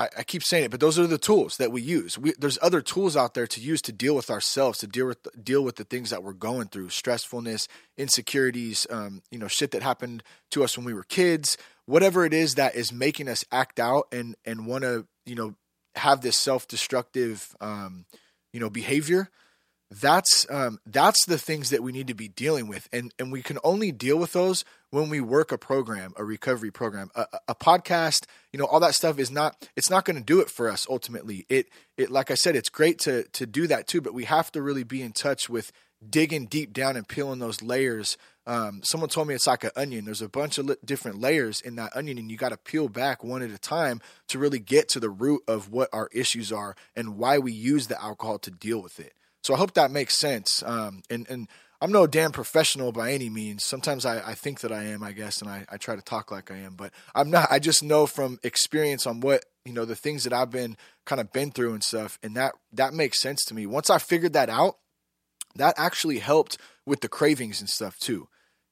I, 0.01 0.09
I 0.19 0.23
keep 0.23 0.43
saying 0.43 0.65
it, 0.65 0.71
but 0.71 0.81
those 0.81 0.99
are 0.99 1.07
the 1.07 1.19
tools 1.19 1.59
that 1.59 1.71
we 1.71 1.83
use. 1.83 2.19
We, 2.19 2.33
there's 2.39 2.59
other 2.63 2.81
tools 2.81 3.17
out 3.17 3.35
there 3.35 3.47
to 3.47 3.61
use 3.61 3.83
to 3.83 3.93
deal 3.93 4.17
with 4.17 4.31
ourselves, 4.31 4.79
to 4.79 4.87
deal 4.87 5.07
with 5.07 5.19
deal 5.45 5.63
with 5.63 5.77
the 5.77 5.85
things 5.85 6.09
that 6.11 6.23
we're 6.23 6.33
going 6.33 6.69
through, 6.69 6.89
stressfulness, 6.89 7.69
insecurities, 7.99 8.87
um, 8.89 9.23
you 9.31 9.39
know, 9.39 9.47
shit 9.47 9.73
that 9.73 9.83
happened 9.83 10.23
to 10.53 10.65
us 10.65 10.77
when 10.77 10.87
we 10.87 10.95
were 10.95 11.05
kids, 11.05 11.59
whatever 11.85 12.25
it 12.25 12.33
is 12.33 12.55
that 12.55 12.75
is 12.75 12.93
making 12.93 13.29
us 13.29 13.45
act 13.53 13.79
out 13.79 14.09
and 14.11 14.37
and 14.47 14.67
want 14.67 14.83
to, 14.83 15.07
you 15.27 15.35
know, 15.35 15.55
have 15.97 16.23
this 16.23 16.39
self-destructive, 16.39 17.55
um, 17.61 18.07
you 18.53 18.61
know, 18.61 18.71
behavior 18.71 19.29
that's 19.91 20.47
um, 20.51 20.79
that's 20.87 21.25
the 21.27 21.39
things 21.39 21.71
that 21.71 21.83
we 21.83 21.91
need 21.91 22.07
to 22.07 22.15
be 22.15 22.29
dealing 22.29 22.69
with, 22.69 22.89
and 22.93 23.13
and 23.19 23.33
we 23.33 23.43
can 23.43 23.59
only 23.65 23.91
deal 23.91 24.19
with 24.19 24.33
those 24.33 24.65
when 24.91 25.09
we 25.09 25.21
work 25.21 25.51
a 25.51 25.59
program, 25.59 26.13
a 26.17 26.25
recovery 26.25 26.71
program, 26.71 27.11
a, 27.17 27.27
a- 27.49 27.55
podcast. 27.57 28.27
You 28.53 28.61
know, 28.61 28.67
all 28.67 28.81
that 28.81 28.95
stuff 28.95 29.19
is 29.19 29.33
not 29.33 29.69
it's 29.77 29.91
not 29.91 30.05
going 30.05 30.17
to 30.17 30.23
do 30.23 30.41
it 30.41 30.49
for 30.49 30.71
us 30.71 30.87
ultimately. 30.89 31.45
It 31.49 31.69
it 31.97 32.11
like 32.11 32.31
I 32.31 32.35
said, 32.35 32.55
it's 32.55 32.69
great 32.69 33.01
to 33.01 33.25
to 33.25 33.47
do 33.47 33.67
that 33.67 33.89
too, 33.89 34.01
but 34.01 34.15
we 34.15 34.25
have 34.25 34.53
to 34.53 34.63
really 34.63 34.85
be 34.85 35.03
in 35.03 35.11
touch 35.11 35.49
with 35.49 35.73
digging 36.09 36.47
deep 36.47 36.73
down 36.73 36.97
and 36.97 37.07
peeling 37.07 37.41
those 37.41 37.61
layers. 37.61 38.17
Um, 38.47 38.81
someone 38.85 39.11
told 39.11 39.29
me 39.29 39.35
it's 39.35 39.47
like 39.47 39.65
an 39.65 39.71
onion. 39.77 40.05
There's 40.05 40.23
a 40.23 40.29
bunch 40.29 40.59
of 40.59 40.67
li- 40.67 40.77
different 40.85 41.21
layers 41.21 41.61
in 41.61 41.77
that 41.77 41.95
onion, 41.97 42.17
and 42.17 42.31
you 42.31 42.37
got 42.37 42.49
to 42.51 42.57
peel 42.57 42.89
back 42.89 43.23
one 43.23 43.43
at 43.43 43.51
a 43.51 43.59
time 43.59 44.01
to 44.29 44.39
really 44.39 44.59
get 44.61 44.89
to 44.91 45.01
the 45.01 45.11
root 45.11 45.43
of 45.47 45.71
what 45.71 45.89
our 45.93 46.09
issues 46.13 46.53
are 46.53 46.75
and 46.97 47.19
why 47.19 47.39
we 47.39 47.53
use 47.53 47.89
the 47.89 48.01
alcohol 48.03 48.39
to 48.39 48.51
deal 48.51 48.81
with 48.81 48.99
it. 48.99 49.13
So 49.43 49.55
I 49.55 49.59
hope 49.59 49.75
that 49.75 49.91
makes 49.91 50.19
sense. 50.19 50.63
Um, 50.65 51.03
and 51.11 51.29
and 51.31 51.49
I'm 51.83 51.93
no 51.93 52.07
damn 52.07 52.33
professional 52.33 52.93
by 52.93 53.13
any 53.13 53.31
means. 53.31 53.65
Sometimes 53.65 54.05
I, 54.05 54.21
I 54.31 54.35
think 54.35 54.61
that 54.61 54.71
I 54.71 54.85
am, 54.85 55.03
I 55.03 55.13
guess, 55.13 55.41
and 55.41 55.51
I, 55.51 55.65
I 55.71 55.79
try 55.79 55.97
to 55.97 56.03
talk 56.03 56.31
like 56.31 56.51
I 56.51 56.57
am, 56.57 56.75
but 56.75 56.93
I'm 57.15 57.31
not. 57.31 57.49
I 57.51 57.59
just 57.59 57.83
know 57.83 58.07
from 58.07 58.39
experience 58.43 59.07
on 59.07 59.21
what 59.21 59.45
you 59.65 59.73
know 59.73 59.87
the 59.87 59.97
things 59.97 60.25
that 60.25 60.33
I've 60.33 60.51
been 60.51 60.77
kind 61.07 61.21
of 61.21 61.33
been 61.33 61.51
through 61.51 61.73
and 61.73 61.83
stuff, 61.83 62.19
and 62.23 62.37
that 62.37 62.53
that 62.73 62.93
makes 62.93 63.21
sense 63.21 63.45
to 63.47 63.55
me. 63.55 63.65
Once 63.67 63.89
I 63.89 63.99
figured 63.99 64.35
that 64.35 64.51
out, 64.51 64.77
that 65.55 65.75
actually 65.79 66.19
helped 66.19 66.59
with 66.85 67.01
the 67.01 67.09
cravings 67.09 67.61
and 67.61 67.69
stuff 67.69 67.99
too. 67.99 68.29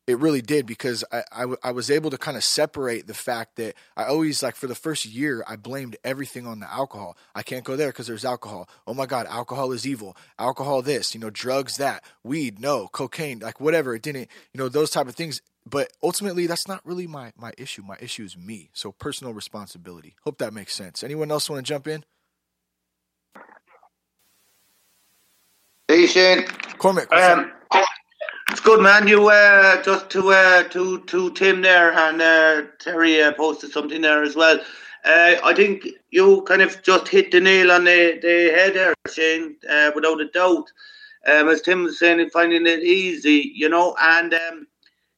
It 0.08 0.18
really 0.20 0.42
did 0.42 0.66
because 0.66 1.04
I, 1.12 1.24
I, 1.32 1.40
w- 1.42 1.58
I 1.64 1.72
was 1.72 1.90
able 1.90 2.10
to 2.10 2.18
kind 2.18 2.36
of 2.38 2.44
separate 2.44 3.08
the 3.08 3.14
fact 3.14 3.56
that 3.56 3.76
I 3.96 4.06
always, 4.06 4.42
like, 4.42 4.56
for 4.56 4.68
the 4.68 4.76
first 4.76 5.06
year, 5.06 5.44
I 5.48 5.56
blamed 5.56 5.96
everything 6.04 6.46
on 6.46 6.60
the 6.60 6.72
alcohol. 6.72 7.16
I 7.36 7.44
can't 7.44 7.64
go 7.64 7.76
there 7.76 7.90
because 7.90 8.08
there's 8.08 8.26
alcohol. 8.26 8.68
Oh 8.86 8.94
my 8.94 9.06
God, 9.06 9.28
alcohol 9.28 9.72
is 9.72 9.88
evil. 9.88 10.16
Alcohol, 10.38 10.82
this, 10.82 11.14
you 11.14 11.22
know, 11.22 11.30
drugs, 11.30 11.78
that, 11.78 12.04
weed, 12.24 12.60
no, 12.60 12.88
cocaine, 12.88 13.40
like, 13.40 13.60
whatever. 13.62 13.94
It 13.96 14.02
didn't, 14.02 14.28
you 14.54 14.58
know, 14.60 14.68
those 14.70 14.90
type 14.90 15.08
of 15.08 15.16
things. 15.16 15.42
But 15.70 15.92
ultimately, 16.04 16.48
that's 16.48 16.68
not 16.68 16.86
really 16.86 17.08
my, 17.08 17.32
my 17.38 17.54
issue. 17.58 17.82
My 17.84 17.98
issue 18.02 18.24
is 18.24 18.36
me. 18.36 18.70
So 18.74 18.92
personal 18.92 19.34
responsibility. 19.34 20.16
Hope 20.24 20.38
that 20.40 20.54
makes 20.54 20.74
sense. 20.74 21.04
Anyone 21.04 21.32
else 21.32 21.50
want 21.50 21.66
to 21.66 21.70
jump 21.70 21.88
in? 21.88 22.04
Hey 25.88 26.06
Shane, 26.08 26.46
Cormac, 26.78 27.12
um, 27.14 27.52
it's 28.50 28.60
good 28.60 28.80
man. 28.80 29.06
You 29.06 29.28
uh, 29.28 29.82
just 29.82 30.10
to 30.10 30.30
uh, 30.30 30.62
to 30.64 31.00
to 31.00 31.30
Tim 31.32 31.60
there 31.60 31.92
and 31.92 32.20
uh, 32.20 32.62
Terry 32.78 33.22
uh, 33.22 33.32
posted 33.32 33.70
something 33.70 34.00
there 34.00 34.22
as 34.22 34.36
well. 34.36 34.58
Uh, 35.04 35.36
I 35.44 35.54
think 35.54 35.86
you 36.10 36.42
kind 36.42 36.62
of 36.62 36.82
just 36.82 37.08
hit 37.08 37.30
the 37.30 37.40
nail 37.40 37.70
on 37.70 37.84
the, 37.84 38.18
the 38.20 38.50
head 38.54 38.74
there, 38.74 38.94
Shane, 39.10 39.56
uh, 39.68 39.92
without 39.94 40.20
a 40.20 40.28
doubt. 40.28 40.70
Um, 41.26 41.48
as 41.48 41.62
Tim 41.62 41.84
was 41.84 41.98
saying, 41.98 42.28
finding 42.30 42.66
it 42.66 42.82
easy, 42.82 43.52
you 43.54 43.68
know, 43.68 43.94
and 44.00 44.34
um, 44.34 44.66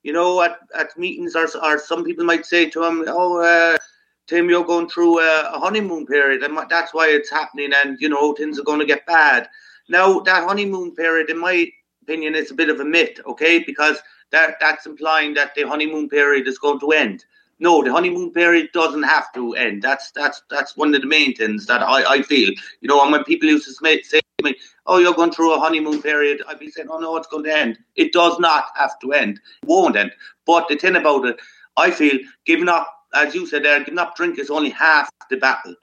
you 0.02 0.12
know, 0.12 0.42
at, 0.42 0.58
at 0.76 0.98
meetings, 0.98 1.36
or, 1.36 1.46
or 1.62 1.78
some 1.78 2.04
people 2.04 2.24
might 2.24 2.46
say 2.46 2.68
to 2.70 2.84
him, 2.84 3.04
"Oh, 3.06 3.40
uh, 3.40 3.78
Tim, 4.26 4.48
you're 4.48 4.64
going 4.64 4.88
through 4.88 5.20
a, 5.20 5.50
a 5.54 5.58
honeymoon 5.58 6.06
period, 6.06 6.42
and 6.42 6.58
that's 6.68 6.92
why 6.92 7.08
it's 7.08 7.30
happening, 7.30 7.70
and 7.84 7.96
you 8.00 8.08
know 8.08 8.32
things 8.32 8.58
are 8.58 8.64
going 8.64 8.80
to 8.80 8.86
get 8.86 9.06
bad." 9.06 9.48
Now, 9.88 10.20
that 10.20 10.46
honeymoon 10.46 10.94
period, 10.94 11.30
in 11.30 11.38
my 11.38 11.70
opinion, 12.10 12.34
is 12.34 12.50
a 12.50 12.54
bit 12.54 12.68
of 12.68 12.80
a 12.80 12.84
myth, 12.84 13.20
okay? 13.26 13.62
Because 13.64 13.98
that 14.30 14.56
that's 14.60 14.86
implying 14.86 15.34
that 15.34 15.54
the 15.54 15.62
honeymoon 15.62 16.08
period 16.08 16.48
is 16.48 16.58
going 16.58 16.80
to 16.80 16.90
end. 16.90 17.24
No, 17.60 17.84
the 17.84 17.92
honeymoon 17.92 18.32
period 18.32 18.70
doesn't 18.72 19.02
have 19.02 19.32
to 19.34 19.54
end. 19.54 19.82
That's 19.82 20.10
that's 20.12 20.42
that's 20.50 20.76
one 20.76 20.94
of 20.94 21.00
the 21.02 21.06
main 21.06 21.34
things 21.34 21.66
that 21.66 21.82
I, 21.82 22.14
I 22.14 22.22
feel. 22.22 22.50
You 22.80 22.88
know, 22.88 23.02
and 23.02 23.12
when 23.12 23.24
people 23.24 23.48
used 23.48 23.66
to 23.66 23.72
say 23.72 24.22
to 24.22 24.22
me, 24.42 24.56
"Oh, 24.86 24.98
you're 24.98 25.14
going 25.14 25.30
through 25.32 25.54
a 25.54 25.60
honeymoon 25.60 26.02
period," 26.02 26.42
I'd 26.48 26.58
be 26.58 26.70
saying, 26.70 26.88
"Oh 26.90 26.98
no, 26.98 27.16
it's 27.16 27.28
going 27.28 27.44
to 27.44 27.56
end." 27.56 27.78
It 27.96 28.12
does 28.12 28.38
not 28.38 28.64
have 28.76 28.98
to 29.00 29.12
end. 29.12 29.40
It 29.62 29.68
won't 29.68 29.96
end. 29.96 30.12
But 30.46 30.68
the 30.68 30.76
thing 30.76 30.96
about 30.96 31.26
it, 31.26 31.38
I 31.76 31.90
feel 31.90 32.18
giving 32.46 32.68
up, 32.68 32.88
as 33.14 33.34
you 33.34 33.46
said 33.46 33.64
there, 33.64 33.78
giving 33.80 33.98
up 33.98 34.16
drink 34.16 34.38
is 34.38 34.50
only 34.50 34.70
half 34.70 35.10
the 35.28 35.36
battle, 35.36 35.74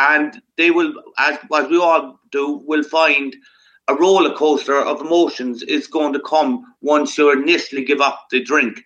and 0.00 0.42
they 0.56 0.70
will, 0.72 0.92
as 1.18 1.38
as 1.54 1.68
we 1.68 1.78
all 1.78 2.18
do, 2.32 2.60
will 2.66 2.82
find 2.82 3.36
a 3.88 3.94
roller 3.94 4.34
coaster 4.34 4.76
of 4.76 5.00
emotions 5.00 5.62
is 5.64 5.86
going 5.86 6.12
to 6.12 6.20
come 6.20 6.74
once 6.80 7.18
you 7.18 7.32
initially 7.32 7.84
give 7.84 8.00
up 8.00 8.26
the 8.30 8.42
drink. 8.42 8.84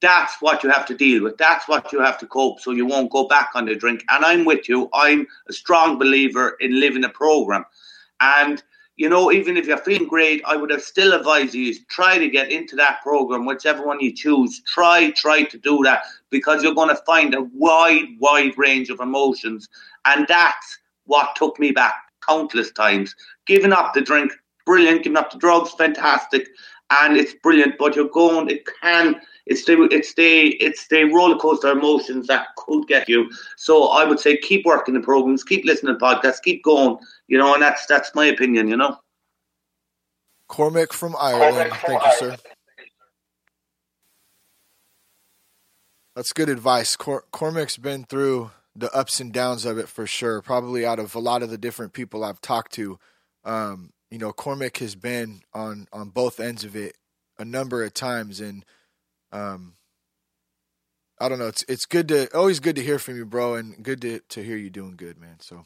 That's 0.00 0.40
what 0.40 0.62
you 0.62 0.70
have 0.70 0.86
to 0.86 0.94
deal 0.94 1.24
with. 1.24 1.38
That's 1.38 1.66
what 1.66 1.92
you 1.92 2.00
have 2.00 2.18
to 2.18 2.26
cope 2.26 2.60
so 2.60 2.70
you 2.70 2.86
won't 2.86 3.10
go 3.10 3.26
back 3.26 3.50
on 3.54 3.64
the 3.66 3.74
drink. 3.74 4.04
And 4.10 4.24
I'm 4.24 4.44
with 4.44 4.68
you. 4.68 4.88
I'm 4.92 5.26
a 5.48 5.52
strong 5.52 5.98
believer 5.98 6.56
in 6.60 6.78
living 6.78 7.04
a 7.04 7.08
program. 7.08 7.64
And, 8.20 8.62
you 8.96 9.08
know, 9.08 9.32
even 9.32 9.56
if 9.56 9.66
you're 9.66 9.78
feeling 9.78 10.06
great, 10.06 10.42
I 10.44 10.56
would 10.56 10.70
have 10.70 10.82
still 10.82 11.14
advised 11.14 11.54
you 11.54 11.74
try 11.88 12.18
to 12.18 12.28
get 12.28 12.52
into 12.52 12.76
that 12.76 13.02
program, 13.02 13.46
whichever 13.46 13.84
one 13.84 14.00
you 14.00 14.12
choose. 14.12 14.60
Try, 14.66 15.10
try 15.12 15.44
to 15.44 15.58
do 15.58 15.82
that 15.84 16.04
because 16.30 16.62
you're 16.62 16.74
going 16.74 16.90
to 16.90 17.02
find 17.06 17.34
a 17.34 17.48
wide, 17.54 18.08
wide 18.20 18.56
range 18.58 18.90
of 18.90 19.00
emotions. 19.00 19.68
And 20.04 20.26
that's 20.28 20.78
what 21.06 21.34
took 21.34 21.58
me 21.58 21.72
back 21.72 22.03
countless 22.26 22.70
times. 22.72 23.14
Giving 23.46 23.72
up 23.72 23.94
the 23.94 24.00
drink, 24.00 24.32
brilliant. 24.66 25.04
Giving 25.04 25.16
up 25.16 25.30
the 25.30 25.38
drugs, 25.38 25.72
fantastic, 25.72 26.48
and 26.90 27.16
it's 27.16 27.34
brilliant. 27.42 27.76
But 27.78 27.96
you're 27.96 28.08
going, 28.08 28.50
it 28.50 28.66
can, 28.82 29.20
it's 29.46 29.64
the, 29.64 29.82
it's 29.90 30.14
the, 30.14 30.54
it's 30.56 30.88
the 30.88 31.04
roller 31.04 31.38
coaster 31.38 31.70
emotions 31.70 32.26
that 32.28 32.48
could 32.56 32.86
get 32.86 33.08
you. 33.08 33.30
So 33.56 33.88
I 33.88 34.04
would 34.04 34.20
say 34.20 34.36
keep 34.36 34.64
working 34.64 34.94
the 34.94 35.00
programs, 35.00 35.44
keep 35.44 35.64
listening 35.64 35.98
to 35.98 36.04
podcasts, 36.04 36.42
keep 36.42 36.62
going. 36.64 36.98
You 37.28 37.38
know, 37.38 37.54
and 37.54 37.62
that's 37.62 37.86
that's 37.86 38.14
my 38.14 38.26
opinion. 38.26 38.68
You 38.68 38.76
know. 38.76 38.96
Cormac 40.48 40.92
from 40.92 41.16
Ireland. 41.18 41.72
Thank 41.86 42.04
you, 42.04 42.12
sir. 42.18 42.36
That's 46.14 46.32
good 46.32 46.48
advice. 46.48 46.94
Cor- 46.94 47.24
Cormac's 47.32 47.76
been 47.76 48.04
through 48.04 48.52
the 48.76 48.92
ups 48.92 49.20
and 49.20 49.32
downs 49.32 49.64
of 49.64 49.78
it 49.78 49.88
for 49.88 50.06
sure. 50.06 50.42
Probably 50.42 50.84
out 50.84 50.98
of 50.98 51.14
a 51.14 51.20
lot 51.20 51.42
of 51.42 51.50
the 51.50 51.58
different 51.58 51.92
people 51.92 52.24
I've 52.24 52.40
talked 52.40 52.72
to, 52.74 52.98
um, 53.44 53.90
you 54.10 54.18
know, 54.18 54.32
Cormac 54.32 54.78
has 54.78 54.94
been 54.94 55.42
on 55.52 55.88
on 55.92 56.10
both 56.10 56.40
ends 56.40 56.64
of 56.64 56.76
it 56.76 56.96
a 57.38 57.44
number 57.44 57.82
of 57.82 57.94
times, 57.94 58.40
and 58.40 58.64
um, 59.32 59.74
I 61.18 61.28
don't 61.28 61.38
know. 61.38 61.48
It's 61.48 61.64
it's 61.68 61.86
good 61.86 62.08
to 62.08 62.34
always 62.36 62.60
good 62.60 62.76
to 62.76 62.82
hear 62.82 62.98
from 62.98 63.16
you, 63.16 63.24
bro, 63.24 63.54
and 63.54 63.82
good 63.82 64.00
to 64.02 64.20
to 64.20 64.42
hear 64.42 64.56
you 64.56 64.70
doing 64.70 64.96
good, 64.96 65.18
man. 65.18 65.40
So, 65.40 65.64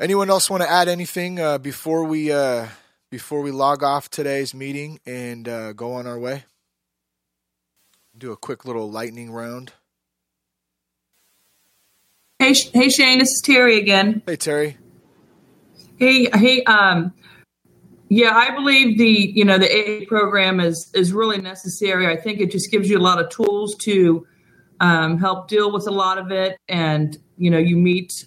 anyone 0.00 0.30
else 0.30 0.50
want 0.50 0.62
to 0.62 0.70
add 0.70 0.88
anything 0.88 1.38
uh, 1.38 1.58
before 1.58 2.04
we 2.04 2.32
uh, 2.32 2.68
before 3.10 3.42
we 3.42 3.50
log 3.50 3.82
off 3.82 4.10
today's 4.10 4.54
meeting 4.54 4.98
and 5.06 5.48
uh, 5.48 5.72
go 5.72 5.92
on 5.94 6.06
our 6.06 6.18
way? 6.18 6.44
Do 8.16 8.32
a 8.32 8.36
quick 8.36 8.64
little 8.64 8.90
lightning 8.90 9.30
round. 9.30 9.72
Hey, 12.42 12.54
hey, 12.74 12.88
Shane, 12.88 13.20
this 13.20 13.28
is 13.28 13.40
Terry 13.40 13.78
again. 13.78 14.20
Hey, 14.26 14.34
Terry. 14.34 14.76
Hey, 15.96 16.28
hey, 16.34 16.64
um, 16.64 17.14
yeah, 18.08 18.34
I 18.34 18.52
believe 18.52 18.98
the 18.98 19.30
you 19.32 19.44
know 19.44 19.58
the 19.58 19.70
AA 19.70 20.04
program 20.08 20.58
is 20.58 20.90
is 20.92 21.12
really 21.12 21.38
necessary. 21.38 22.08
I 22.08 22.16
think 22.20 22.40
it 22.40 22.50
just 22.50 22.72
gives 22.72 22.90
you 22.90 22.98
a 22.98 23.00
lot 23.00 23.20
of 23.20 23.28
tools 23.28 23.76
to 23.82 24.26
um, 24.80 25.18
help 25.18 25.46
deal 25.46 25.70
with 25.70 25.86
a 25.86 25.92
lot 25.92 26.18
of 26.18 26.32
it, 26.32 26.58
and 26.68 27.16
you 27.38 27.48
know 27.48 27.58
you 27.58 27.76
meet 27.76 28.24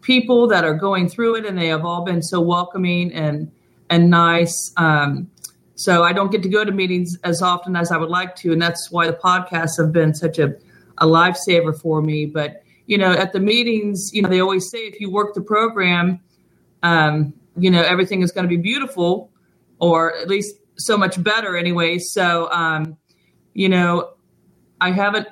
people 0.00 0.48
that 0.48 0.64
are 0.64 0.74
going 0.74 1.08
through 1.08 1.36
it, 1.36 1.46
and 1.46 1.56
they 1.56 1.68
have 1.68 1.84
all 1.84 2.04
been 2.04 2.22
so 2.22 2.40
welcoming 2.40 3.12
and 3.12 3.52
and 3.90 4.10
nice. 4.10 4.72
Um, 4.76 5.30
so 5.76 6.02
I 6.02 6.12
don't 6.12 6.32
get 6.32 6.42
to 6.42 6.48
go 6.48 6.64
to 6.64 6.72
meetings 6.72 7.16
as 7.22 7.42
often 7.42 7.76
as 7.76 7.92
I 7.92 7.96
would 7.96 8.10
like 8.10 8.34
to, 8.38 8.52
and 8.52 8.60
that's 8.60 8.90
why 8.90 9.06
the 9.06 9.12
podcasts 9.12 9.78
have 9.78 9.92
been 9.92 10.14
such 10.14 10.40
a 10.40 10.56
a 10.98 11.06
lifesaver 11.06 11.80
for 11.80 12.02
me. 12.02 12.26
But 12.26 12.64
you 12.86 12.98
know, 12.98 13.12
at 13.12 13.32
the 13.32 13.40
meetings, 13.40 14.10
you 14.12 14.22
know, 14.22 14.28
they 14.28 14.40
always 14.40 14.70
say 14.70 14.78
if 14.78 15.00
you 15.00 15.10
work 15.10 15.34
the 15.34 15.40
program 15.42 16.20
um, 16.82 17.34
you 17.56 17.70
know, 17.70 17.82
everything 17.82 18.22
is 18.22 18.32
going 18.32 18.44
to 18.44 18.48
be 18.48 18.56
beautiful, 18.56 19.30
or 19.78 20.16
at 20.16 20.28
least 20.28 20.54
so 20.76 20.96
much 20.96 21.22
better 21.22 21.56
anyway. 21.56 21.98
So, 21.98 22.50
um, 22.50 22.96
you 23.54 23.68
know, 23.68 24.10
I 24.80 24.90
haven't, 24.90 25.28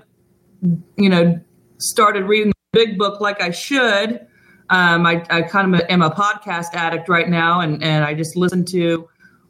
you 0.97 1.09
know, 1.09 1.41
started 1.79 2.25
reading 2.25 2.49
the 2.49 2.55
big 2.85 2.99
book 2.99 3.21
like 3.21 3.43
I 3.43 3.51
should. 3.51 4.27
Um, 4.71 5.07
I, 5.07 5.25
I 5.29 5.43
kind 5.43 5.75
of 5.75 5.83
am 5.89 6.03
a 6.03 6.11
podcast 6.11 6.73
addict 6.73 7.09
right 7.09 7.29
now, 7.29 7.61
and, 7.61 7.83
and 7.83 8.05
I 8.05 8.15
just 8.15 8.35
listen 8.35 8.65
to 8.67 9.09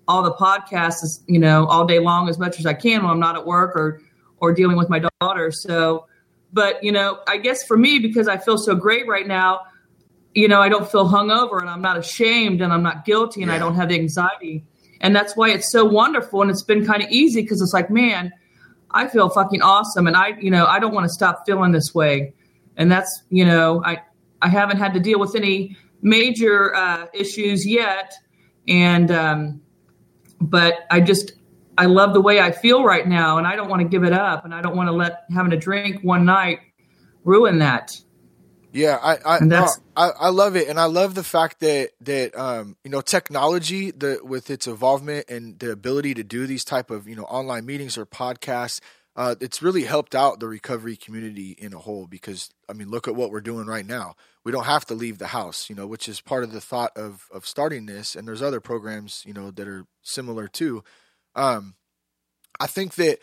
all 0.09 0.23
the 0.23 0.33
podcasts, 0.33 1.23
you 1.29 1.39
know, 1.39 1.67
all 1.67 1.87
day 1.87 2.01
long 2.01 2.29
as 2.29 2.39
much 2.39 2.59
as 2.59 2.67
I 2.67 2.75
can 2.75 3.03
when 3.03 3.11
I'm 3.11 3.21
not 3.21 3.37
at 3.37 3.47
work 3.47 3.77
or 3.77 4.01
or 4.39 4.53
dealing 4.53 4.77
with 4.77 4.91
my 4.91 5.01
daughter. 5.21 5.51
So, 5.53 6.07
but 6.55 6.83
you 6.83 6.93
know, 6.93 7.19
I 7.29 7.37
guess 7.37 7.65
for 7.65 7.77
me, 7.77 7.99
because 7.99 8.29
I 8.29 8.39
feel 8.39 8.57
so 8.57 8.75
great 8.75 9.07
right 9.07 9.27
now, 9.27 9.63
you 10.35 10.49
know, 10.49 10.63
I 10.63 10.69
don't 10.69 10.91
feel 10.91 11.07
hungover 11.09 11.61
and 11.61 11.69
I'm 11.69 11.83
not 11.83 11.99
ashamed 11.99 12.63
and 12.63 12.73
I'm 12.73 12.83
not 12.83 13.05
guilty 13.05 13.43
and 13.43 13.51
yeah. 13.51 13.57
I 13.57 13.59
don't 13.59 13.75
have 13.75 13.89
the 13.89 13.97
anxiety. 13.97 14.65
And 15.01 15.15
that's 15.15 15.37
why 15.37 15.51
it's 15.51 15.71
so 15.71 15.85
wonderful. 15.85 16.41
And 16.43 16.51
it's 16.51 16.63
been 16.63 16.87
kind 16.87 17.03
of 17.03 17.11
easy 17.11 17.43
because 17.43 17.61
it's 17.61 17.75
like, 17.75 17.91
man, 17.91 18.33
I 18.91 19.09
feel 19.09 19.29
fucking 19.29 19.61
awesome. 19.61 20.07
And 20.07 20.17
I, 20.17 20.29
you 20.41 20.51
know, 20.51 20.65
I 20.67 20.79
don't 20.79 20.95
want 20.95 21.05
to 21.05 21.13
stop 21.13 21.43
feeling 21.45 21.73
this 21.73 21.95
way. 21.95 22.33
And 22.77 22.91
that's, 22.91 23.23
you 23.29 23.45
know, 23.45 23.83
I, 23.85 24.03
I 24.41 24.49
haven't 24.49 24.79
had 24.79 24.95
to 24.95 25.01
deal 25.01 25.19
with 25.19 25.35
any 25.35 25.77
major 26.01 26.75
uh, 26.75 27.07
issues 27.13 27.67
yet. 27.67 28.15
And, 28.67 29.11
um, 29.11 29.61
but 30.41 30.87
I 30.91 31.01
just, 31.01 31.33
I 31.77 31.87
love 31.87 32.15
the 32.15 32.21
way 32.21 32.41
I 32.41 32.53
feel 32.53 32.85
right 32.85 33.07
now 33.07 33.39
and 33.39 33.47
I 33.47 33.57
don't 33.57 33.69
want 33.69 33.83
to 33.83 33.89
give 33.89 34.05
it 34.05 34.13
up. 34.13 34.45
And 34.45 34.55
I 34.55 34.63
don't 34.63 34.77
want 34.77 34.89
to 34.89 34.93
let 34.93 35.25
having 35.35 35.53
a 35.53 35.57
drink 35.57 36.03
one 36.03 36.25
night 36.25 36.61
ruin 37.25 37.59
that. 37.59 38.01
Yeah, 38.75 38.99
I 39.01 39.37
I, 39.37 39.39
no, 39.39 39.69
I, 39.97 40.11
I 40.19 40.29
love 40.31 40.57
it, 40.57 40.67
and 40.67 40.81
I 40.81 40.87
love 40.87 41.15
the 41.15 41.23
fact 41.23 41.61
that 41.61 41.91
that 42.01 42.37
um 42.37 42.77
you 42.83 42.91
know 42.91 43.01
technology 43.01 43.93
the 43.93 44.19
with 44.23 44.51
its 44.51 44.67
involvement 44.67 45.31
and 45.31 45.57
the 45.61 45.71
ability 45.71 46.15
to 46.15 46.25
do 46.25 46.49
these 46.49 46.65
type 46.65 46.91
of 46.91 47.07
you 47.07 47.15
know 47.15 47.23
online 47.23 47.67
meetings 47.67 47.97
or 47.97 48.05
podcasts, 48.05 48.81
uh, 49.15 49.37
it's 49.41 49.63
really 49.63 49.85
helped 49.85 50.17
out 50.17 50.41
the 50.41 50.49
recovery 50.49 50.97
community 50.97 51.53
in 51.53 51.73
a 51.73 51.79
whole 51.79 52.09
because 52.09 52.51
I 52.69 52.73
mean 52.73 52.91
look 52.91 53.07
at 53.07 53.15
what 53.15 53.31
we're 53.31 53.41
doing 53.41 53.67
right 53.67 53.87
now. 53.87 54.17
We 54.43 54.51
don't 54.51 54.67
have 54.67 54.85
to 54.87 54.95
leave 54.95 55.19
the 55.19 55.29
house, 55.29 55.71
you 55.71 55.77
know, 55.77 55.87
which 55.87 56.09
is 56.09 56.21
part 56.21 56.43
of 56.43 56.51
the 56.51 56.61
thought 56.61 56.97
of 56.97 57.29
of 57.33 57.47
starting 57.47 57.87
this, 57.87 58.17
and 58.17 58.27
there's 58.27 58.43
other 58.43 58.61
programs 58.61 59.23
you 59.25 59.35
know 59.35 59.53
that 59.53 59.69
are 59.69 59.87
similar 60.03 60.49
too. 60.49 60.83
Um, 61.35 61.75
I 62.61 62.67
think 62.67 62.95
that 62.95 63.19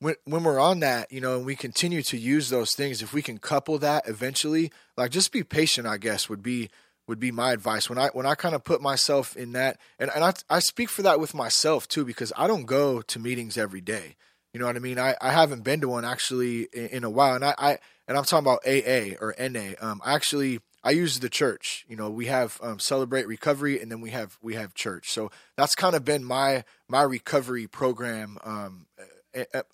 when 0.00 0.16
when 0.24 0.44
we're 0.44 0.60
on 0.60 0.80
that, 0.80 1.10
you 1.10 1.20
know, 1.20 1.36
and 1.36 1.46
we 1.46 1.56
continue 1.56 2.02
to 2.02 2.16
use 2.16 2.50
those 2.50 2.74
things, 2.74 3.02
if 3.02 3.12
we 3.12 3.22
can 3.22 3.38
couple 3.38 3.78
that 3.78 4.08
eventually, 4.08 4.70
like 4.96 5.10
just 5.10 5.32
be 5.32 5.42
patient, 5.42 5.86
I 5.86 5.96
guess 5.96 6.28
would 6.28 6.42
be 6.42 6.70
would 7.06 7.20
be 7.20 7.30
my 7.30 7.52
advice. 7.52 7.88
When 7.88 7.98
I 7.98 8.08
when 8.08 8.26
I 8.26 8.34
kind 8.34 8.54
of 8.54 8.64
put 8.64 8.82
myself 8.82 9.36
in 9.36 9.52
that, 9.52 9.78
and 9.98 10.10
and 10.14 10.24
I 10.24 10.32
I 10.50 10.58
speak 10.60 10.88
for 10.88 11.02
that 11.02 11.20
with 11.20 11.34
myself 11.34 11.88
too 11.88 12.04
because 12.04 12.32
I 12.36 12.46
don't 12.46 12.66
go 12.66 13.02
to 13.02 13.18
meetings 13.18 13.56
every 13.56 13.80
day. 13.80 14.16
You 14.52 14.60
know 14.60 14.66
what 14.66 14.76
I 14.76 14.80
mean? 14.80 15.00
I, 15.00 15.16
I 15.20 15.32
haven't 15.32 15.64
been 15.64 15.80
to 15.80 15.88
one 15.88 16.04
actually 16.04 16.68
in, 16.72 16.86
in 16.86 17.04
a 17.04 17.10
while, 17.10 17.34
and 17.34 17.44
I, 17.44 17.54
I 17.58 17.78
and 18.06 18.16
I'm 18.16 18.24
talking 18.24 18.46
about 18.46 18.66
AA 18.66 19.16
or 19.20 19.34
NA. 19.38 19.72
Um, 19.80 20.00
I 20.04 20.14
actually 20.14 20.60
I 20.84 20.90
use 20.90 21.18
the 21.18 21.30
church. 21.30 21.84
You 21.88 21.96
know, 21.96 22.10
we 22.10 22.26
have 22.26 22.60
um, 22.62 22.78
celebrate 22.78 23.26
recovery, 23.26 23.80
and 23.80 23.90
then 23.90 24.00
we 24.00 24.10
have 24.10 24.38
we 24.42 24.54
have 24.54 24.74
church. 24.74 25.10
So 25.10 25.30
that's 25.56 25.74
kind 25.74 25.96
of 25.96 26.04
been 26.04 26.22
my 26.22 26.64
my 26.88 27.02
recovery 27.02 27.66
program 27.66 28.38
um, 28.44 28.86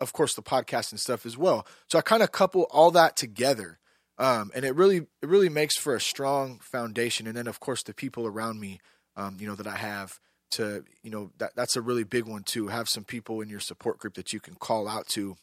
of 0.00 0.12
course 0.12 0.34
the 0.34 0.42
podcast 0.42 0.90
and 0.90 1.00
stuff 1.00 1.26
as 1.26 1.36
well. 1.36 1.66
So 1.88 1.98
I 1.98 2.02
kind 2.02 2.22
of 2.22 2.32
couple 2.32 2.66
all 2.70 2.90
that 2.92 3.16
together. 3.16 3.78
Um, 4.18 4.50
and 4.54 4.64
it 4.64 4.74
really 4.74 5.06
it 5.22 5.28
really 5.28 5.48
makes 5.48 5.76
for 5.76 5.94
a 5.94 6.00
strong 6.00 6.58
foundation. 6.61 7.26
And 7.26 7.36
then 7.36 7.46
of 7.46 7.61
course 7.61 7.82
the 7.82 7.94
people 7.94 8.26
around 8.26 8.61
me, 8.61 8.80
um, 9.16 9.36
you 9.40 9.46
know, 9.46 9.54
that 9.54 9.66
I 9.66 9.76
have 9.76 10.20
to, 10.52 10.84
you 11.02 11.11
know, 11.11 11.30
that 11.38 11.54
that's 11.56 11.76
a 11.76 11.82
really 11.82 12.04
big 12.04 12.24
one 12.24 12.42
too. 12.42 12.68
Have 12.68 12.88
some 12.88 13.04
people 13.04 13.40
in 13.40 13.48
your 13.48 13.61
support 13.61 13.98
group 13.98 14.14
that 14.14 14.32
you 14.32 14.40
can 14.40 14.54
call 14.54 14.88
out 14.88 15.06
to. 15.08 15.36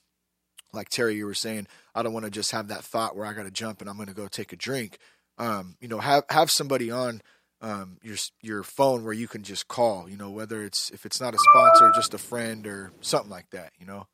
Like 0.74 0.90
Terry, 0.90 1.16
you 1.16 1.26
were 1.26 1.34
saying, 1.34 1.68
I 1.96 2.04
don't 2.04 2.14
want 2.14 2.26
to 2.26 2.32
just 2.32 2.52
have 2.52 2.68
that 2.68 2.84
thought 2.84 3.16
where 3.16 3.26
I 3.26 3.34
got 3.34 3.44
to 3.44 3.52
jump 3.52 3.80
and 3.80 3.90
I'm 3.90 3.96
going 3.96 4.10
to 4.10 4.14
go 4.14 4.28
take 4.28 4.52
a 4.52 4.58
drink. 4.58 4.98
Um, 5.38 5.76
you 5.80 5.88
know, 5.88 6.00
have 6.00 6.24
have 6.30 6.50
somebody 6.50 6.92
on 6.92 7.22
um, 7.62 7.98
your 8.02 8.18
your 8.42 8.64
phone 8.64 9.04
where 9.04 9.14
you 9.14 9.28
can 9.28 9.44
just 9.44 9.68
call. 9.68 10.10
You 10.10 10.18
know, 10.18 10.30
whether 10.30 10.64
it's 10.64 10.92
if 10.92 11.06
it's 11.06 11.20
not 11.20 11.34
a 11.34 11.38
sponsor, 11.38 11.92
just 11.96 12.14
a 12.14 12.18
friend 12.18 12.66
or 12.68 12.92
something 13.02 13.32
like 13.32 13.50
that. 13.52 13.72
You 13.80 13.86
know. 13.86 14.08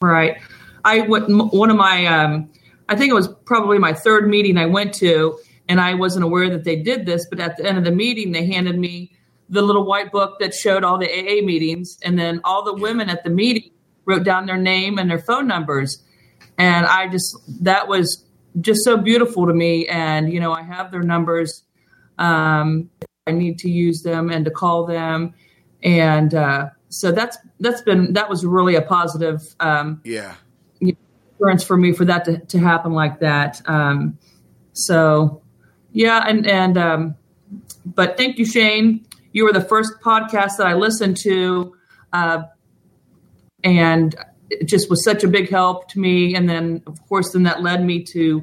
Right. 0.00 0.38
I 0.84 1.02
went 1.02 1.28
one 1.28 1.70
of 1.70 1.76
my 1.76 2.06
um, 2.06 2.50
I 2.88 2.96
think 2.96 3.10
it 3.10 3.14
was 3.14 3.28
probably 3.44 3.78
my 3.78 3.92
third 3.92 4.28
meeting 4.28 4.58
I 4.58 4.66
went 4.66 4.94
to, 4.94 5.38
and 5.68 5.80
I 5.80 5.94
wasn't 5.94 6.24
aware 6.24 6.50
that 6.50 6.64
they 6.64 6.76
did 6.76 7.06
this. 7.06 7.26
But 7.30 7.40
at 7.40 7.56
the 7.56 7.66
end 7.66 7.78
of 7.78 7.84
the 7.84 7.92
meeting, 7.92 8.32
they 8.32 8.46
handed 8.46 8.78
me 8.78 9.12
the 9.48 9.62
little 9.62 9.84
white 9.84 10.10
book 10.10 10.38
that 10.40 10.54
showed 10.54 10.82
all 10.84 10.98
the 10.98 11.08
AA 11.08 11.44
meetings, 11.44 11.98
and 12.02 12.18
then 12.18 12.40
all 12.44 12.64
the 12.64 12.74
women 12.74 13.08
at 13.08 13.22
the 13.24 13.30
meeting 13.30 13.70
wrote 14.04 14.24
down 14.24 14.46
their 14.46 14.58
name 14.58 14.98
and 14.98 15.08
their 15.08 15.20
phone 15.20 15.46
numbers, 15.46 16.02
and 16.58 16.84
I 16.84 17.08
just 17.08 17.38
that 17.62 17.86
was 17.86 18.24
just 18.60 18.80
so 18.84 18.96
beautiful 18.96 19.46
to 19.46 19.54
me. 19.54 19.86
And 19.88 20.32
you 20.32 20.40
know, 20.40 20.52
I 20.52 20.62
have 20.62 20.90
their 20.90 21.02
numbers. 21.02 21.64
Um, 22.18 22.90
I 23.26 23.30
need 23.32 23.58
to 23.60 23.70
use 23.70 24.02
them 24.02 24.30
and 24.30 24.44
to 24.44 24.50
call 24.50 24.84
them, 24.86 25.34
and 25.82 26.34
uh, 26.34 26.70
so 26.88 27.12
that's 27.12 27.38
that's 27.60 27.82
been 27.82 28.12
that 28.14 28.28
was 28.28 28.44
really 28.44 28.74
a 28.74 28.82
positive. 28.82 29.40
Um, 29.60 30.00
yeah 30.04 30.34
experience 31.42 31.64
for 31.64 31.76
me 31.76 31.92
for 31.92 32.04
that 32.04 32.24
to, 32.24 32.38
to 32.38 32.58
happen 32.58 32.92
like 32.92 33.18
that. 33.18 33.60
Um, 33.66 34.16
so 34.74 35.42
yeah, 35.92 36.24
and 36.26 36.46
and 36.46 36.78
um, 36.78 37.14
but 37.84 38.16
thank 38.16 38.38
you, 38.38 38.44
Shane. 38.44 39.04
You 39.32 39.44
were 39.44 39.52
the 39.52 39.64
first 39.64 39.94
podcast 40.00 40.58
that 40.58 40.66
I 40.66 40.74
listened 40.74 41.16
to, 41.18 41.74
uh, 42.12 42.42
and 43.64 44.14
it 44.60 44.66
just 44.66 44.90
was 44.90 45.04
such 45.04 45.24
a 45.24 45.28
big 45.28 45.48
help 45.48 45.88
to 45.88 46.00
me. 46.00 46.34
And 46.34 46.48
then, 46.48 46.82
of 46.86 47.00
course, 47.08 47.32
then 47.32 47.44
that 47.44 47.62
led 47.62 47.84
me 47.84 48.02
to 48.12 48.42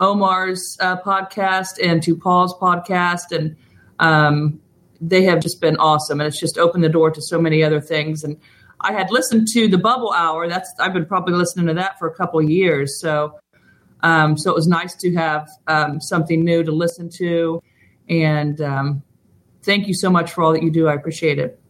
Omar's 0.00 0.76
uh, 0.80 0.96
podcast 1.00 1.78
and 1.82 2.02
to 2.02 2.16
Paul's 2.16 2.54
podcast, 2.54 3.32
and 3.32 3.56
um, 3.98 4.60
they 5.00 5.24
have 5.24 5.40
just 5.40 5.60
been 5.60 5.76
awesome. 5.76 6.20
And 6.20 6.28
it's 6.28 6.40
just 6.40 6.58
opened 6.58 6.84
the 6.84 6.88
door 6.88 7.10
to 7.10 7.20
so 7.20 7.40
many 7.40 7.62
other 7.62 7.80
things. 7.80 8.24
And 8.24 8.36
I 8.80 8.92
had 8.92 9.10
listened 9.10 9.48
to 9.54 9.68
the 9.68 9.78
Bubble 9.78 10.12
Hour. 10.12 10.48
That's 10.48 10.72
I've 10.78 10.92
been 10.92 11.06
probably 11.06 11.34
listening 11.34 11.66
to 11.66 11.74
that 11.74 11.98
for 11.98 12.08
a 12.08 12.14
couple 12.14 12.40
years. 12.42 13.00
So, 13.00 13.38
um, 14.02 14.36
so 14.38 14.50
it 14.50 14.54
was 14.54 14.68
nice 14.68 14.94
to 14.96 15.14
have 15.14 15.48
um, 15.66 16.00
something 16.00 16.44
new 16.44 16.62
to 16.62 16.72
listen 16.72 17.10
to, 17.18 17.62
and 18.08 18.60
um, 18.60 19.02
thank 19.62 19.88
you 19.88 19.94
so 19.94 20.10
much 20.10 20.32
for 20.32 20.44
all 20.44 20.52
that 20.52 20.62
you 20.62 20.70
do. 20.70 20.88
I 20.88 20.94
appreciate 20.94 21.38
it. 21.38 21.60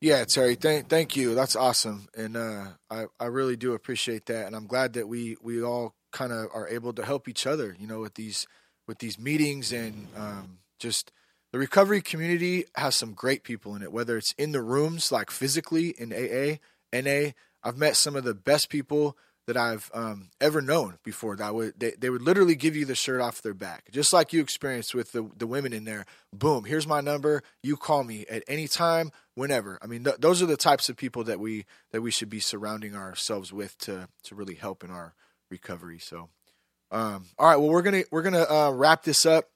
Yeah, 0.00 0.24
Terry, 0.26 0.54
thank 0.54 0.88
thank 0.88 1.16
you. 1.16 1.34
That's 1.34 1.56
awesome, 1.56 2.08
and 2.16 2.36
uh, 2.36 2.66
I 2.88 3.06
I 3.18 3.26
really 3.26 3.56
do 3.56 3.72
appreciate 3.72 4.26
that, 4.26 4.46
and 4.46 4.54
I'm 4.54 4.68
glad 4.68 4.92
that 4.92 5.08
we 5.08 5.36
we 5.42 5.60
all 5.60 5.94
kind 6.12 6.32
of 6.32 6.48
are 6.54 6.68
able 6.68 6.92
to 6.94 7.04
help 7.04 7.28
each 7.28 7.48
other. 7.48 7.74
You 7.78 7.88
know, 7.88 8.00
with 8.00 8.14
these 8.14 8.46
with 8.86 8.98
these 8.98 9.18
meetings 9.18 9.72
and 9.72 10.06
um, 10.16 10.58
just 10.78 11.10
the 11.52 11.58
recovery 11.58 12.00
community 12.00 12.64
has 12.76 12.96
some 12.96 13.12
great 13.12 13.42
people 13.42 13.74
in 13.74 13.82
it, 13.82 13.92
whether 13.92 14.16
it's 14.16 14.32
in 14.38 14.52
the 14.52 14.62
rooms, 14.62 15.10
like 15.10 15.30
physically 15.32 15.94
in 15.98 16.12
AA, 16.12 16.58
NA. 16.92 17.32
I've 17.64 17.76
met 17.76 17.96
some 17.96 18.14
of 18.14 18.22
the 18.22 18.34
best 18.34 18.68
people 18.70 19.16
that 19.48 19.56
I've 19.56 19.90
um, 19.94 20.28
ever 20.42 20.60
known 20.60 20.98
before. 21.02 21.34
That 21.34 21.54
would 21.54 21.80
they, 21.80 21.92
they 21.98 22.10
would 22.10 22.20
literally 22.20 22.54
give 22.54 22.76
you 22.76 22.84
the 22.84 22.94
shirt 22.94 23.22
off 23.22 23.40
their 23.40 23.54
back, 23.54 23.90
just 23.90 24.12
like 24.12 24.34
you 24.34 24.42
experienced 24.42 24.94
with 24.94 25.12
the 25.12 25.28
the 25.36 25.46
women 25.46 25.72
in 25.72 25.84
there. 25.84 26.04
Boom, 26.34 26.64
here's 26.64 26.86
my 26.86 27.00
number. 27.00 27.42
You 27.62 27.78
call 27.78 28.04
me 28.04 28.26
at 28.30 28.44
any 28.46 28.68
time, 28.68 29.10
whenever. 29.34 29.78
I 29.80 29.86
mean, 29.86 30.04
th- 30.04 30.18
those 30.18 30.42
are 30.42 30.46
the 30.46 30.58
types 30.58 30.90
of 30.90 30.98
people 30.98 31.24
that 31.24 31.40
we 31.40 31.64
that 31.92 32.02
we 32.02 32.10
should 32.10 32.28
be 32.28 32.40
surrounding 32.40 32.94
ourselves 32.94 33.50
with 33.50 33.76
to 33.78 34.08
to 34.24 34.34
really 34.34 34.54
help 34.54 34.84
in 34.84 34.90
our 34.90 35.14
recovery. 35.50 35.98
So, 35.98 36.28
um, 36.90 37.24
all 37.38 37.48
right, 37.48 37.56
well, 37.56 37.70
we're 37.70 37.82
gonna 37.82 38.04
we're 38.12 38.22
gonna 38.22 38.44
uh, 38.44 38.70
wrap 38.74 39.02
this 39.02 39.24
up. 39.24 39.48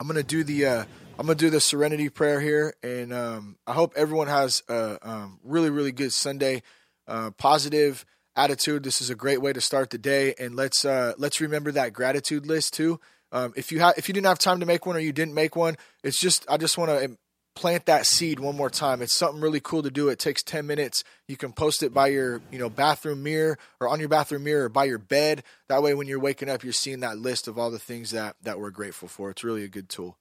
I'm 0.00 0.06
gonna 0.06 0.22
do 0.22 0.42
the 0.42 0.64
uh, 0.64 0.84
I'm 1.18 1.26
gonna 1.26 1.34
do 1.34 1.50
the 1.50 1.60
Serenity 1.60 2.08
prayer 2.08 2.40
here, 2.40 2.72
and 2.82 3.12
um, 3.12 3.56
I 3.66 3.74
hope 3.74 3.92
everyone 3.94 4.28
has 4.28 4.62
a 4.70 4.98
um, 5.02 5.38
really 5.44 5.68
really 5.68 5.92
good 5.92 6.14
Sunday, 6.14 6.62
uh, 7.06 7.30
positive 7.32 8.06
attitude. 8.36 8.82
This 8.82 9.00
is 9.00 9.10
a 9.10 9.14
great 9.14 9.40
way 9.40 9.52
to 9.52 9.60
start 9.60 9.90
the 9.90 9.98
day, 9.98 10.34
and 10.38 10.54
let's 10.54 10.84
uh, 10.84 11.14
let's 11.18 11.40
remember 11.40 11.72
that 11.72 11.92
gratitude 11.92 12.46
list 12.46 12.74
too. 12.74 13.00
Um, 13.30 13.52
if 13.56 13.72
you 13.72 13.80
have 13.80 13.94
if 13.96 14.08
you 14.08 14.14
didn't 14.14 14.26
have 14.26 14.38
time 14.38 14.60
to 14.60 14.66
make 14.66 14.86
one 14.86 14.96
or 14.96 15.00
you 15.00 15.12
didn't 15.12 15.34
make 15.34 15.56
one, 15.56 15.76
it's 16.02 16.20
just 16.20 16.44
I 16.48 16.56
just 16.56 16.76
want 16.76 16.90
to 16.90 17.16
plant 17.54 17.86
that 17.86 18.06
seed 18.06 18.40
one 18.40 18.56
more 18.56 18.70
time. 18.70 19.02
It's 19.02 19.14
something 19.14 19.40
really 19.40 19.60
cool 19.60 19.82
to 19.82 19.90
do. 19.90 20.08
It 20.08 20.18
takes 20.18 20.42
10 20.42 20.66
minutes. 20.66 21.04
You 21.28 21.36
can 21.36 21.52
post 21.52 21.82
it 21.82 21.92
by 21.92 22.08
your, 22.08 22.40
you 22.50 22.58
know, 22.58 22.70
bathroom 22.70 23.22
mirror 23.22 23.58
or 23.80 23.88
on 23.88 24.00
your 24.00 24.08
bathroom 24.08 24.44
mirror 24.44 24.64
or 24.64 24.68
by 24.68 24.84
your 24.84 24.98
bed. 24.98 25.42
That 25.68 25.82
way 25.82 25.94
when 25.94 26.06
you're 26.06 26.18
waking 26.18 26.48
up, 26.48 26.64
you're 26.64 26.72
seeing 26.72 27.00
that 27.00 27.18
list 27.18 27.48
of 27.48 27.58
all 27.58 27.70
the 27.70 27.78
things 27.78 28.10
that 28.12 28.36
that 28.42 28.58
we're 28.58 28.70
grateful 28.70 29.08
for. 29.08 29.30
It's 29.30 29.44
really 29.44 29.64
a 29.64 29.68
good 29.68 29.88
tool. 29.88 30.16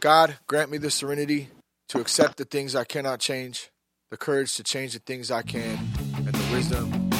God, 0.00 0.36
grant 0.46 0.70
me 0.70 0.78
the 0.78 0.90
serenity 0.90 1.48
to 1.88 2.00
accept 2.00 2.38
the 2.38 2.44
things 2.44 2.74
I 2.74 2.84
cannot 2.84 3.20
change, 3.20 3.70
the 4.10 4.16
courage 4.16 4.54
to 4.54 4.62
change 4.62 4.94
the 4.94 5.00
things 5.00 5.30
I 5.30 5.42
can, 5.42 5.78
and 6.16 6.28
the 6.28 6.54
wisdom 6.54 7.10